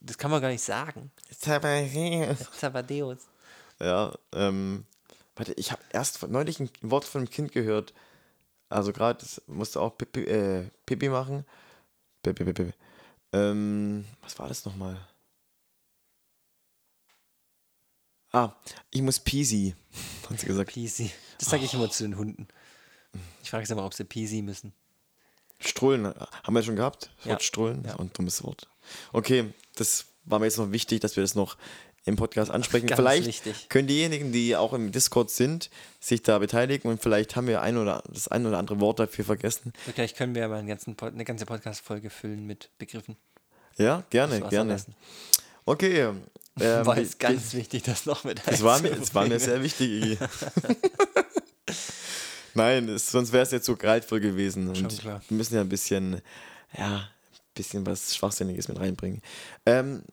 Das 0.00 0.16
kann 0.16 0.30
man 0.30 0.40
gar 0.40 0.48
nicht 0.48 0.64
sagen. 0.64 1.10
Zapadeus. 1.38 2.38
Zapadeus. 2.58 3.18
Ja, 3.80 4.14
ähm, 4.32 4.86
warte, 5.36 5.52
ich 5.54 5.72
habe 5.72 5.82
erst 5.92 6.22
neulich 6.28 6.60
ein 6.60 6.70
Wort 6.82 7.04
von 7.04 7.20
einem 7.22 7.30
Kind 7.30 7.52
gehört. 7.52 7.92
Also 8.68 8.92
gerade, 8.92 9.24
musste 9.46 9.80
auch 9.80 9.96
Pipi, 9.96 10.24
äh, 10.24 10.70
Pipi 10.86 11.08
machen. 11.08 11.44
Pipi, 12.22 12.44
Pipi. 12.44 12.72
Ähm, 13.32 14.04
was 14.22 14.38
war 14.38 14.48
das 14.48 14.64
nochmal? 14.64 14.98
Ah, 18.32 18.52
ich 18.90 19.02
muss 19.02 19.20
Peasy, 19.20 19.74
hat 20.30 20.40
sie 20.40 20.46
gesagt. 20.46 20.72
Peasy. 20.72 21.10
Das 21.38 21.50
sage 21.50 21.64
ich 21.64 21.74
immer 21.74 21.90
zu 21.90 22.02
den 22.04 22.16
Hunden. 22.16 22.48
Ich 23.42 23.50
frage 23.50 23.64
sie 23.66 23.72
immer, 23.74 23.84
ob 23.86 23.94
sie 23.94 24.04
Peasy 24.04 24.42
müssen. 24.42 24.72
Strullen, 25.60 26.06
haben 26.06 26.54
wir 26.54 26.62
schon 26.62 26.74
gehabt? 26.76 27.10
Das 27.18 27.26
Ja. 27.26 27.32
Wort 27.32 27.42
Strullen, 27.44 27.84
Ja. 27.84 27.90
ja. 27.90 27.98
ein 28.00 28.12
dummes 28.12 28.42
Wort. 28.42 28.68
Okay, 29.12 29.52
das 29.76 30.06
war 30.24 30.38
mir 30.40 30.46
jetzt 30.46 30.58
noch 30.58 30.72
wichtig, 30.72 31.00
dass 31.00 31.14
wir 31.16 31.22
das 31.22 31.34
noch 31.36 31.56
im 32.04 32.16
Podcast 32.16 32.50
ansprechen. 32.50 32.86
Ganz 32.86 32.98
vielleicht 32.98 33.26
wichtig. 33.26 33.68
können 33.68 33.88
diejenigen, 33.88 34.32
die 34.32 34.56
auch 34.56 34.72
im 34.72 34.92
Discord 34.92 35.30
sind, 35.30 35.70
sich 36.00 36.22
da 36.22 36.38
beteiligen 36.38 36.90
und 36.90 37.02
vielleicht 37.02 37.34
haben 37.36 37.46
wir 37.46 37.62
ein 37.62 37.76
oder 37.76 38.02
das 38.08 38.28
ein 38.28 38.46
oder 38.46 38.58
andere 38.58 38.80
Wort 38.80 38.98
dafür 38.98 39.24
vergessen. 39.24 39.72
Vielleicht 39.94 40.16
können 40.16 40.34
wir 40.34 40.42
ja 40.42 40.48
mal 40.48 40.58
einen 40.58 40.68
ganzen 40.68 40.96
eine 41.00 41.24
ganze 41.24 41.46
Podcast-Folge 41.46 42.10
füllen 42.10 42.46
mit 42.46 42.70
Begriffen. 42.78 43.16
Ja, 43.76 44.04
gerne, 44.10 44.40
gerne. 44.42 44.72
lassen. 44.72 44.94
Okay. 45.64 46.00
Ähm, 46.00 46.22
War 46.86 46.98
es 46.98 47.18
ganz 47.18 47.54
wichtig, 47.54 47.82
das 47.82 48.06
noch 48.06 48.22
mit 48.22 48.40
das 48.46 48.62
war, 48.62 48.80
mir, 48.80 48.90
das 48.90 49.12
war 49.12 49.26
mir 49.26 49.40
sehr 49.40 49.60
wichtig. 49.60 50.18
Nein, 52.54 52.88
es, 52.88 53.10
sonst 53.10 53.32
wäre 53.32 53.42
es 53.42 53.50
jetzt 53.50 53.66
so 53.66 53.76
greifvoll 53.76 54.20
gewesen. 54.20 54.68
Und 54.68 54.78
Schon 54.78 54.88
klar. 54.88 55.22
wir 55.28 55.36
müssen 55.36 55.56
ja 55.56 55.62
ein 55.62 55.68
bisschen, 55.68 56.20
ja, 56.78 56.96
ein 56.98 57.08
bisschen 57.54 57.84
was 57.84 58.14
Schwachsinniges 58.14 58.68
mit 58.68 58.78
reinbringen. 58.78 59.20
Ähm, 59.66 60.04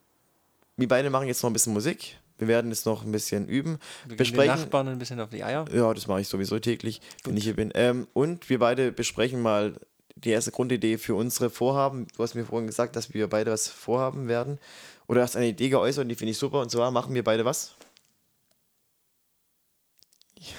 wir 0.82 0.88
beide 0.90 1.10
machen 1.10 1.28
jetzt 1.28 1.42
noch 1.44 1.50
ein 1.50 1.54
bisschen 1.54 1.74
Musik. 1.74 2.18
Wir 2.38 2.48
werden 2.48 2.72
jetzt 2.72 2.86
noch 2.86 3.04
ein 3.06 3.12
bisschen 3.12 3.48
üben. 3.48 3.74
Wir 3.74 3.78
gehen 3.78 4.10
den 4.10 4.18
besprechen. 4.18 4.56
Nachbarn 4.60 4.88
ein 4.88 5.00
bisschen 5.00 5.20
auf 5.20 5.30
die 5.30 5.44
Eier. 5.44 5.66
Ja, 5.72 5.94
das 5.94 6.08
mache 6.08 6.22
ich 6.22 6.28
sowieso 6.28 6.58
täglich, 6.60 7.00
wenn 7.24 7.38
ich 7.38 7.44
hier 7.44 7.56
bin. 7.56 7.72
Ähm, 7.76 8.08
und 8.14 8.50
wir 8.50 8.60
beide 8.60 8.92
besprechen 8.92 9.42
mal 9.42 9.76
die 10.16 10.32
erste 10.32 10.52
Grundidee 10.52 10.98
für 10.98 11.16
unsere 11.16 11.50
Vorhaben. 11.50 12.08
Du 12.16 12.24
hast 12.24 12.34
mir 12.36 12.46
vorhin 12.46 12.68
gesagt, 12.68 12.96
dass 12.96 13.14
wir 13.14 13.28
beide 13.30 13.52
was 13.52 13.68
vorhaben 13.68 14.28
werden. 14.28 14.60
Oder 15.08 15.22
hast 15.22 15.36
eine 15.36 15.48
Idee 15.48 15.70
geäußert 15.70 16.04
und 16.04 16.10
die 16.10 16.16
finde 16.16 16.32
ich 16.32 16.38
super. 16.38 16.62
Und 16.62 16.72
zwar 16.72 16.90
machen 16.92 17.14
wir 17.14 17.24
beide 17.24 17.46
was? 17.46 17.76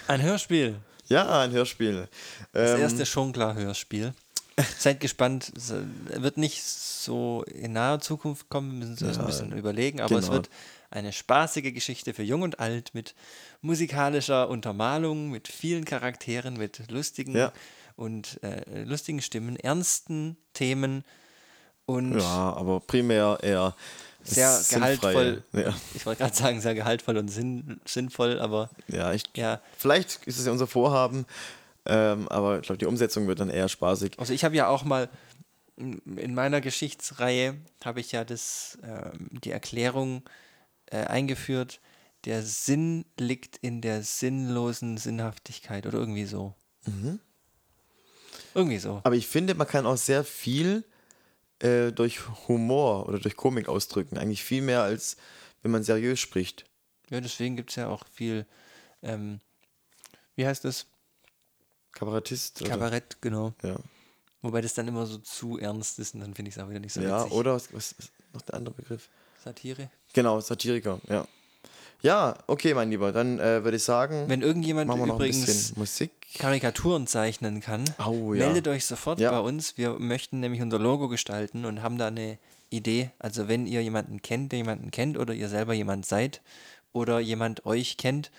Ein 0.06 0.22
Hörspiel. 0.22 0.76
Ja, 1.08 1.40
ein 1.40 1.50
Hörspiel. 1.50 2.08
Das 2.52 2.72
Ähm, 2.72 2.80
erste 2.80 3.04
Schonklar-Hörspiel. 3.04 4.14
Seid 4.78 5.00
gespannt. 5.00 5.52
Es 5.56 5.70
äh, 5.70 5.82
wird 6.22 6.36
nicht 6.36 6.62
so 6.62 7.42
in 7.44 7.72
naher 7.72 8.00
Zukunft 8.00 8.48
kommen, 8.48 8.70
wir 8.72 8.78
müssen 8.78 8.92
uns 8.92 9.02
erst 9.02 9.18
ein 9.18 9.22
Ja, 9.22 9.26
bisschen 9.26 9.52
überlegen, 9.52 10.00
aber 10.00 10.16
es 10.16 10.22
genau. 10.26 10.34
wird 10.34 10.50
eine 10.90 11.12
spaßige 11.12 11.72
Geschichte 11.72 12.12
für 12.14 12.22
Jung 12.22 12.42
und 12.42 12.60
Alt 12.60 12.90
mit 12.94 13.14
musikalischer 13.62 14.48
Untermalung, 14.48 15.30
mit 15.30 15.48
vielen 15.48 15.84
Charakteren, 15.84 16.56
mit 16.58 16.90
lustigen 16.90 17.34
Ja. 17.34 17.52
und 17.96 18.42
äh, 18.42 18.84
lustigen 18.84 19.22
Stimmen, 19.22 19.56
ernsten 19.56 20.36
Themen 20.52 21.04
und 21.86 22.18
Ja, 22.20 22.52
aber 22.54 22.80
primär 22.80 23.38
eher 23.42 23.74
sehr 24.24 24.50
sinnfrei. 24.52 24.86
gehaltvoll. 25.12 25.42
Ja, 25.52 25.74
Ich 25.94 26.06
wollte 26.06 26.22
gerade 26.22 26.36
sagen, 26.36 26.60
sehr 26.60 26.74
gehaltvoll 26.74 27.16
und 27.16 27.28
sinn, 27.28 27.80
sinnvoll, 27.84 28.38
aber 28.38 28.70
ja, 28.88 29.12
ich, 29.12 29.24
ja, 29.34 29.60
vielleicht 29.78 30.24
ist 30.26 30.38
es 30.38 30.46
ja 30.46 30.52
unser 30.52 30.66
Vorhaben, 30.66 31.26
ähm, 31.86 32.28
aber 32.28 32.58
ich 32.60 32.62
glaube, 32.62 32.78
die 32.78 32.86
Umsetzung 32.86 33.26
wird 33.26 33.40
dann 33.40 33.50
eher 33.50 33.68
spaßig. 33.68 34.18
Also 34.18 34.32
ich 34.32 34.44
habe 34.44 34.56
ja 34.56 34.68
auch 34.68 34.84
mal 34.84 35.08
in 35.76 36.00
in 36.16 36.34
meiner 36.34 36.60
Geschichtsreihe 36.60 37.56
habe 37.84 38.00
ich 38.00 38.12
ja 38.12 38.24
das, 38.24 38.78
ähm, 38.84 39.28
die 39.30 39.50
Erklärung 39.50 40.22
äh, 40.86 40.98
eingeführt, 40.98 41.80
der 42.24 42.42
Sinn 42.42 43.04
liegt 43.18 43.56
in 43.56 43.80
der 43.80 44.02
sinnlosen 44.02 44.96
Sinnhaftigkeit 44.96 45.86
oder 45.86 45.98
irgendwie 45.98 46.26
so. 46.26 46.54
Irgendwie 48.54 48.78
so. 48.78 49.00
Aber 49.04 49.14
ich 49.14 49.26
finde, 49.26 49.54
man 49.54 49.66
kann 49.66 49.86
auch 49.86 49.96
sehr 49.96 50.24
viel 50.24 50.84
äh, 51.58 51.90
durch 51.90 52.20
Humor 52.48 53.08
oder 53.08 53.18
durch 53.18 53.36
Komik 53.36 53.68
ausdrücken. 53.68 54.18
Eigentlich 54.18 54.44
viel 54.44 54.62
mehr, 54.62 54.82
als 54.82 55.16
wenn 55.62 55.70
man 55.70 55.82
seriös 55.82 56.20
spricht. 56.20 56.64
Ja, 57.10 57.20
deswegen 57.20 57.56
gibt 57.56 57.70
es 57.70 57.76
ja 57.76 57.88
auch 57.88 58.04
viel, 58.12 58.46
ähm, 59.02 59.40
wie 60.36 60.46
heißt 60.46 60.64
das? 60.64 60.86
Kabarettist. 61.92 62.60
Oder, 62.62 62.70
Kabarett, 62.70 63.16
genau. 63.20 63.52
ja, 63.62 63.76
Wobei 64.42 64.60
das 64.60 64.74
dann 64.74 64.88
immer 64.88 65.06
so 65.06 65.18
zu 65.18 65.58
ernst 65.58 65.98
ist 66.00 66.14
und 66.14 66.20
dann 66.20 66.34
finde 66.34 66.48
ich 66.50 66.56
es 66.56 66.62
auch 66.62 66.68
wieder 66.68 66.80
nicht 66.80 66.92
so 66.92 67.00
ja 67.00 67.20
witzig. 67.24 67.32
oder 67.32 67.54
was, 67.54 67.72
was 67.72 67.92
ist 67.92 68.10
noch 68.32 68.42
der 68.42 68.54
andere 68.56 68.74
Begriff? 68.74 69.08
Satire. 69.44 69.90
Genau, 70.12 70.40
Satiriker, 70.40 71.00
ja. 71.08 71.26
Ja, 72.02 72.36
okay, 72.48 72.74
mein 72.74 72.90
Lieber, 72.90 73.12
dann 73.12 73.38
äh, 73.38 73.62
würde 73.62 73.76
ich 73.76 73.84
sagen, 73.84 74.24
Wenn 74.26 74.42
irgendjemand 74.42 74.88
machen 74.88 75.00
wir 75.02 75.06
noch 75.06 75.14
ein 75.14 75.18
übrigens 75.20 75.46
bisschen 75.46 75.78
Musik. 75.78 76.10
Karikaturen 76.38 77.06
zeichnen 77.06 77.60
kann, 77.60 77.84
Au, 77.98 78.34
ja. 78.34 78.44
meldet 78.46 78.66
euch 78.66 78.84
sofort 78.86 79.20
Ja. 79.20 79.30
bei 79.30 79.38
uns. 79.38 79.78
Wir 79.78 79.92
möchten 80.00 80.40
nämlich 80.40 80.60
unser 80.62 80.80
Logo 80.80 81.06
gestalten 81.08 81.64
und 81.64 81.80
haben 81.82 81.98
da 81.98 82.08
eine 82.08 82.38
Idee. 82.70 83.10
Also 83.20 83.46
wenn 83.46 83.68
ihr 83.68 83.82
jemanden 83.84 84.20
kennt, 84.20 84.50
der 84.50 84.58
jemanden 84.58 84.90
kennt 84.90 85.16
oder 85.16 85.32
ihr 85.34 85.48
selber 85.48 85.74
jemand 85.74 86.04
seid 86.04 86.40
oder 86.92 87.20
jemand 87.20 87.66
euch 87.66 87.96
kennt, 87.98 88.32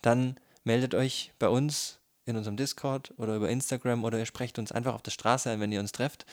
dann 0.00 0.36
meldet 0.64 0.94
euch 0.94 1.32
bei 1.38 1.48
uns 1.50 1.98
in 2.30 2.36
unserem 2.36 2.56
Discord 2.56 3.12
oder 3.16 3.36
über 3.36 3.48
Instagram 3.48 4.04
oder 4.04 4.18
ihr 4.18 4.26
sprecht 4.26 4.58
uns 4.58 4.72
einfach 4.72 4.94
auf 4.94 5.02
der 5.02 5.10
Straße 5.10 5.50
an, 5.50 5.60
wenn 5.60 5.72
ihr 5.72 5.80
uns 5.80 5.92
trefft. 5.92 6.24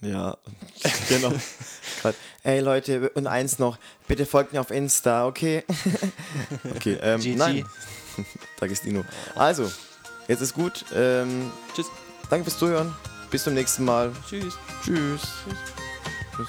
Ja, 0.00 0.36
genau. 1.08 1.32
Ey 2.44 2.60
Leute, 2.60 3.10
und 3.10 3.26
eins 3.26 3.58
noch, 3.58 3.78
bitte 4.06 4.26
folgt 4.26 4.52
mir 4.52 4.60
auf 4.60 4.70
Insta, 4.70 5.26
okay? 5.26 5.64
okay, 6.76 6.98
ähm, 7.02 7.20
GG. 7.20 7.36
nein. 7.36 7.64
D'Agostino. 8.60 9.04
Also, 9.34 9.70
jetzt 10.28 10.40
ist 10.40 10.54
gut. 10.54 10.84
Ähm, 10.94 11.50
Tschüss. 11.74 11.86
danke 12.30 12.44
fürs 12.44 12.58
Zuhören. 12.58 12.94
Bis 13.30 13.44
zum 13.44 13.54
nächsten 13.54 13.84
Mal. 13.84 14.12
Tschüss. 14.28 14.56
Tschüss. 14.84 15.22
Tschüss. 16.34 16.48